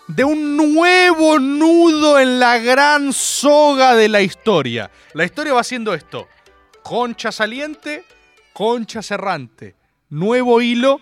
de 0.07 0.25
un 0.25 0.57
nuevo 0.57 1.39
nudo 1.39 2.19
en 2.19 2.41
la 2.41 2.59
gran 2.59 3.13
soga 3.13 3.95
de 3.95 4.09
la 4.09 4.23
historia. 4.23 4.91
La 5.15 5.25
historia 5.25 5.53
va 5.53 5.61
haciendo 5.61 5.95
esto. 5.95 6.29
Concha 6.83 7.31
saliente, 7.31 8.05
concha 8.53 9.03
cerrante. 9.03 9.80
Nuevo 10.11 10.61
hilo, 10.61 11.01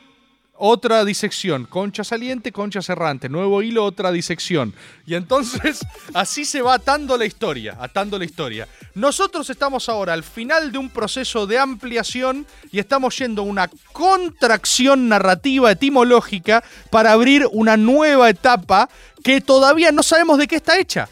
otra 0.59 1.05
disección, 1.05 1.65
concha 1.65 2.05
saliente, 2.05 2.53
concha 2.53 2.83
cerrante, 2.83 3.31
nuevo 3.31 3.63
hilo, 3.63 3.85
otra 3.85 4.13
disección. 4.13 4.75
Y 5.07 5.15
entonces 5.15 5.81
así 6.15 6.45
se 6.45 6.61
va 6.61 6.75
atando 6.75 7.17
la 7.17 7.25
historia, 7.25 7.79
atando 7.81 8.19
la 8.19 8.27
historia. 8.27 8.69
Nosotros 8.95 9.49
estamos 9.49 9.89
ahora 9.89 10.13
al 10.13 10.25
final 10.25 10.73
de 10.73 10.79
un 10.79 10.91
proceso 10.91 11.47
de 11.47 11.59
ampliación 11.59 12.47
y 12.71 12.81
estamos 12.81 13.17
yendo 13.17 13.43
a 13.43 13.47
una 13.47 13.71
contracción 13.93 15.09
narrativa 15.09 15.73
etimológica 15.73 16.63
para 16.91 17.13
abrir 17.13 17.47
una 17.53 17.79
nueva 17.79 18.29
etapa 18.29 18.91
que 19.25 19.41
todavía 19.41 19.91
no 19.91 20.03
sabemos 20.03 20.37
de 20.39 20.49
qué 20.49 20.57
está 20.57 20.79
hecha. 20.79 21.09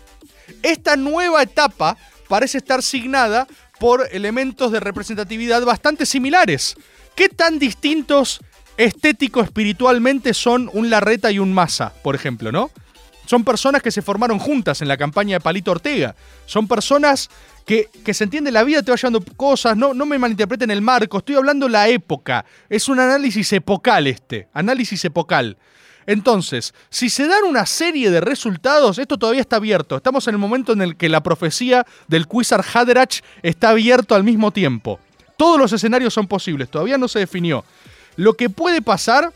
Esta 0.63 0.97
nueva 0.97 1.43
etapa 1.43 1.97
parece 2.29 2.59
estar 2.59 2.83
signada 2.83 3.47
por 3.79 4.09
elementos 4.11 4.73
de 4.73 4.81
representatividad 4.81 5.63
bastante 5.65 6.05
similares. 6.05 6.77
¿Qué 7.17 7.31
tan 7.31 7.59
distintos 7.59 8.41
estético 8.77 9.41
espiritualmente 9.41 10.35
son 10.35 10.69
un 10.75 10.91
Larreta 10.91 11.31
y 11.33 11.39
un 11.39 11.51
Massa, 11.51 11.95
por 12.03 12.15
ejemplo, 12.15 12.53
¿no? 12.53 12.71
Son 13.25 13.43
personas 13.43 13.83
que 13.83 13.91
se 13.91 14.03
formaron 14.03 14.39
juntas 14.39 14.83
en 14.83 14.89
la 14.89 14.99
campaña 14.99 15.37
de 15.37 15.41
Palito 15.41 15.71
Ortega. 15.71 16.15
Son 16.45 16.69
personas 16.69 17.31
que, 17.65 17.89
que 18.05 18.13
se 18.13 18.25
entiende 18.25 18.53
la 18.53 18.65
vida, 18.65 18.83
te 18.83 18.91
va 18.91 18.99
llevando 18.99 19.25
cosas, 19.35 19.79
no, 19.79 19.95
no 19.95 20.05
me 20.05 20.19
malinterpreten 20.19 20.71
el 20.71 20.83
marco, 20.83 21.17
estoy 21.17 21.37
hablando 21.37 21.71
la 21.71 21.89
época. 21.89 22.45
Es 22.69 22.87
un 22.87 23.01
análisis 23.01 23.51
epocal 23.55 24.07
este, 24.07 24.49
análisis 24.53 25.03
epocal. 25.07 25.57
Entonces, 26.07 26.75
si 26.91 27.09
se 27.09 27.27
dan 27.27 27.45
una 27.45 27.65
serie 27.65 28.11
de 28.11 28.21
resultados, 28.21 28.99
esto 28.99 29.17
todavía 29.17 29.41
está 29.41 29.57
abierto. 29.57 29.97
Estamos 29.97 30.29
en 30.29 30.35
el 30.35 30.39
momento 30.39 30.75
en 30.75 30.83
el 30.83 30.97
que 30.97 31.09
la 31.09 31.23
profecía 31.23 31.87
del 32.09 32.29
Quizar 32.29 32.63
Haderach 32.75 33.23
está 33.43 33.71
abierto 33.71 34.15
al 34.15 34.23
mismo 34.23 34.53
tiempo. 34.53 35.01
Todos 35.37 35.59
los 35.59 35.73
escenarios 35.73 36.15
son 36.15 36.27
posibles, 36.27 36.71
todavía 36.71 36.99
no 36.99 37.09
se 37.09 37.19
definió. 37.19 37.65
Lo 38.17 38.35
que 38.35 38.49
puede 38.49 38.83
pasar 38.83 39.33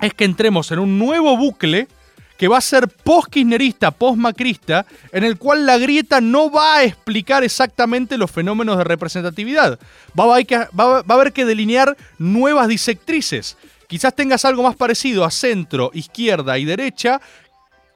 es 0.00 0.12
que 0.14 0.24
entremos 0.24 0.70
en 0.72 0.78
un 0.78 0.98
nuevo 0.98 1.36
bucle 1.36 1.88
que 2.36 2.48
va 2.48 2.58
a 2.58 2.60
ser 2.60 2.88
post-kirchnerista, 2.88 3.92
post-macrista, 3.92 4.84
en 5.12 5.22
el 5.22 5.38
cual 5.38 5.64
la 5.64 5.78
grieta 5.78 6.20
no 6.20 6.50
va 6.50 6.78
a 6.78 6.82
explicar 6.82 7.44
exactamente 7.44 8.18
los 8.18 8.32
fenómenos 8.32 8.76
de 8.78 8.84
representatividad. 8.84 9.78
Va 10.18 10.24
a, 10.24 10.68
va 10.76 11.04
a 11.06 11.14
haber 11.14 11.32
que 11.32 11.44
delinear 11.44 11.96
nuevas 12.18 12.66
disectrices. 12.66 13.56
Quizás 13.86 14.16
tengas 14.16 14.44
algo 14.44 14.62
más 14.62 14.74
parecido 14.74 15.24
a 15.24 15.30
centro, 15.30 15.90
izquierda 15.94 16.58
y 16.58 16.64
derecha, 16.64 17.20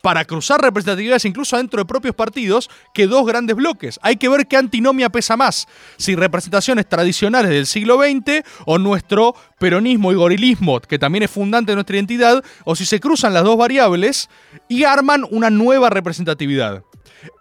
para 0.06 0.24
cruzar 0.24 0.60
representatividades 0.60 1.24
incluso 1.24 1.56
dentro 1.56 1.80
de 1.80 1.84
propios 1.84 2.14
partidos 2.14 2.70
que 2.94 3.08
dos 3.08 3.26
grandes 3.26 3.56
bloques. 3.56 3.98
Hay 4.02 4.18
que 4.18 4.28
ver 4.28 4.46
qué 4.46 4.56
antinomia 4.56 5.08
pesa 5.08 5.36
más, 5.36 5.66
si 5.96 6.14
representaciones 6.14 6.88
tradicionales 6.88 7.50
del 7.50 7.66
siglo 7.66 7.98
XX 7.98 8.44
o 8.66 8.78
nuestro 8.78 9.34
peronismo 9.58 10.12
y 10.12 10.14
gorilismo, 10.14 10.78
que 10.78 11.00
también 11.00 11.24
es 11.24 11.30
fundante 11.32 11.72
de 11.72 11.74
nuestra 11.74 11.96
identidad, 11.96 12.44
o 12.64 12.76
si 12.76 12.86
se 12.86 13.00
cruzan 13.00 13.34
las 13.34 13.42
dos 13.42 13.56
variables 13.56 14.30
y 14.68 14.84
arman 14.84 15.26
una 15.28 15.50
nueva 15.50 15.90
representatividad. 15.90 16.84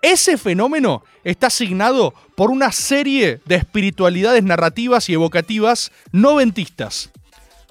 Ese 0.01 0.35
fenómeno 0.35 1.03
está 1.23 1.45
asignado 1.47 2.15
por 2.35 2.49
una 2.49 2.71
serie 2.71 3.41
de 3.45 3.57
espiritualidades 3.57 4.43
narrativas 4.43 5.07
y 5.07 5.13
evocativas 5.13 5.91
noventistas. 6.11 7.11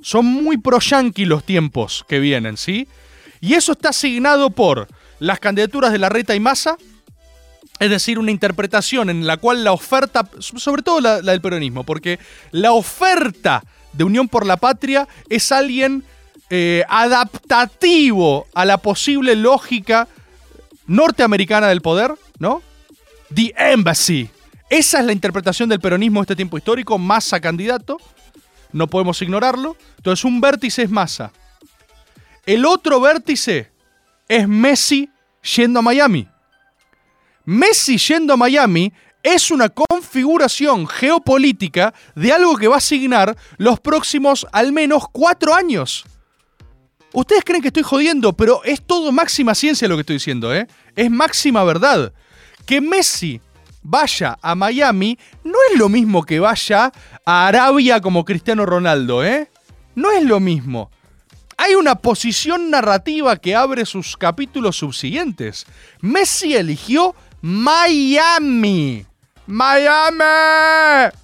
Son 0.00 0.24
muy 0.24 0.56
pro 0.56 0.78
los 1.16 1.44
tiempos 1.44 2.04
que 2.06 2.20
vienen, 2.20 2.56
¿sí? 2.56 2.86
Y 3.44 3.52
eso 3.52 3.72
está 3.72 3.90
asignado 3.90 4.48
por 4.48 4.88
las 5.18 5.38
candidaturas 5.38 5.92
de 5.92 5.98
la 5.98 6.08
Reta 6.08 6.34
y 6.34 6.40
Massa, 6.40 6.78
es 7.78 7.90
decir, 7.90 8.18
una 8.18 8.30
interpretación 8.30 9.10
en 9.10 9.26
la 9.26 9.36
cual 9.36 9.64
la 9.64 9.72
oferta, 9.72 10.26
sobre 10.38 10.82
todo 10.82 10.98
la, 11.02 11.20
del 11.20 11.42
peronismo, 11.42 11.84
porque 11.84 12.18
la 12.52 12.72
oferta 12.72 13.62
de 13.92 14.04
Unión 14.04 14.28
por 14.28 14.46
la 14.46 14.56
Patria 14.56 15.06
es 15.28 15.52
alguien 15.52 16.04
eh, 16.48 16.84
adaptativo 16.88 18.46
a 18.54 18.64
la 18.64 18.78
posible 18.78 19.36
lógica 19.36 20.08
norteamericana 20.86 21.68
del 21.68 21.82
poder, 21.82 22.14
¿no? 22.38 22.62
The 23.34 23.52
Embassy. 23.58 24.30
Esa 24.70 25.00
es 25.00 25.04
la 25.04 25.12
interpretación 25.12 25.68
del 25.68 25.80
peronismo 25.80 26.20
de 26.20 26.22
este 26.22 26.36
tiempo 26.36 26.56
histórico, 26.56 26.96
Massa 26.96 27.40
candidato, 27.40 27.98
no 28.72 28.86
podemos 28.86 29.20
ignorarlo. 29.20 29.76
Entonces 29.98 30.24
un 30.24 30.40
vértice 30.40 30.84
es 30.84 30.90
Massa. 30.90 31.30
El 32.46 32.66
otro 32.66 33.00
vértice 33.00 33.70
es 34.28 34.46
Messi 34.46 35.10
yendo 35.56 35.78
a 35.78 35.82
Miami. 35.82 36.28
Messi 37.46 37.96
yendo 37.96 38.34
a 38.34 38.36
Miami 38.36 38.92
es 39.22 39.50
una 39.50 39.70
configuración 39.70 40.86
geopolítica 40.86 41.94
de 42.14 42.32
algo 42.32 42.56
que 42.56 42.68
va 42.68 42.74
a 42.74 42.78
asignar 42.78 43.36
los 43.56 43.80
próximos 43.80 44.46
al 44.52 44.72
menos 44.72 45.04
cuatro 45.10 45.54
años. 45.54 46.04
Ustedes 47.14 47.44
creen 47.44 47.62
que 47.62 47.68
estoy 47.68 47.82
jodiendo, 47.82 48.34
pero 48.34 48.62
es 48.64 48.82
todo 48.82 49.10
máxima 49.10 49.54
ciencia 49.54 49.88
lo 49.88 49.96
que 49.96 50.00
estoy 50.00 50.16
diciendo, 50.16 50.54
¿eh? 50.54 50.66
Es 50.96 51.10
máxima 51.10 51.64
verdad. 51.64 52.12
Que 52.66 52.82
Messi 52.82 53.40
vaya 53.82 54.36
a 54.42 54.54
Miami 54.54 55.18
no 55.44 55.56
es 55.70 55.78
lo 55.78 55.88
mismo 55.88 56.24
que 56.24 56.40
vaya 56.40 56.92
a 57.24 57.46
Arabia 57.46 58.00
como 58.02 58.24
Cristiano 58.24 58.66
Ronaldo, 58.66 59.24
¿eh? 59.24 59.48
No 59.94 60.10
es 60.10 60.24
lo 60.24 60.40
mismo 60.40 60.90
hay 61.56 61.74
una 61.74 61.96
posición 61.96 62.70
narrativa 62.70 63.36
que 63.36 63.54
abre 63.54 63.86
sus 63.86 64.16
capítulos 64.16 64.76
subsiguientes. 64.76 65.66
Messi 66.00 66.54
eligió 66.54 67.14
Miami. 67.40 69.06
Miami. 69.46 70.24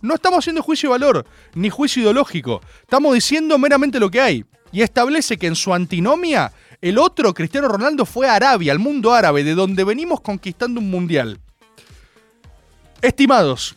No 0.03 0.15
estamos 0.15 0.41
haciendo 0.41 0.63
juicio 0.63 0.89
de 0.91 0.99
valor, 0.99 1.27
ni 1.55 1.71
juicio 1.71 2.03
ideológico. 2.03 2.61
Estamos 2.83 3.15
diciendo 3.15 3.59
meramente 3.59 3.99
lo 3.99 4.11
que 4.11 4.21
hay. 4.21 4.45
Y 4.73 4.83
establece 4.83 5.37
que 5.37 5.47
en 5.47 5.57
su 5.57 5.75
antinomia, 5.75 6.53
el 6.81 6.99
otro, 6.99 7.35
Cristiano 7.35 7.69
Ronaldo, 7.69 8.07
fue 8.07 8.29
a 8.29 8.35
Arabia, 8.35 8.73
al 8.73 8.79
mundo 8.79 9.13
árabe, 9.13 9.43
de 9.43 9.55
donde 9.55 9.85
venimos 9.85 10.21
conquistando 10.21 10.81
un 10.81 10.91
mundial. 10.91 11.41
Estimados, 13.03 13.77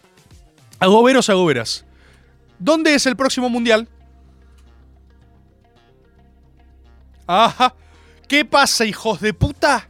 agoberos, 0.79 1.29
agoberas, 1.29 1.85
¿dónde 2.59 2.93
es 2.93 3.05
el 3.05 3.15
próximo 3.15 3.49
mundial? 3.49 3.87
Ajá. 7.27 7.73
¿Qué 8.27 8.45
pasa, 8.45 8.85
hijos 8.85 9.21
de 9.21 9.33
puta? 9.33 9.87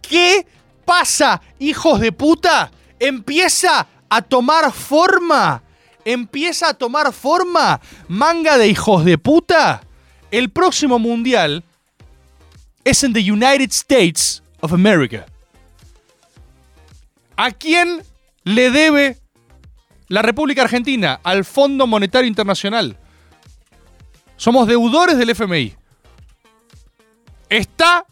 ¿Qué 0.00 0.46
pasa, 0.84 1.42
hijos 1.58 2.00
de 2.00 2.12
puta? 2.12 2.70
Empieza 2.98 3.86
a 4.08 4.22
tomar 4.22 4.72
forma. 4.72 5.62
Empieza 6.04 6.70
a 6.70 6.74
tomar 6.74 7.12
forma. 7.12 7.80
Manga 8.08 8.56
de 8.58 8.68
hijos 8.68 9.04
de 9.04 9.18
puta. 9.18 9.82
El 10.30 10.50
próximo 10.50 10.98
mundial 10.98 11.64
es 12.84 13.02
en 13.02 13.12
the 13.12 13.32
United 13.32 13.70
States 13.70 14.42
of 14.60 14.72
America. 14.72 15.26
¿A 17.36 17.50
quién 17.50 18.02
le 18.44 18.70
debe 18.70 19.18
la 20.08 20.22
República 20.22 20.62
Argentina? 20.62 21.20
Al 21.22 21.44
Fondo 21.44 21.86
Monetario 21.86 22.28
Internacional. 22.28 22.96
Somos 24.36 24.68
deudores 24.68 25.18
del 25.18 25.30
FMI 25.30 25.74
está 27.48 28.06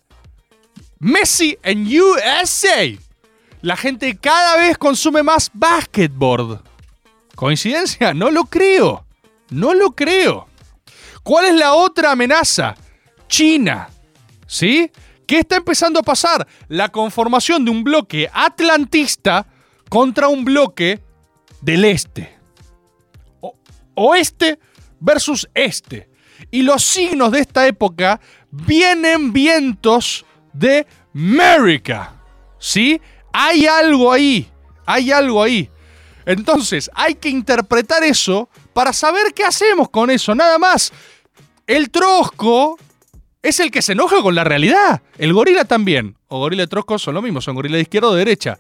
Messi 0.98 1.58
en 1.62 1.86
USA. 1.86 2.98
La 3.60 3.76
gente 3.76 4.16
cada 4.16 4.56
vez 4.56 4.78
consume 4.78 5.22
más 5.22 5.50
basketball. 5.52 6.62
¿Coincidencia? 7.34 8.14
No 8.14 8.30
lo 8.30 8.44
creo. 8.44 9.04
No 9.50 9.74
lo 9.74 9.92
creo. 9.92 10.48
¿Cuál 11.22 11.46
es 11.46 11.54
la 11.54 11.74
otra 11.74 12.12
amenaza? 12.12 12.74
China. 13.28 13.88
¿Sí? 14.46 14.90
¿Qué 15.26 15.38
está 15.40 15.56
empezando 15.56 16.00
a 16.00 16.02
pasar? 16.02 16.46
La 16.68 16.90
conformación 16.90 17.64
de 17.64 17.70
un 17.70 17.82
bloque 17.82 18.28
atlantista 18.32 19.46
contra 19.88 20.28
un 20.28 20.44
bloque 20.44 21.00
del 21.60 21.84
este. 21.84 22.36
oeste 23.94 24.58
versus 25.00 25.48
este. 25.54 26.10
Y 26.50 26.62
los 26.62 26.82
signos 26.82 27.32
de 27.32 27.40
esta 27.40 27.66
época 27.66 28.20
vienen 28.54 29.32
vientos 29.32 30.24
de 30.52 30.86
América. 31.14 32.14
¿Sí? 32.58 33.00
Hay 33.32 33.66
algo 33.66 34.12
ahí. 34.12 34.48
Hay 34.86 35.10
algo 35.10 35.42
ahí. 35.42 35.68
Entonces, 36.26 36.90
hay 36.94 37.14
que 37.16 37.28
interpretar 37.28 38.02
eso 38.04 38.48
para 38.72 38.92
saber 38.92 39.34
qué 39.34 39.44
hacemos 39.44 39.90
con 39.90 40.10
eso. 40.10 40.34
Nada 40.34 40.58
más. 40.58 40.92
El 41.66 41.90
trosco 41.90 42.78
es 43.42 43.60
el 43.60 43.70
que 43.70 43.82
se 43.82 43.92
enoja 43.92 44.22
con 44.22 44.34
la 44.34 44.44
realidad. 44.44 45.02
El 45.18 45.32
gorila 45.32 45.64
también. 45.64 46.16
O 46.28 46.38
gorila 46.38 46.62
y 46.62 46.66
trosco 46.66 46.98
son 46.98 47.14
lo 47.14 47.22
mismo, 47.22 47.40
son 47.40 47.54
gorila 47.54 47.76
de 47.76 47.82
izquierda 47.82 48.08
o 48.08 48.12
de 48.12 48.18
derecha. 48.18 48.58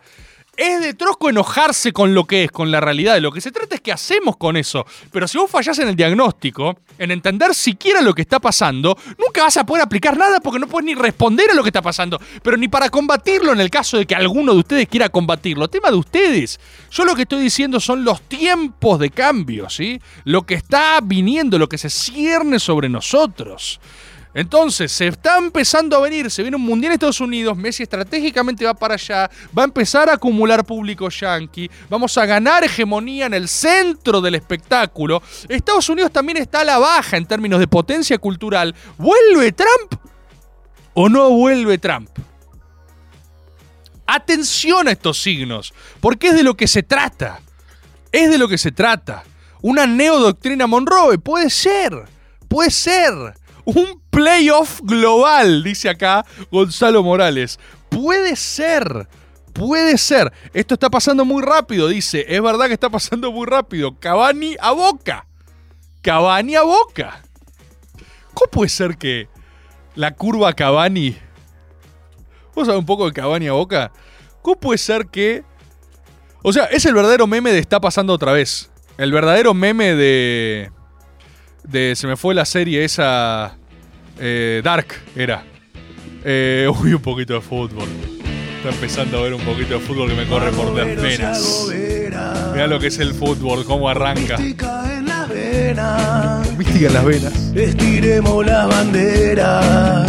Es 0.56 0.80
de 0.80 0.94
trosco 0.94 1.28
enojarse 1.28 1.92
con 1.92 2.14
lo 2.14 2.24
que 2.24 2.44
es, 2.44 2.50
con 2.50 2.70
la 2.70 2.80
realidad. 2.80 3.14
De 3.14 3.20
lo 3.20 3.32
que 3.32 3.40
se 3.40 3.50
trata 3.50 3.74
es 3.74 3.80
que 3.80 3.92
hacemos 3.92 4.36
con 4.36 4.56
eso. 4.56 4.86
Pero 5.10 5.26
si 5.26 5.38
vos 5.38 5.50
fallás 5.50 5.78
en 5.80 5.88
el 5.88 5.96
diagnóstico, 5.96 6.76
en 6.98 7.10
entender 7.10 7.54
siquiera 7.54 8.00
lo 8.00 8.14
que 8.14 8.22
está 8.22 8.38
pasando, 8.38 8.96
nunca 9.18 9.42
vas 9.42 9.56
a 9.56 9.66
poder 9.66 9.82
aplicar 9.82 10.16
nada 10.16 10.40
porque 10.40 10.58
no 10.58 10.68
puedes 10.68 10.86
ni 10.86 10.94
responder 10.94 11.50
a 11.50 11.54
lo 11.54 11.62
que 11.62 11.70
está 11.70 11.82
pasando. 11.82 12.20
Pero 12.42 12.56
ni 12.56 12.68
para 12.68 12.88
combatirlo 12.88 13.52
en 13.52 13.60
el 13.60 13.70
caso 13.70 13.98
de 13.98 14.06
que 14.06 14.14
alguno 14.14 14.52
de 14.52 14.60
ustedes 14.60 14.88
quiera 14.88 15.08
combatirlo. 15.08 15.68
Tema 15.68 15.90
de 15.90 15.96
ustedes. 15.96 16.60
Yo 16.90 17.04
lo 17.04 17.14
que 17.14 17.22
estoy 17.22 17.42
diciendo 17.42 17.80
son 17.80 18.04
los 18.04 18.22
tiempos 18.22 18.98
de 19.00 19.10
cambio, 19.10 19.68
¿sí? 19.68 20.00
Lo 20.24 20.42
que 20.42 20.54
está 20.54 21.00
viniendo, 21.02 21.58
lo 21.58 21.68
que 21.68 21.78
se 21.78 21.90
cierne 21.90 22.58
sobre 22.58 22.88
nosotros. 22.88 23.80
Entonces, 24.34 24.90
se 24.90 25.06
está 25.06 25.38
empezando 25.38 25.96
a 25.96 26.00
venir, 26.00 26.28
se 26.28 26.42
viene 26.42 26.56
un 26.56 26.64
mundial 26.64 26.90
en 26.90 26.94
Estados 26.94 27.20
Unidos, 27.20 27.56
Messi 27.56 27.84
estratégicamente 27.84 28.64
va 28.64 28.74
para 28.74 28.94
allá, 28.94 29.30
va 29.56 29.62
a 29.62 29.64
empezar 29.64 30.10
a 30.10 30.14
acumular 30.14 30.64
público 30.64 31.08
yankee, 31.08 31.70
vamos 31.88 32.18
a 32.18 32.26
ganar 32.26 32.64
hegemonía 32.64 33.26
en 33.26 33.34
el 33.34 33.48
centro 33.48 34.20
del 34.20 34.34
espectáculo. 34.34 35.22
Estados 35.48 35.88
Unidos 35.88 36.10
también 36.10 36.38
está 36.38 36.62
a 36.62 36.64
la 36.64 36.78
baja 36.78 37.16
en 37.16 37.26
términos 37.26 37.60
de 37.60 37.68
potencia 37.68 38.18
cultural. 38.18 38.74
¿Vuelve 38.98 39.52
Trump 39.52 39.94
o 40.94 41.08
no 41.08 41.30
vuelve 41.30 41.78
Trump? 41.78 42.10
Atención 44.06 44.88
a 44.88 44.92
estos 44.92 45.22
signos, 45.22 45.72
porque 46.00 46.28
es 46.28 46.34
de 46.34 46.42
lo 46.42 46.56
que 46.56 46.66
se 46.66 46.82
trata. 46.82 47.40
Es 48.10 48.30
de 48.30 48.38
lo 48.38 48.48
que 48.48 48.58
se 48.58 48.72
trata. 48.72 49.22
Una 49.62 49.86
neodoctrina 49.86 50.66
Monroe, 50.66 51.18
puede 51.18 51.50
ser, 51.50 52.04
puede 52.48 52.70
ser 52.70 53.12
un 53.64 54.03
playoff 54.14 54.80
global, 54.82 55.64
dice 55.64 55.88
acá 55.88 56.24
Gonzalo 56.50 57.02
Morales. 57.02 57.58
Puede 57.88 58.36
ser. 58.36 59.08
Puede 59.52 59.98
ser. 59.98 60.32
Esto 60.52 60.74
está 60.74 60.90
pasando 60.90 61.24
muy 61.24 61.42
rápido, 61.42 61.88
dice. 61.88 62.24
Es 62.28 62.40
verdad 62.42 62.66
que 62.66 62.72
está 62.72 62.90
pasando 62.90 63.30
muy 63.32 63.46
rápido. 63.46 63.98
Cavani 63.98 64.56
a 64.60 64.72
boca. 64.72 65.26
Cavani 66.02 66.56
a 66.56 66.62
boca. 66.62 67.22
¿Cómo 68.34 68.50
puede 68.50 68.68
ser 68.68 68.96
que 68.96 69.28
la 69.94 70.14
curva 70.14 70.52
Cavani... 70.54 71.16
¿Vos 72.54 72.66
sabés 72.66 72.78
un 72.78 72.86
poco 72.86 73.06
de 73.06 73.12
Cavani 73.12 73.48
a 73.48 73.52
boca? 73.52 73.92
¿Cómo 74.42 74.56
puede 74.56 74.78
ser 74.78 75.06
que... 75.06 75.44
O 76.42 76.52
sea, 76.52 76.64
es 76.64 76.84
el 76.84 76.94
verdadero 76.94 77.26
meme 77.26 77.52
de 77.52 77.58
está 77.58 77.80
pasando 77.80 78.12
otra 78.12 78.32
vez. 78.32 78.70
El 78.98 79.12
verdadero 79.12 79.54
meme 79.54 79.94
de 79.94 80.70
de. 81.64 81.96
Se 81.96 82.06
me 82.06 82.16
fue 82.16 82.34
la 82.34 82.44
serie 82.44 82.84
esa. 82.84 83.56
Eh, 84.18 84.60
Dark 84.62 84.86
era. 85.16 85.44
Eh, 86.24 86.68
uy, 86.80 86.94
un 86.94 87.02
poquito 87.02 87.34
de 87.34 87.40
fútbol. 87.40 87.88
Estoy 88.56 88.72
empezando 88.72 89.18
a 89.18 89.22
ver 89.22 89.34
un 89.34 89.42
poquito 89.42 89.74
de 89.74 89.80
fútbol 89.80 90.08
que 90.08 90.14
me 90.14 90.26
corre 90.26 90.50
por 90.52 90.74
las 90.74 90.96
venas. 90.96 91.68
Mira 92.52 92.66
lo 92.66 92.78
que 92.78 92.86
es 92.86 92.98
el 92.98 93.12
fútbol, 93.12 93.64
cómo 93.64 93.88
arranca. 93.88 94.38
Mística 94.38 94.96
en 94.96 95.06
las 95.06 95.28
venas. 95.28 96.56
Mística 96.56 96.86
en 96.86 96.94
las 96.94 97.04
venas. 97.04 97.32
Estiremos 97.54 98.46
la 98.46 98.66
bandera. 98.66 100.06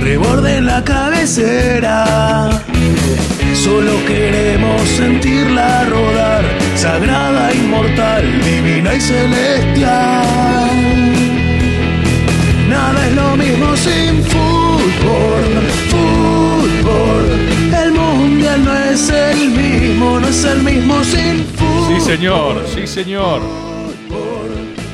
Reborden 0.00 0.66
la 0.66 0.82
cabecera. 0.84 2.50
Solo 3.54 3.92
queremos 4.06 4.82
sentirla 4.88 5.84
rodar, 5.84 6.44
sagrada, 6.76 7.54
inmortal, 7.54 8.42
divina 8.42 8.94
y 8.94 9.00
celestial. 9.00 10.73
Nada 12.74 13.06
es 13.06 13.14
lo 13.14 13.36
mismo 13.36 13.76
sin 13.76 14.24
fútbol, 14.24 15.44
fútbol. 15.90 17.24
El 17.72 17.92
mundial 17.92 18.64
no 18.64 18.74
es 18.76 19.08
el 19.10 19.50
mismo, 19.50 20.18
no 20.18 20.26
es 20.26 20.44
el 20.44 20.60
mismo 20.60 21.04
sin 21.04 21.44
fútbol. 21.44 22.00
Sí, 22.00 22.00
señor, 22.00 22.66
sí, 22.74 22.86
señor. 22.88 23.42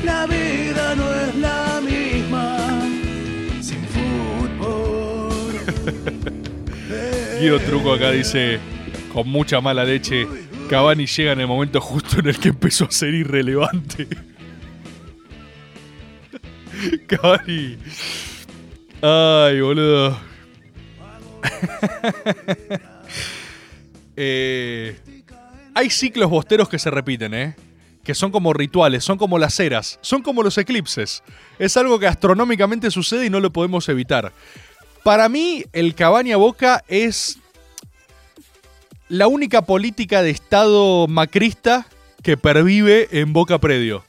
La 0.05 0.27
vida 0.27 0.95
no 0.95 1.11
es 1.11 1.35
la 1.37 1.81
misma 1.81 2.81
sin 3.61 3.83
fútbol. 3.95 5.31
Guido 7.41 7.59
Truco 7.61 7.93
acá 7.93 8.11
dice, 8.11 8.59
con 9.11 9.27
mucha 9.27 9.59
mala 9.59 9.83
leche, 9.83 10.27
Cavani 10.69 11.07
llega 11.07 11.31
en 11.31 11.39
el 11.39 11.47
momento 11.47 11.81
justo 11.81 12.19
en 12.19 12.27
el 12.27 12.37
que 12.37 12.49
empezó 12.49 12.85
a 12.85 12.91
ser 12.91 13.15
irrelevante. 13.15 14.07
Cavani. 17.07 17.77
Ay, 19.01 19.61
boludo. 19.61 20.19
Eh, 24.23 24.99
hay 25.73 25.89
ciclos 25.89 26.29
bosteros 26.29 26.69
que 26.69 26.77
se 26.77 26.91
repiten, 26.91 27.33
¿eh? 27.33 27.55
Que 28.03 28.13
son 28.13 28.29
como 28.29 28.53
rituales, 28.53 29.03
son 29.03 29.17
como 29.17 29.39
las 29.39 29.59
eras, 29.59 29.97
son 30.01 30.21
como 30.21 30.43
los 30.43 30.57
eclipses. 30.57 31.23
Es 31.57 31.77
algo 31.77 31.97
que 31.97 32.07
astronómicamente 32.07 32.91
sucede 32.91 33.25
y 33.25 33.29
no 33.29 33.39
lo 33.39 33.51
podemos 33.51 33.87
evitar. 33.89 34.31
Para 35.03 35.29
mí, 35.29 35.63
el 35.73 35.95
Cabaña 35.95 36.37
Boca 36.37 36.83
es 36.87 37.39
la 39.07 39.27
única 39.27 39.63
política 39.63 40.21
de 40.21 40.29
Estado 40.29 41.07
macrista 41.07 41.87
que 42.21 42.37
pervive 42.37 43.07
en 43.11 43.33
Boca 43.33 43.57
Predio. 43.59 44.03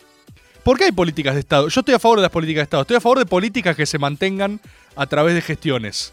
¿Por 0.65 0.79
qué 0.79 0.85
hay 0.85 0.93
políticas 0.93 1.35
de 1.35 1.41
Estado? 1.41 1.69
Yo 1.69 1.81
estoy 1.81 1.95
a 1.95 1.99
favor 1.99 2.19
de 2.19 2.23
las 2.23 2.31
políticas 2.31 2.61
de 2.61 2.65
Estado. 2.65 2.83
Estoy 2.83 2.97
a 2.97 3.01
favor 3.01 3.19
de 3.19 3.27
políticas 3.27 3.77
que 3.77 3.85
se 3.85 3.99
mantengan 3.99 4.61
a 4.95 5.07
través 5.07 5.35
de 5.35 5.43
gestiones. 5.43 6.13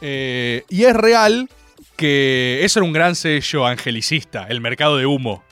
Eh, 0.00 0.64
y 0.68 0.84
es 0.84 0.96
real 0.96 1.48
que 1.96 2.64
eso 2.64 2.80
era 2.80 2.86
un 2.86 2.92
gran 2.92 3.14
sello 3.14 3.66
angelicista, 3.66 4.46
el 4.48 4.60
mercado 4.60 4.96
de 4.96 5.06
humo. 5.06 5.44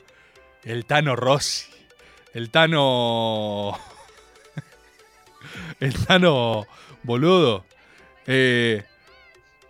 El 0.63 0.85
Tano 0.85 1.15
Rossi. 1.15 1.67
El 2.33 2.49
Tano... 2.49 3.79
el 5.79 5.93
Tano... 6.05 6.65
Boludo. 7.03 7.65
Eh, 8.27 8.83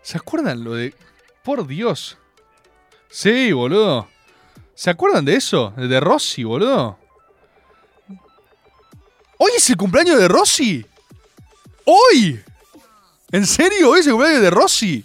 ¿Se 0.02 0.18
acuerdan 0.18 0.64
lo 0.64 0.74
de... 0.74 0.96
Por 1.44 1.68
Dios. 1.68 2.18
Sí, 3.10 3.52
boludo. 3.52 4.08
¿Se 4.74 4.90
acuerdan 4.90 5.26
de 5.26 5.36
eso? 5.36 5.74
De 5.78 6.00
Rossi, 6.00 6.44
boludo. 6.44 6.98
¿Hoy 9.46 9.52
es 9.58 9.70
el 9.70 9.76
cumpleaños 9.76 10.18
de 10.20 10.30
Rossi? 10.30 10.86
¡Hoy! 11.84 12.40
¿En 13.30 13.46
serio? 13.46 13.90
¿Hoy 13.90 14.00
es 14.00 14.08
el 14.08 14.14
cumpleaños 14.14 14.42
de 14.42 14.50
Rossi? 14.50 15.04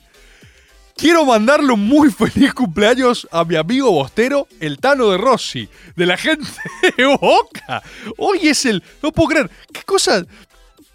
Quiero 0.96 1.24
mandarle 1.24 1.72
un 1.72 1.84
muy 1.84 2.08
feliz 2.12 2.54
cumpleaños 2.54 3.26
a 3.32 3.44
mi 3.44 3.56
amigo 3.56 3.90
Bostero, 3.90 4.46
el 4.60 4.78
Tano 4.78 5.10
de 5.10 5.18
Rossi, 5.18 5.68
de 5.96 6.06
la 6.06 6.16
gente 6.16 6.46
de 6.96 7.06
Boca. 7.06 7.82
Hoy 8.16 8.46
es 8.46 8.64
el. 8.64 8.80
No 9.02 9.10
puedo 9.10 9.30
creer. 9.30 9.50
¿Qué 9.72 9.82
cosa? 9.82 10.24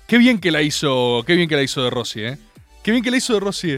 Qué 0.08 0.18
bien 0.18 0.39
que 0.39 0.50
la 0.50 0.62
hizo. 0.62 1.22
Qué 1.28 1.36
bien 1.36 1.50
que 1.50 1.58
la 1.58 1.64
hizo 1.64 1.84
de 1.84 1.89
Rossi, 1.89 2.22
¿eh? 2.22 2.38
Qué 2.82 2.91
bien 2.91 3.04
que 3.04 3.12
la 3.12 3.18
hizo 3.18 3.34
de 3.34 3.41
Rossi. 3.41 3.78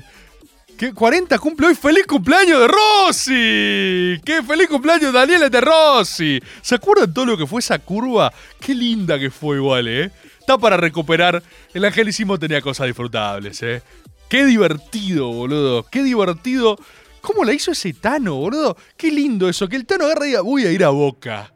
¿Qué? 0.77 0.93
40 0.93 1.39
cumple 1.39 1.67
hoy. 1.67 1.75
¡Feliz 1.75 2.05
cumpleaños 2.05 2.59
de 2.59 2.67
Rossi! 2.67 4.21
¡Qué 4.25 4.43
feliz 4.45 4.67
cumpleaños 4.67 5.13
Daniela 5.13 5.49
de 5.49 5.61
Rossi! 5.61 6.41
¿Se 6.61 6.75
acuerdan 6.75 7.13
todo 7.13 7.25
lo 7.25 7.37
que 7.37 7.47
fue 7.47 7.59
esa 7.59 7.79
curva? 7.79 8.33
Qué 8.59 8.75
linda 8.75 9.17
que 9.17 9.31
fue 9.31 9.57
igual, 9.57 9.87
¿eh? 9.87 10.11
Está 10.39 10.57
para 10.57 10.75
recuperar. 10.75 11.41
El 11.73 11.85
angelicismo 11.85 12.37
tenía 12.37 12.61
cosas 12.61 12.87
disfrutables, 12.87 13.63
¿eh? 13.63 13.81
Qué 14.27 14.45
divertido, 14.45 15.31
boludo. 15.31 15.85
Qué 15.89 16.03
divertido. 16.03 16.77
¿Cómo 17.21 17.45
la 17.45 17.53
hizo 17.53 17.71
ese 17.71 17.93
Tano, 17.93 18.35
boludo? 18.35 18.75
Qué 18.97 19.09
lindo 19.11 19.47
eso. 19.47 19.69
Que 19.69 19.77
el 19.77 19.85
Tano 19.85 20.05
agarra 20.05 20.25
y 20.25 20.29
diga, 20.29 20.41
voy 20.41 20.65
a 20.65 20.71
ir 20.71 20.83
a 20.83 20.89
Boca. 20.89 21.53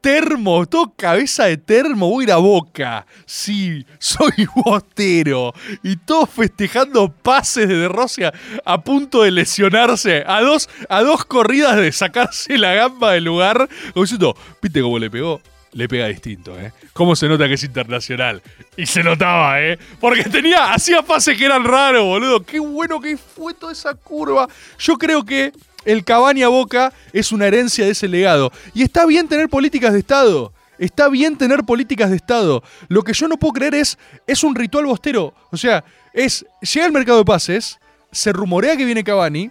Termo, 0.00 0.64
todo 0.66 0.94
cabeza 0.96 1.44
de 1.46 1.56
termo, 1.56 2.08
voy 2.08 2.24
a 2.24 2.26
ir 2.26 2.32
a 2.32 2.36
boca. 2.36 3.06
Sí, 3.26 3.84
soy 3.98 4.48
bostero. 4.54 5.52
Y 5.82 5.96
todos 5.96 6.30
festejando 6.30 7.10
pases 7.10 7.68
de 7.68 7.76
De 7.76 7.88
Rossi 7.88 8.24
a, 8.24 8.32
a 8.64 8.80
punto 8.80 9.22
de 9.22 9.30
lesionarse. 9.30 10.24
A 10.26 10.40
dos, 10.40 10.68
a 10.88 11.02
dos 11.02 11.24
corridas 11.24 11.76
de 11.76 11.92
sacarse 11.92 12.56
la 12.58 12.74
gamba 12.74 13.12
del 13.12 13.24
lugar. 13.24 13.68
Como 13.92 14.04
diciendo, 14.04 14.36
¿viste 14.62 14.80
cómo 14.80 14.98
le 14.98 15.10
pegó? 15.10 15.40
Le 15.72 15.86
pega 15.86 16.06
distinto, 16.06 16.58
¿eh? 16.58 16.72
¿Cómo 16.94 17.14
se 17.14 17.28
nota 17.28 17.46
que 17.46 17.54
es 17.54 17.62
internacional? 17.62 18.42
Y 18.76 18.86
se 18.86 19.02
notaba, 19.02 19.60
¿eh? 19.60 19.78
Porque 20.00 20.24
tenía, 20.24 20.72
hacía 20.72 21.02
pases 21.02 21.36
que 21.36 21.44
eran 21.44 21.64
raros, 21.64 22.04
boludo. 22.04 22.42
Qué 22.42 22.58
bueno 22.58 23.00
que 23.00 23.18
fue 23.18 23.52
toda 23.52 23.72
esa 23.72 23.94
curva. 23.94 24.48
Yo 24.78 24.96
creo 24.96 25.24
que 25.24 25.52
el 25.88 26.04
Cabaña 26.04 26.48
Boca 26.48 26.92
es 27.14 27.32
una 27.32 27.46
herencia 27.46 27.86
de 27.86 27.92
ese 27.92 28.08
legado. 28.08 28.52
Y 28.74 28.82
está 28.82 29.06
bien 29.06 29.26
tener 29.26 29.48
políticas 29.48 29.94
de 29.94 30.00
Estado. 30.00 30.52
Está 30.78 31.08
bien 31.08 31.38
tener 31.38 31.64
políticas 31.64 32.10
de 32.10 32.16
Estado. 32.16 32.62
Lo 32.88 33.02
que 33.02 33.14
yo 33.14 33.26
no 33.26 33.38
puedo 33.38 33.54
creer 33.54 33.74
es, 33.74 33.96
es 34.26 34.44
un 34.44 34.54
ritual 34.54 34.84
bostero. 34.84 35.32
O 35.50 35.56
sea, 35.56 35.82
es, 36.12 36.44
llega 36.60 36.84
el 36.84 36.92
mercado 36.92 37.20
de 37.20 37.24
pases, 37.24 37.78
se 38.12 38.34
rumorea 38.34 38.76
que 38.76 38.84
viene 38.84 39.02
Cavani, 39.02 39.50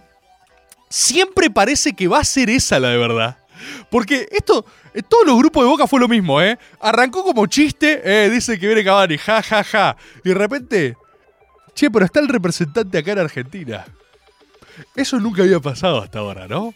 siempre 0.88 1.50
parece 1.50 1.92
que 1.92 2.06
va 2.06 2.20
a 2.20 2.24
ser 2.24 2.50
esa 2.50 2.78
la 2.78 2.90
de 2.90 2.98
verdad. 2.98 3.38
Porque 3.90 4.28
esto, 4.30 4.64
en 4.94 5.02
todos 5.02 5.26
los 5.26 5.36
grupos 5.36 5.64
de 5.64 5.70
Boca 5.70 5.88
fue 5.88 5.98
lo 5.98 6.06
mismo, 6.06 6.40
¿eh? 6.40 6.56
Arrancó 6.80 7.24
como 7.24 7.46
chiste, 7.46 8.00
eh, 8.04 8.30
dice 8.30 8.60
que 8.60 8.66
viene 8.68 8.84
Cavani, 8.84 9.18
ja, 9.18 9.42
ja, 9.42 9.64
ja. 9.64 9.96
Y 10.24 10.28
de 10.28 10.34
repente, 10.36 10.96
che, 11.74 11.90
pero 11.90 12.04
está 12.04 12.20
el 12.20 12.28
representante 12.28 12.96
acá 12.96 13.10
en 13.10 13.18
Argentina. 13.18 13.84
Eso 14.94 15.18
nunca 15.18 15.42
había 15.42 15.60
pasado 15.60 16.02
hasta 16.02 16.18
ahora, 16.20 16.46
¿no? 16.48 16.74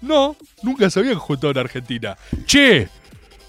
No, 0.00 0.36
nunca 0.62 0.88
se 0.90 1.00
habían 1.00 1.18
juntado 1.18 1.50
en 1.50 1.58
Argentina. 1.58 2.16
Che, 2.46 2.88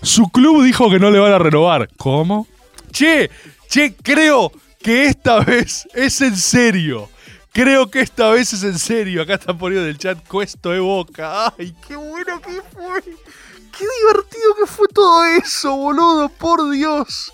su 0.01 0.29
club 0.29 0.63
dijo 0.63 0.89
que 0.89 0.99
no 0.99 1.09
le 1.11 1.19
van 1.19 1.33
a 1.33 1.39
renovar. 1.39 1.89
¿Cómo? 1.97 2.47
Che, 2.91 3.29
che, 3.69 3.95
creo 3.95 4.51
que 4.81 5.05
esta 5.05 5.39
vez 5.39 5.87
es 5.93 6.21
en 6.21 6.35
serio. 6.35 7.09
Creo 7.53 7.89
que 7.89 8.01
esta 8.01 8.29
vez 8.29 8.53
es 8.53 8.63
en 8.63 8.79
serio. 8.79 9.21
Acá 9.21 9.35
están 9.35 9.57
poniendo 9.57 9.85
en 9.85 9.91
el 9.91 9.97
chat 9.97 10.25
Cuesto 10.27 10.71
de 10.71 10.79
Boca. 10.79 11.53
¡Ay, 11.57 11.75
qué 11.87 11.95
bueno 11.95 12.41
que 12.41 12.61
fue! 12.73 13.01
¡Qué 13.01 13.85
divertido 14.01 14.55
que 14.59 14.65
fue 14.67 14.87
todo 14.87 15.25
eso, 15.25 15.75
boludo! 15.75 16.29
¡Por 16.29 16.69
Dios! 16.71 17.33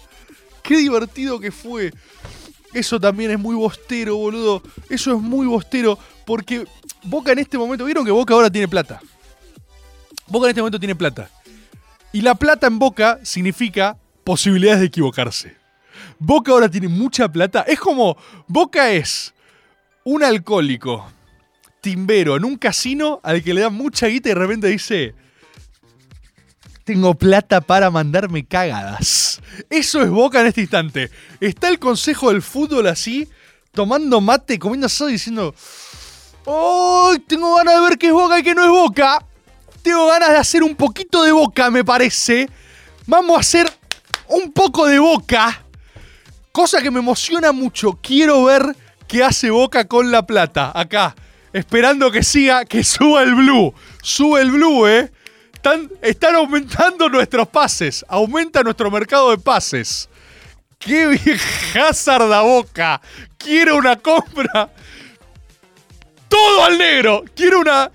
¡Qué 0.63 0.77
divertido 0.77 1.39
que 1.39 1.51
fue! 1.51 1.91
Eso 2.73 2.99
también 2.99 3.31
es 3.31 3.39
muy 3.39 3.55
bostero, 3.55 4.17
boludo. 4.17 4.61
Eso 4.89 5.15
es 5.15 5.21
muy 5.21 5.47
bostero. 5.47 5.97
Porque 6.27 6.67
Boca 7.03 7.31
en 7.31 7.39
este 7.39 7.57
momento. 7.57 7.85
¿Vieron 7.85 8.05
que 8.05 8.11
Boca 8.11 8.33
ahora 8.33 8.51
tiene 8.51 8.67
plata? 8.67 8.99
Boca 10.27 10.47
en 10.47 10.49
este 10.49 10.61
momento 10.61 10.77
tiene 10.77 10.93
plata. 10.93 11.31
Y 12.11 12.19
la 12.19 12.35
plata 12.35 12.67
en 12.67 12.77
Boca 12.77 13.19
significa 13.23 13.97
posibilidades 14.25 14.81
de 14.81 14.87
equivocarse. 14.87 15.55
Boca 16.19 16.51
ahora 16.51 16.69
tiene 16.69 16.89
mucha 16.89 17.31
plata. 17.31 17.61
Es 17.61 17.79
como. 17.79 18.17
Boca 18.45 18.91
es 18.91 19.33
un 20.03 20.21
alcohólico 20.21 21.09
timbero 21.79 22.35
en 22.35 22.43
un 22.43 22.57
casino 22.57 23.21
al 23.23 23.41
que 23.41 23.53
le 23.53 23.61
da 23.61 23.69
mucha 23.69 24.07
guita 24.07 24.27
y 24.27 24.33
de 24.33 24.39
repente 24.39 24.67
dice. 24.67 25.15
Tengo 26.83 27.15
plata 27.15 27.61
para 27.61 27.89
mandarme 27.89 28.45
cagadas. 28.45 29.41
Eso 29.69 30.01
es 30.01 30.09
Boca 30.09 30.41
en 30.41 30.47
este 30.47 30.59
instante. 30.59 31.09
Está 31.39 31.69
el 31.69 31.79
consejo 31.79 32.33
del 32.33 32.41
fútbol 32.41 32.87
así, 32.87 33.29
tomando 33.71 34.19
mate, 34.19 34.59
comiendo 34.59 34.87
asado 34.87 35.09
y 35.09 35.13
diciendo. 35.13 35.55
¡Oh! 36.49 37.13
Tengo 37.27 37.57
ganas 37.57 37.75
de 37.75 37.81
ver 37.81 37.97
qué 37.97 38.07
es 38.07 38.13
Boca 38.13 38.39
y 38.39 38.43
qué 38.43 38.55
no 38.55 38.63
es 38.63 38.69
Boca. 38.69 39.21
Tengo 39.81 40.07
ganas 40.07 40.29
de 40.29 40.37
hacer 40.37 40.63
un 40.63 40.75
poquito 40.75 41.21
de 41.23 41.33
Boca, 41.33 41.69
me 41.69 41.83
parece. 41.83 42.49
Vamos 43.05 43.35
a 43.35 43.41
hacer 43.41 43.69
un 44.29 44.53
poco 44.53 44.85
de 44.85 44.97
Boca. 44.97 45.61
Cosa 46.53 46.81
que 46.81 46.89
me 46.89 46.99
emociona 46.99 47.51
mucho. 47.51 47.99
Quiero 48.01 48.45
ver 48.45 48.77
qué 49.09 49.25
hace 49.25 49.49
Boca 49.49 49.89
con 49.89 50.09
la 50.09 50.25
plata. 50.25 50.71
Acá. 50.73 51.15
Esperando 51.51 52.11
que 52.11 52.23
siga, 52.23 52.63
que 52.63 52.81
suba 52.81 53.23
el 53.23 53.35
blue. 53.35 53.73
Sube 54.01 54.39
el 54.41 54.51
blue, 54.51 54.87
¿eh? 54.87 55.11
Están, 56.01 56.35
aumentando 56.35 57.09
nuestros 57.09 57.49
pases. 57.49 58.05
Aumenta 58.07 58.63
nuestro 58.63 58.89
mercado 58.89 59.31
de 59.31 59.37
pases. 59.37 60.07
¡Qué 60.79 61.07
bien 61.25 61.37
Hazard 61.75 62.31
a 62.31 62.41
Boca! 62.41 63.01
Quiero 63.37 63.75
una 63.75 63.97
compra. 63.97 64.69
Todo 66.37 66.65
al 66.65 66.77
negro. 66.77 67.23
Quiero 67.35 67.61
una. 67.61 67.91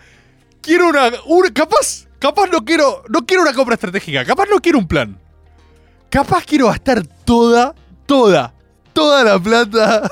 Quiero 0.61 0.89
una. 0.89 1.11
capaz. 1.53 2.09
Capaz 2.19 2.49
no 2.49 2.65
quiero. 2.65 3.05
No 3.09 3.25
quiero 3.25 3.43
una 3.43 3.53
compra 3.53 3.75
estratégica. 3.75 4.25
Capaz 4.25 4.47
no 4.51 4.61
quiero 4.61 4.79
un 4.79 4.89
plan. 4.89 5.19
Capaz 6.11 6.45
quiero 6.45 6.67
gastar 6.67 7.07
toda. 7.25 7.75
Toda. 8.07 8.53
Toda 8.93 9.23
la 9.25 9.39
plata. 9.39 10.11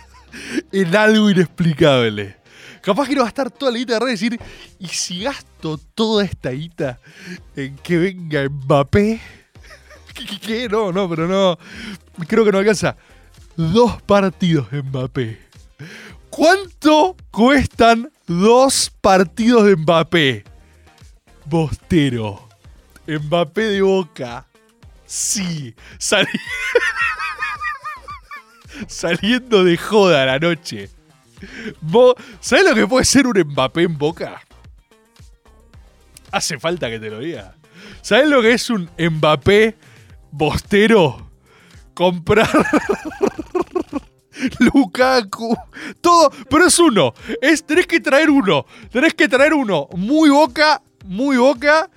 en 0.72 0.96
algo 0.96 1.28
inexplicable. 1.28 2.36
Capaz 2.82 3.06
quiero 3.06 3.24
gastar 3.24 3.50
toda 3.50 3.72
la 3.72 3.78
guita 3.78 3.94
de 3.94 4.00
red 4.00 4.08
y 4.08 4.12
decir. 4.12 4.40
¿Y 4.78 4.86
si 4.86 5.24
gasto 5.24 5.78
toda 5.94 6.24
esta 6.24 6.50
guita 6.50 7.00
en 7.56 7.76
que 7.78 7.98
venga 7.98 8.48
Mbappé? 8.48 9.20
¿Qué, 10.14 10.38
qué? 10.40 10.68
No, 10.68 10.92
no, 10.92 11.08
pero 11.08 11.26
no. 11.26 11.58
Creo 12.28 12.44
que 12.44 12.52
no 12.52 12.58
alcanza. 12.58 12.96
Dos 13.56 14.00
partidos 14.02 14.68
Mbappé. 14.70 15.46
¿Cuánto 16.36 17.16
cuestan 17.30 18.10
dos 18.26 18.92
partidos 19.00 19.64
de 19.64 19.74
Mbappé? 19.76 20.44
Bostero. 21.46 22.46
Mbappé 23.06 23.62
de 23.62 23.80
boca. 23.80 24.44
Sí. 25.06 25.74
Sali- 25.98 26.28
Saliendo 28.86 29.64
de 29.64 29.78
joda 29.78 30.26
la 30.26 30.38
noche. 30.38 30.90
¿Sabés 32.40 32.64
lo 32.68 32.74
que 32.74 32.86
puede 32.86 33.06
ser 33.06 33.26
un 33.26 33.38
Mbappé 33.38 33.84
en 33.84 33.96
boca? 33.96 34.42
Hace 36.32 36.58
falta 36.58 36.90
que 36.90 36.98
te 36.98 37.08
lo 37.08 37.20
diga. 37.20 37.54
¿Sabés 38.02 38.28
lo 38.28 38.42
que 38.42 38.52
es 38.52 38.68
un 38.68 38.90
Mbappé 38.98 39.74
bostero? 40.32 41.30
Comprar 41.94 42.50
Lukaku. 44.58 45.56
Todo, 46.00 46.30
pero 46.48 46.66
es 46.66 46.78
uno. 46.78 47.14
Es, 47.40 47.64
tenés 47.64 47.86
que 47.86 48.00
traer 48.00 48.30
uno. 48.30 48.66
Tenés 48.90 49.14
que 49.14 49.28
traer 49.28 49.54
uno. 49.54 49.88
Muy 49.96 50.30
boca, 50.30 50.82
muy 51.04 51.36
boca. 51.36 51.90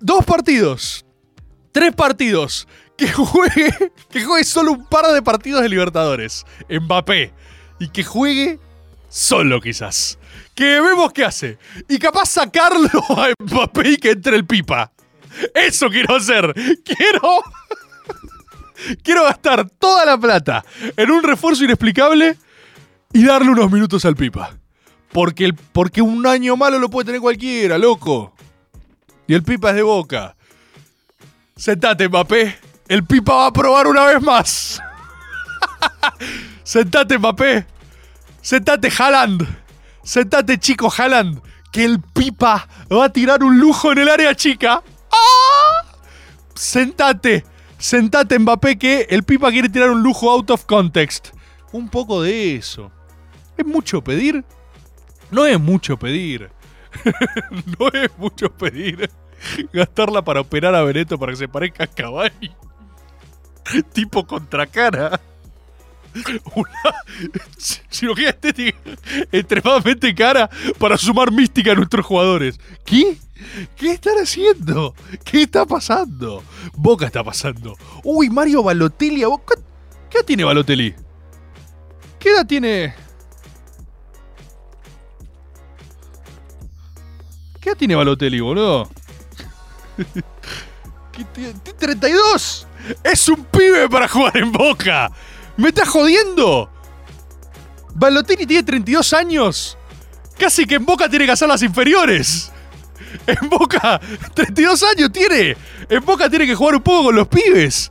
Dos 0.00 0.24
partidos. 0.24 1.04
Tres 1.72 1.94
partidos. 1.94 2.66
Que 2.96 3.12
juegue, 3.12 3.92
que 4.10 4.24
juegue 4.24 4.44
solo 4.44 4.72
un 4.72 4.86
par 4.86 5.06
de 5.12 5.22
partidos 5.22 5.62
de 5.62 5.68
Libertadores. 5.68 6.44
Mbappé. 6.68 7.32
Y 7.78 7.88
que 7.88 8.04
juegue 8.04 8.58
solo 9.08 9.60
quizás. 9.60 10.18
Que 10.54 10.80
vemos 10.80 11.12
qué 11.12 11.24
hace. 11.24 11.58
Y 11.88 11.98
capaz 11.98 12.30
sacarlo 12.30 12.88
a 13.10 13.32
Mbappé 13.38 13.90
y 13.90 13.96
que 13.98 14.10
entre 14.12 14.36
el 14.36 14.46
pipa. 14.46 14.92
Eso 15.54 15.90
quiero 15.90 16.16
hacer. 16.16 16.54
Quiero... 16.82 17.42
Quiero 19.02 19.24
gastar 19.24 19.68
toda 19.70 20.04
la 20.04 20.18
plata 20.18 20.64
en 20.96 21.10
un 21.10 21.22
refuerzo 21.22 21.64
inexplicable 21.64 22.36
y 23.12 23.24
darle 23.24 23.50
unos 23.50 23.70
minutos 23.70 24.04
al 24.04 24.16
Pipa. 24.16 24.56
Porque, 25.12 25.54
porque 25.72 26.02
un 26.02 26.26
año 26.26 26.56
malo 26.56 26.78
lo 26.78 26.90
puede 26.90 27.06
tener 27.06 27.20
cualquiera, 27.20 27.78
loco. 27.78 28.34
Y 29.26 29.34
el 29.34 29.42
Pipa 29.42 29.70
es 29.70 29.76
de 29.76 29.82
boca. 29.82 30.36
Sentate, 31.56 32.08
Mbappé. 32.08 32.58
El 32.88 33.04
Pipa 33.04 33.34
va 33.34 33.46
a 33.46 33.52
probar 33.52 33.86
una 33.86 34.04
vez 34.04 34.22
más. 34.22 34.80
Sentate, 36.62 37.18
Mbappé. 37.18 37.66
Sentate, 38.42 38.92
Haaland. 38.96 39.46
Sentate, 40.04 40.58
chico 40.58 40.92
Haaland. 40.96 41.40
Que 41.72 41.84
el 41.84 42.00
Pipa 42.00 42.68
va 42.92 43.06
a 43.06 43.08
tirar 43.08 43.42
un 43.42 43.58
lujo 43.58 43.92
en 43.92 43.98
el 43.98 44.08
área 44.08 44.34
chica. 44.34 44.82
¡Ah! 45.10 45.84
Sentate. 46.54 47.44
Sentate, 47.78 48.38
Mbappé, 48.38 48.78
que 48.78 49.06
el 49.10 49.22
Pipa 49.22 49.50
quiere 49.50 49.68
tirar 49.68 49.90
un 49.90 50.02
lujo 50.02 50.30
out 50.30 50.50
of 50.50 50.64
context. 50.64 51.28
Un 51.72 51.88
poco 51.88 52.22
de 52.22 52.56
eso. 52.56 52.90
¿Es 53.56 53.66
mucho 53.66 54.02
pedir? 54.02 54.44
No 55.30 55.44
es 55.44 55.60
mucho 55.60 55.96
pedir. 55.96 56.50
no 57.78 57.88
es 57.88 58.10
mucho 58.18 58.50
pedir. 58.50 59.10
Gastarla 59.72 60.22
para 60.22 60.40
operar 60.40 60.74
a 60.74 60.82
Beneto 60.82 61.18
para 61.18 61.32
que 61.32 61.36
se 61.36 61.48
parezca 61.48 61.84
a 61.84 61.86
Cavani. 61.86 62.54
tipo 63.92 64.26
contracara. 64.26 65.20
Una 66.54 66.94
cirugía 67.88 68.30
estética 68.30 68.78
extremadamente 69.32 70.14
cara 70.14 70.48
para 70.78 70.96
sumar 70.96 71.32
mística 71.32 71.72
a 71.72 71.74
nuestros 71.74 72.06
jugadores. 72.06 72.58
¿Qué? 72.84 73.18
¿Qué 73.76 73.92
están 73.92 74.16
haciendo? 74.16 74.94
¿Qué 75.24 75.42
está 75.42 75.66
pasando? 75.66 76.42
Boca 76.74 77.06
está 77.06 77.22
pasando. 77.22 77.76
Uy, 78.02 78.30
Mario 78.30 78.62
Balotelli. 78.62 79.22
a 79.24 79.28
¿Qué 80.10 80.18
edad 80.18 80.26
tiene 80.26 80.44
Balotelli? 80.44 80.94
¿Qué 82.18 82.30
edad 82.30 82.46
tiene? 82.46 82.94
¿Qué 87.60 87.70
edad 87.70 87.78
tiene 87.78 87.94
Balotelli, 87.94 88.40
boludo? 88.40 88.88
¿Qué 91.12 91.24
tiene? 91.34 91.54
Tiene 91.78 92.00
¡32! 92.00 92.66
¡Es 93.02 93.28
un 93.28 93.44
pibe 93.44 93.88
para 93.88 94.08
jugar 94.08 94.36
en 94.36 94.52
Boca! 94.52 95.10
¿Me 95.56 95.68
estás 95.68 95.88
jodiendo? 95.88 96.70
Balotelli 97.94 98.46
tiene 98.46 98.62
32 98.62 99.12
años. 99.12 99.78
Casi 100.38 100.66
que 100.66 100.74
en 100.74 100.84
Boca 100.84 101.08
tiene 101.08 101.24
que 101.24 101.32
hacer 101.32 101.48
las 101.48 101.62
inferiores. 101.62 102.52
En 103.26 103.48
Boca, 103.48 104.00
32 104.34 104.82
años 104.82 105.10
tiene. 105.12 105.56
En 105.88 106.04
Boca 106.04 106.28
tiene 106.28 106.46
que 106.46 106.54
jugar 106.54 106.76
un 106.76 106.82
poco 106.82 107.04
con 107.04 107.16
los 107.16 107.28
pibes. 107.28 107.90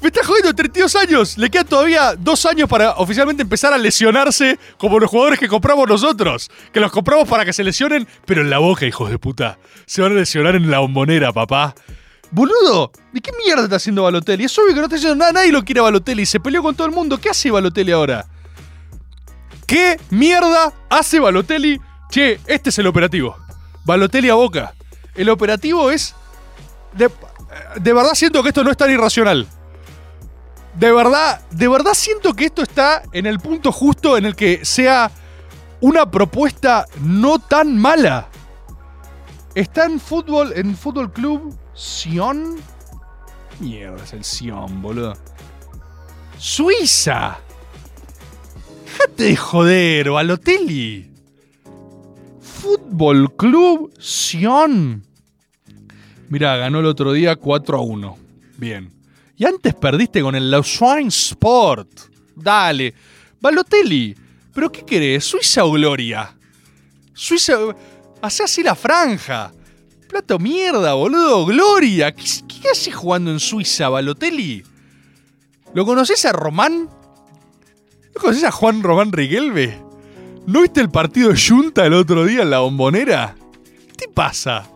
Me 0.00 0.08
estás 0.08 0.26
jodiendo, 0.26 0.54
32 0.54 0.96
años. 0.96 1.38
Le 1.38 1.50
quedan 1.50 1.66
todavía 1.66 2.14
dos 2.16 2.46
años 2.46 2.68
para 2.68 2.92
oficialmente 2.92 3.42
empezar 3.42 3.72
a 3.72 3.78
lesionarse 3.78 4.58
como 4.76 4.98
los 4.98 5.10
jugadores 5.10 5.38
que 5.38 5.48
compramos 5.48 5.88
nosotros. 5.88 6.50
Que 6.72 6.80
los 6.80 6.92
compramos 6.92 7.28
para 7.28 7.44
que 7.44 7.52
se 7.52 7.64
lesionen, 7.64 8.06
pero 8.24 8.42
en 8.42 8.50
la 8.50 8.58
boca, 8.58 8.86
hijos 8.86 9.10
de 9.10 9.18
puta. 9.18 9.58
Se 9.86 10.02
van 10.02 10.12
a 10.12 10.16
lesionar 10.16 10.54
en 10.54 10.70
la 10.70 10.80
bombonera, 10.80 11.32
papá. 11.32 11.74
Boludo, 12.30 12.92
¿de 13.12 13.20
qué 13.20 13.32
mierda 13.44 13.64
está 13.64 13.76
haciendo 13.76 14.02
Balotelli? 14.02 14.44
Es 14.44 14.58
obvio 14.58 14.74
que 14.74 14.80
no 14.80 14.84
está 14.84 14.96
haciendo 14.96 15.16
nada, 15.16 15.32
nadie 15.32 15.52
lo 15.52 15.64
quiere 15.64 15.80
a 15.80 15.84
Balotelli. 15.84 16.26
Se 16.26 16.40
peleó 16.40 16.62
con 16.62 16.74
todo 16.74 16.86
el 16.86 16.94
mundo. 16.94 17.18
¿Qué 17.18 17.30
hace 17.30 17.50
Balotelli 17.50 17.92
ahora? 17.92 18.26
¿Qué 19.66 19.98
mierda 20.10 20.72
hace 20.90 21.20
Balotelli? 21.20 21.80
Che, 22.10 22.40
este 22.46 22.70
es 22.70 22.78
el 22.78 22.86
operativo. 22.86 23.36
Balotelli 23.84 24.28
a 24.28 24.34
boca. 24.34 24.74
El 25.14 25.30
operativo 25.30 25.90
es. 25.90 26.14
De, 26.92 27.10
de 27.80 27.92
verdad 27.92 28.14
siento 28.14 28.42
que 28.42 28.48
esto 28.48 28.62
no 28.62 28.70
es 28.70 28.76
tan 28.76 28.90
irracional. 28.90 29.46
De 30.74 30.92
verdad, 30.92 31.40
de 31.50 31.68
verdad 31.68 31.94
siento 31.94 32.34
que 32.34 32.44
esto 32.44 32.62
está 32.62 33.02
en 33.12 33.26
el 33.26 33.40
punto 33.40 33.72
justo 33.72 34.16
en 34.16 34.26
el 34.26 34.36
que 34.36 34.64
sea 34.64 35.10
una 35.80 36.10
propuesta 36.10 36.86
no 37.00 37.38
tan 37.38 37.76
mala. 37.78 38.28
Está 39.54 39.86
en 39.86 39.98
fútbol, 39.98 40.52
en 40.54 40.76
Fútbol 40.76 41.12
Club 41.12 41.56
Sion. 41.78 42.56
Mierda, 43.60 44.02
es 44.02 44.12
el 44.12 44.24
Sion, 44.24 44.82
boludo. 44.82 45.14
Suiza. 46.36 47.38
Déjate 48.84 49.22
de 49.22 49.36
joder, 49.36 50.10
Balotelli. 50.10 51.08
Fútbol 52.40 53.34
Club 53.36 53.92
Sion. 54.00 55.04
Mirá, 56.28 56.56
ganó 56.56 56.80
el 56.80 56.86
otro 56.86 57.12
día 57.12 57.36
4 57.36 57.78
a 57.78 57.80
1. 57.80 58.18
Bien. 58.56 58.92
Y 59.36 59.44
antes 59.44 59.72
perdiste 59.76 60.20
con 60.20 60.34
el 60.34 60.50
Lausanne 60.50 61.08
Sport. 61.08 61.88
Dale. 62.34 62.92
Balotelli. 63.40 64.16
¿Pero 64.52 64.72
qué 64.72 64.84
querés? 64.84 65.24
¿Suiza 65.24 65.64
o 65.64 65.70
Gloria? 65.70 66.36
Suiza. 67.14 67.56
Hacé 68.20 68.42
así 68.42 68.64
la 68.64 68.74
franja. 68.74 69.52
Plato 70.08 70.38
mierda, 70.38 70.94
boludo. 70.94 71.46
Gloria. 71.46 72.14
¿Qué, 72.14 72.24
qué 72.46 72.70
haces 72.70 72.94
jugando 72.94 73.30
en 73.30 73.40
Suiza, 73.40 73.88
Balotelli? 73.88 74.64
¿Lo 75.74 75.84
conoces 75.84 76.24
a 76.24 76.32
Román? 76.32 76.88
¿No 78.14 78.20
conoces 78.20 78.44
a 78.44 78.50
Juan 78.50 78.82
Román 78.82 79.12
Riquelme? 79.12 79.78
¿No 80.46 80.62
viste 80.62 80.80
el 80.80 80.90
partido 80.90 81.30
de 81.30 81.38
Junta 81.38 81.84
el 81.84 81.92
otro 81.92 82.24
día 82.24 82.42
en 82.42 82.50
la 82.50 82.60
bombonera? 82.60 83.36
¿Qué 83.88 84.06
te 84.06 84.08
pasa? 84.08 84.68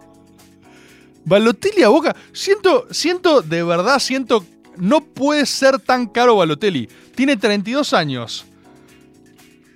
Balotelli 1.24 1.82
a 1.82 1.88
Boca. 1.88 2.14
Siento, 2.32 2.86
siento, 2.90 3.40
de 3.40 3.62
verdad 3.62 3.98
siento, 3.98 4.44
no 4.76 5.02
puede 5.02 5.46
ser 5.46 5.78
tan 5.78 6.06
caro 6.06 6.36
Balotelli. 6.36 6.88
Tiene 7.14 7.36
32 7.36 7.94
años. 7.94 8.44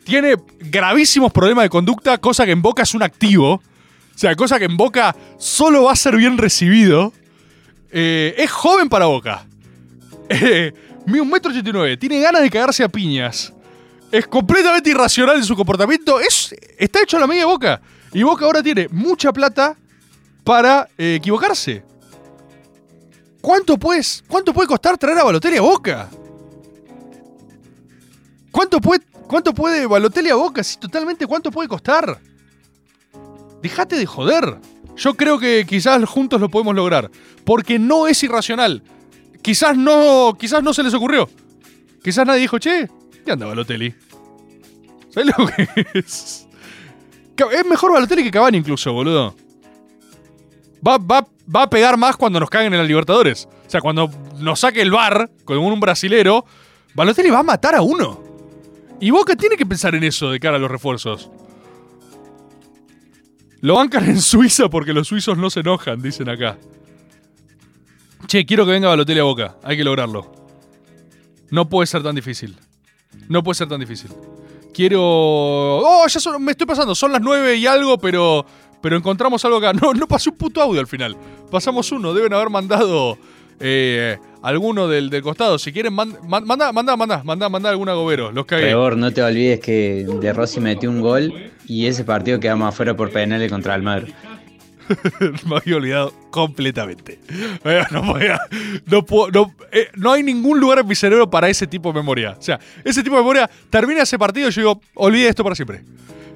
Tiene 0.04 0.36
gravísimos 0.60 1.32
problemas 1.32 1.64
de 1.64 1.70
conducta, 1.70 2.18
cosa 2.18 2.44
que 2.44 2.52
en 2.52 2.62
Boca 2.62 2.82
es 2.82 2.94
un 2.94 3.02
activo. 3.02 3.62
O 4.16 4.18
sea, 4.18 4.34
cosa 4.34 4.58
que 4.58 4.64
en 4.64 4.78
Boca 4.78 5.14
solo 5.36 5.84
va 5.84 5.92
a 5.92 5.96
ser 5.96 6.16
bien 6.16 6.38
recibido. 6.38 7.12
Eh, 7.92 8.34
es 8.38 8.50
joven 8.50 8.88
para 8.88 9.04
Boca. 9.04 9.46
Eh, 10.30 10.72
mide 11.04 11.20
un 11.20 11.28
metro 11.28 11.50
ochenta 11.50 11.68
y 11.68 11.72
nueve. 11.74 11.96
Tiene 11.98 12.18
ganas 12.20 12.40
de 12.40 12.48
cagarse 12.48 12.82
a 12.82 12.88
piñas. 12.88 13.52
Es 14.10 14.26
completamente 14.26 14.88
irracional 14.88 15.36
en 15.36 15.44
su 15.44 15.54
comportamiento. 15.54 16.18
Es, 16.18 16.54
está 16.78 17.02
hecho 17.02 17.18
a 17.18 17.20
la 17.20 17.26
media 17.26 17.44
Boca. 17.44 17.82
Y 18.14 18.22
Boca 18.22 18.46
ahora 18.46 18.62
tiene 18.62 18.88
mucha 18.90 19.34
plata 19.34 19.76
para 20.42 20.88
eh, 20.96 21.16
equivocarse. 21.16 21.84
¿Cuánto, 23.42 23.76
pues, 23.76 24.24
¿Cuánto 24.26 24.54
puede 24.54 24.66
costar 24.66 24.96
traer 24.96 25.18
a 25.18 25.24
Balotelli 25.24 25.58
a 25.58 25.60
Boca? 25.60 26.08
¿Cuánto 28.50 28.80
puede, 28.80 29.04
cuánto 29.26 29.52
puede 29.52 29.84
Balotelli 29.86 30.30
a 30.30 30.36
Boca? 30.36 30.64
Sí, 30.64 30.78
totalmente, 30.78 31.26
¿cuánto 31.26 31.50
puede 31.50 31.68
costar? 31.68 32.18
Dejate 33.62 33.96
de 33.96 34.06
joder. 34.06 34.58
Yo 34.96 35.14
creo 35.14 35.38
que 35.38 35.66
quizás 35.68 36.02
juntos 36.04 36.40
lo 36.40 36.48
podemos 36.48 36.74
lograr. 36.74 37.10
Porque 37.44 37.78
no 37.78 38.06
es 38.06 38.22
irracional. 38.22 38.82
Quizás 39.42 39.76
no, 39.76 40.36
quizás 40.38 40.62
no 40.62 40.72
se 40.74 40.82
les 40.82 40.94
ocurrió. 40.94 41.28
Quizás 42.02 42.26
nadie 42.26 42.40
dijo, 42.40 42.58
che, 42.58 42.88
¿qué 43.24 43.32
anda 43.32 43.46
Balotelli? 43.46 43.94
¿Sabes 45.10 45.32
lo 45.36 45.46
que 45.46 45.68
es? 45.94 46.46
Es 47.52 47.66
mejor 47.66 47.92
Balotelli 47.92 48.24
que 48.24 48.30
Cavani 48.30 48.58
incluso, 48.58 48.92
boludo. 48.92 49.34
Va, 50.86 50.98
va, 50.98 51.26
va 51.54 51.62
a 51.62 51.70
pegar 51.70 51.96
más 51.96 52.16
cuando 52.16 52.40
nos 52.40 52.50
caguen 52.50 52.72
en 52.72 52.78
la 52.78 52.84
Libertadores. 52.84 53.48
O 53.66 53.70
sea, 53.70 53.80
cuando 53.80 54.10
nos 54.38 54.60
saque 54.60 54.80
el 54.80 54.90
bar 54.90 55.30
con 55.44 55.58
un 55.58 55.80
brasilero, 55.80 56.44
Balotelli 56.94 57.30
va 57.30 57.40
a 57.40 57.42
matar 57.42 57.74
a 57.74 57.82
uno. 57.82 58.22
Y 59.00 59.10
Boca 59.10 59.36
tiene 59.36 59.56
que 59.56 59.66
pensar 59.66 59.94
en 59.94 60.04
eso 60.04 60.30
de 60.30 60.40
cara 60.40 60.56
a 60.56 60.58
los 60.58 60.70
refuerzos. 60.70 61.30
Lo 63.66 63.74
bancan 63.74 64.08
en 64.08 64.20
Suiza 64.20 64.68
porque 64.70 64.92
los 64.92 65.08
suizos 65.08 65.36
no 65.36 65.50
se 65.50 65.58
enojan, 65.58 66.00
dicen 66.00 66.28
acá. 66.28 66.56
Che, 68.28 68.46
quiero 68.46 68.64
que 68.64 68.70
venga 68.70 68.86
Balotelli 68.86 69.18
a 69.18 69.24
Boca. 69.24 69.56
Hay 69.64 69.76
que 69.76 69.82
lograrlo. 69.82 70.32
No 71.50 71.68
puede 71.68 71.88
ser 71.88 72.00
tan 72.04 72.14
difícil. 72.14 72.56
No 73.28 73.42
puede 73.42 73.56
ser 73.56 73.66
tan 73.66 73.80
difícil. 73.80 74.12
Quiero... 74.72 75.00
Oh, 75.02 76.06
ya 76.06 76.20
son- 76.20 76.44
me 76.44 76.52
estoy 76.52 76.64
pasando. 76.64 76.94
Son 76.94 77.10
las 77.10 77.20
9 77.20 77.56
y 77.56 77.66
algo, 77.66 77.98
pero... 77.98 78.46
Pero 78.80 78.96
encontramos 78.96 79.44
algo 79.44 79.56
acá. 79.58 79.72
No, 79.72 79.92
no 79.92 80.06
pasé 80.06 80.30
un 80.30 80.36
puto 80.36 80.62
audio 80.62 80.78
al 80.78 80.86
final. 80.86 81.16
Pasamos 81.50 81.90
uno. 81.90 82.14
Deben 82.14 82.34
haber 82.34 82.50
mandado 82.50 83.18
eh, 83.58 84.16
alguno 84.48 84.88
del, 84.88 85.10
del 85.10 85.22
costado. 85.22 85.58
Si 85.58 85.72
quieren, 85.72 85.92
man- 85.92 86.16
man- 86.28 86.44
manda, 86.46 86.72
manda, 86.72 86.96
manda, 86.96 87.22
manda, 87.24 87.48
manda 87.48 87.68
algún 87.70 87.88
agobero. 87.88 88.30
Los 88.32 88.46
cagué. 88.46 88.66
Peor, 88.66 88.96
no 88.96 89.12
te 89.12 89.22
olvides 89.22 89.60
que 89.60 90.06
De 90.20 90.32
Rossi 90.32 90.60
metió 90.60 90.88
un 90.90 91.00
gol 91.00 91.32
y 91.66 91.86
ese 91.86 92.04
partido 92.04 92.38
quedamos 92.40 92.68
afuera 92.68 92.96
por 92.96 93.10
penales 93.10 93.50
contra 93.50 93.74
Almagro. 93.74 94.06
Me 95.48 95.56
había 95.56 95.76
olvidado 95.76 96.12
completamente. 96.30 97.18
Eh, 97.64 97.82
No, 97.90 98.02
podía- 98.12 98.38
no 98.86 99.04
puedo- 99.04 99.30
no- 99.32 99.54
eh, 99.72 99.88
no 99.96 100.12
hay 100.12 100.22
ningún 100.22 100.60
lugar 100.60 100.78
en 100.78 100.86
mi 100.86 100.94
cerebro 100.94 101.28
para 101.28 101.48
ese 101.48 101.66
tipo 101.66 101.88
de 101.92 101.98
memoria. 101.98 102.36
O 102.38 102.42
sea, 102.42 102.60
ese 102.84 103.02
tipo 103.02 103.16
de 103.16 103.22
memoria 103.22 103.50
termina 103.70 104.02
ese 104.02 104.18
partido 104.18 104.48
y 104.48 104.52
yo 104.52 104.60
digo, 104.60 104.80
olvide 104.94 105.28
esto 105.28 105.42
para 105.42 105.56
siempre. 105.56 105.82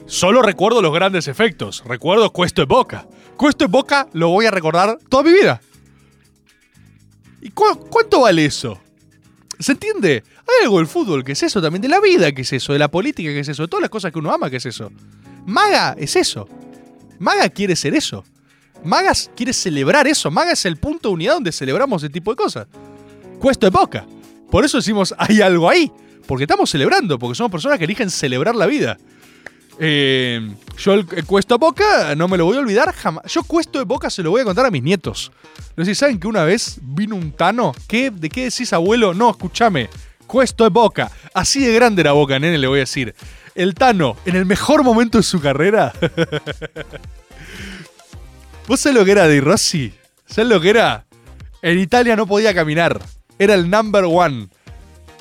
Solo 0.06 0.42
recuerdo 0.42 0.82
los 0.82 0.92
grandes 0.92 1.28
efectos. 1.28 1.84
Recuerdo 1.86 2.30
Cuesto 2.32 2.62
en 2.62 2.68
Boca. 2.68 3.06
Cuesto 3.36 3.64
en 3.66 3.70
Boca 3.70 4.08
lo 4.12 4.30
voy 4.30 4.46
a 4.46 4.50
recordar 4.50 4.98
toda 5.08 5.22
mi 5.22 5.32
vida. 5.32 5.60
¿Y 7.40 7.50
cu- 7.50 7.86
cuánto 7.90 8.20
vale 8.20 8.44
eso? 8.44 8.78
¿Se 9.58 9.72
entiende? 9.72 10.22
Hay 10.38 10.64
algo 10.64 10.78
del 10.78 10.86
fútbol 10.86 11.22
que 11.24 11.32
es 11.32 11.42
eso 11.42 11.60
también, 11.60 11.82
de 11.82 11.88
la 11.88 12.00
vida 12.00 12.32
que 12.32 12.42
es 12.42 12.52
eso, 12.52 12.72
de 12.72 12.78
la 12.78 12.88
política 12.90 13.30
que 13.30 13.40
es 13.40 13.48
eso, 13.48 13.62
de 13.62 13.68
todas 13.68 13.82
las 13.82 13.90
cosas 13.90 14.12
que 14.12 14.18
uno 14.18 14.32
ama 14.32 14.48
que 14.50 14.56
es 14.56 14.66
eso. 14.66 14.90
Maga 15.46 15.94
es 15.98 16.16
eso. 16.16 16.48
Maga 17.18 17.48
quiere 17.50 17.76
ser 17.76 17.94
eso. 17.94 18.24
Maga 18.84 19.12
quiere 19.36 19.52
celebrar 19.52 20.06
eso. 20.06 20.30
Maga 20.30 20.52
es 20.52 20.64
el 20.64 20.76
punto 20.78 21.08
de 21.08 21.14
unidad 21.14 21.34
donde 21.34 21.52
celebramos 21.52 22.02
ese 22.02 22.10
tipo 22.12 22.30
de 22.30 22.36
cosas. 22.36 22.66
Cuesto 23.38 23.66
de 23.66 23.70
Boca. 23.70 24.06
Por 24.50 24.64
eso 24.64 24.78
decimos, 24.78 25.14
hay 25.18 25.40
algo 25.42 25.68
ahí. 25.68 25.90
Porque 26.26 26.44
estamos 26.44 26.70
celebrando, 26.70 27.18
porque 27.18 27.34
somos 27.34 27.50
personas 27.52 27.78
que 27.78 27.84
eligen 27.84 28.08
celebrar 28.10 28.54
la 28.54 28.66
vida. 28.66 28.96
Eh, 29.82 30.54
yo 30.76 30.92
el, 30.92 31.06
Cuesto 31.24 31.54
de 31.54 31.58
Boca 31.58 32.14
no 32.14 32.28
me 32.28 32.36
lo 32.36 32.44
voy 32.44 32.58
a 32.58 32.60
olvidar 32.60 32.92
jamás. 32.92 33.24
Yo 33.32 33.42
Cuesto 33.42 33.78
de 33.78 33.86
Boca 33.86 34.10
se 34.10 34.22
lo 34.22 34.30
voy 34.30 34.42
a 34.42 34.44
contar 34.44 34.66
a 34.66 34.70
mis 34.70 34.82
nietos. 34.82 35.32
No 35.74 35.86
sé 35.86 35.92
si 35.92 35.98
saben 35.98 36.20
que 36.20 36.28
una 36.28 36.44
vez 36.44 36.78
vino 36.82 37.16
un 37.16 37.32
Tano. 37.32 37.72
¿Qué, 37.88 38.10
¿De 38.10 38.28
qué 38.28 38.44
decís, 38.44 38.74
abuelo? 38.74 39.14
No, 39.14 39.30
escúchame. 39.30 39.88
Cuesto 40.26 40.64
de 40.64 40.70
Boca. 40.70 41.10
Así 41.32 41.64
de 41.64 41.72
grande 41.72 42.02
era 42.02 42.12
Boca, 42.12 42.38
nene, 42.38 42.58
le 42.58 42.66
voy 42.66 42.78
a 42.78 42.80
decir. 42.80 43.14
El 43.54 43.74
Tano, 43.74 44.16
en 44.26 44.36
el 44.36 44.44
mejor 44.44 44.84
momento 44.84 45.16
de 45.16 45.24
su 45.24 45.40
carrera. 45.40 45.94
¿Vos 48.68 48.80
sabés 48.80 48.98
lo 48.98 49.04
que 49.06 49.12
era 49.12 49.28
Di 49.28 49.40
Rossi? 49.40 49.94
¿Sabés 50.26 50.50
lo 50.50 50.60
que 50.60 50.68
era? 50.70 51.06
En 51.62 51.78
Italia 51.78 52.16
no 52.16 52.26
podía 52.26 52.54
caminar. 52.54 53.00
Era 53.38 53.54
el 53.54 53.70
number 53.70 54.04
one. 54.04 54.48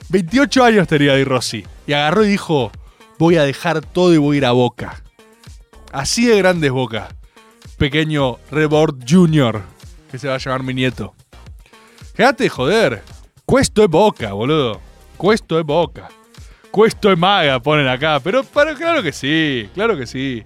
28 0.09 0.65
años 0.65 0.87
tenía 0.87 1.15
Di 1.15 1.23
Rossi. 1.23 1.65
Y 1.87 1.93
agarró 1.93 2.25
y 2.25 2.27
dijo: 2.27 2.73
Voy 3.19 3.35
a 3.35 3.43
dejar 3.43 3.81
todo 3.81 4.13
y 4.13 4.17
voy 4.17 4.35
a 4.35 4.39
ir 4.39 4.45
a 4.45 4.53
Boca. 4.53 5.03
Así 5.91 6.25
de 6.25 6.37
grande 6.37 6.67
es 6.67 6.73
Boca. 6.73 7.09
Pequeño 7.77 8.37
Rebord 8.49 8.95
Jr. 9.05 9.61
Que 10.09 10.17
se 10.17 10.29
va 10.29 10.35
a 10.35 10.37
llamar 10.37 10.63
mi 10.63 10.73
nieto. 10.73 11.13
Quédate 12.15 12.45
de 12.45 12.49
joder. 12.49 13.03
Cuesto 13.45 13.81
de 13.81 13.87
Boca, 13.87 14.31
boludo. 14.31 14.79
Cuesto 15.17 15.57
de 15.57 15.63
Boca. 15.63 16.07
Cuesto 16.71 17.09
de 17.09 17.17
Maga, 17.17 17.59
ponen 17.59 17.89
acá. 17.89 18.21
Pero, 18.21 18.45
pero 18.45 18.73
claro 18.73 19.03
que 19.03 19.11
sí, 19.11 19.69
claro 19.73 19.97
que 19.97 20.07
sí. 20.07 20.45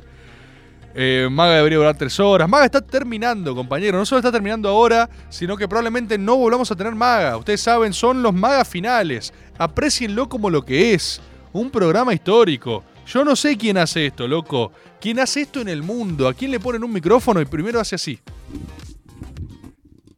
Eh, 0.96 1.28
Maga 1.30 1.58
debería 1.58 1.78
durar 1.78 1.96
tres 1.96 2.20
horas. 2.20 2.50
Maga 2.50 2.66
está 2.66 2.82
terminando, 2.82 3.54
compañero. 3.54 4.00
No 4.00 4.06
solo 4.08 4.18
está 4.18 4.32
terminando 4.32 4.68
ahora, 4.68 5.08
sino 5.30 5.56
que 5.58 5.68
probablemente 5.68 6.18
no 6.18 6.38
volvamos 6.38 6.72
a 6.72 6.76
tener 6.76 6.96
Maga. 6.96 7.38
Ustedes 7.38 7.62
saben, 7.62 7.94
son 7.94 8.24
los 8.24 8.34
Magas 8.34 8.68
finales. 8.68 9.32
Aprecienlo 9.60 10.28
como 10.28 10.50
lo 10.50 10.66
que 10.66 10.96
es. 10.96 11.22
Un 11.54 11.70
programa 11.70 12.14
histórico. 12.14 12.84
Yo 13.06 13.24
no 13.24 13.36
sé 13.36 13.58
quién 13.58 13.78
hace 13.78 14.08
esto, 14.08 14.28
loco. 14.28 14.72
¿Quién 15.00 15.20
hace 15.20 15.42
esto 15.42 15.62
en 15.62 15.70
el 15.70 15.84
mundo? 15.84 16.28
¿A 16.28 16.34
quién 16.34 16.52
le 16.52 16.60
ponen 16.60 16.84
un 16.84 16.92
micrófono 16.92 17.42
y 17.42 17.46
primero 17.46 17.80
hace 17.80 17.96
así? 17.96 18.20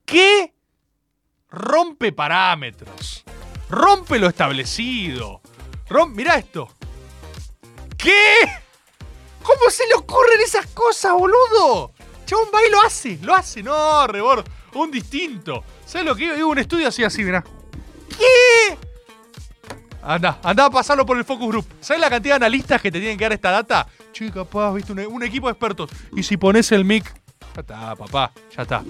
¿Qué? 0.05 0.53
Rompe 1.49 2.11
parámetros. 2.11 3.23
Rompe 3.69 4.19
lo 4.19 4.27
establecido. 4.27 5.41
Rom 5.89 6.13
Mirá 6.13 6.35
esto. 6.35 6.69
¿Qué? 7.97 8.37
¿Cómo 9.41 9.69
se 9.69 9.87
le 9.87 9.95
ocurren 9.95 10.41
esas 10.41 10.67
cosas, 10.67 11.13
boludo? 11.13 11.91
Chabón 12.25 12.47
va 12.53 12.59
lo 12.71 12.81
hace, 12.81 13.19
lo 13.21 13.35
hace. 13.35 13.61
No, 13.61 14.07
Rebord, 14.07 14.45
un 14.73 14.89
distinto. 14.89 15.63
¿Sabes 15.85 16.07
lo 16.07 16.15
que 16.15 16.25
iba? 16.25 16.45
Un 16.45 16.57
estudio 16.57 16.87
así, 16.87 17.03
así, 17.03 17.23
mirá. 17.23 17.43
¿Qué? 18.09 18.77
Anda, 20.05 20.37
anda 20.43 20.65
a 20.65 20.69
pasarlo 20.69 21.03
por 21.03 21.17
el 21.17 21.25
focus 21.25 21.47
group. 21.47 21.65
¿Sabes 21.81 21.99
la 21.99 22.09
cantidad 22.09 22.35
de 22.35 22.45
analistas 22.45 22.79
que 22.79 22.91
te 22.91 22.99
tienen 22.99 23.17
que 23.17 23.25
dar 23.25 23.33
esta 23.33 23.49
data? 23.49 23.87
Che, 24.13 24.31
capaz, 24.31 24.71
viste, 24.73 24.91
un, 24.91 24.99
un 24.99 25.23
equipo 25.23 25.47
de 25.47 25.53
expertos. 25.53 25.89
Y 26.15 26.21
si 26.21 26.37
pones 26.37 26.71
el 26.71 26.85
mic. 26.85 27.11
Ya 27.55 27.61
está, 27.61 27.95
papá, 27.95 28.31
ya 28.55 28.61
está. 28.61 28.83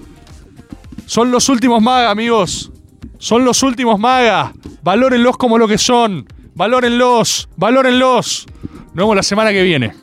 Son 1.06 1.30
los 1.30 1.48
últimos 1.48 1.80
maga, 1.80 2.10
amigos. 2.10 2.70
Son 3.18 3.44
los 3.44 3.62
últimos 3.62 3.98
maga. 3.98 4.52
Valórenlos 4.82 5.38
como 5.38 5.56
lo 5.56 5.66
que 5.66 5.78
son. 5.78 6.26
Valórenlos, 6.54 7.48
valórenlos. 7.56 8.46
Nos 8.86 8.94
vemos 8.94 9.16
la 9.16 9.22
semana 9.22 9.52
que 9.52 9.62
viene. 9.62 9.94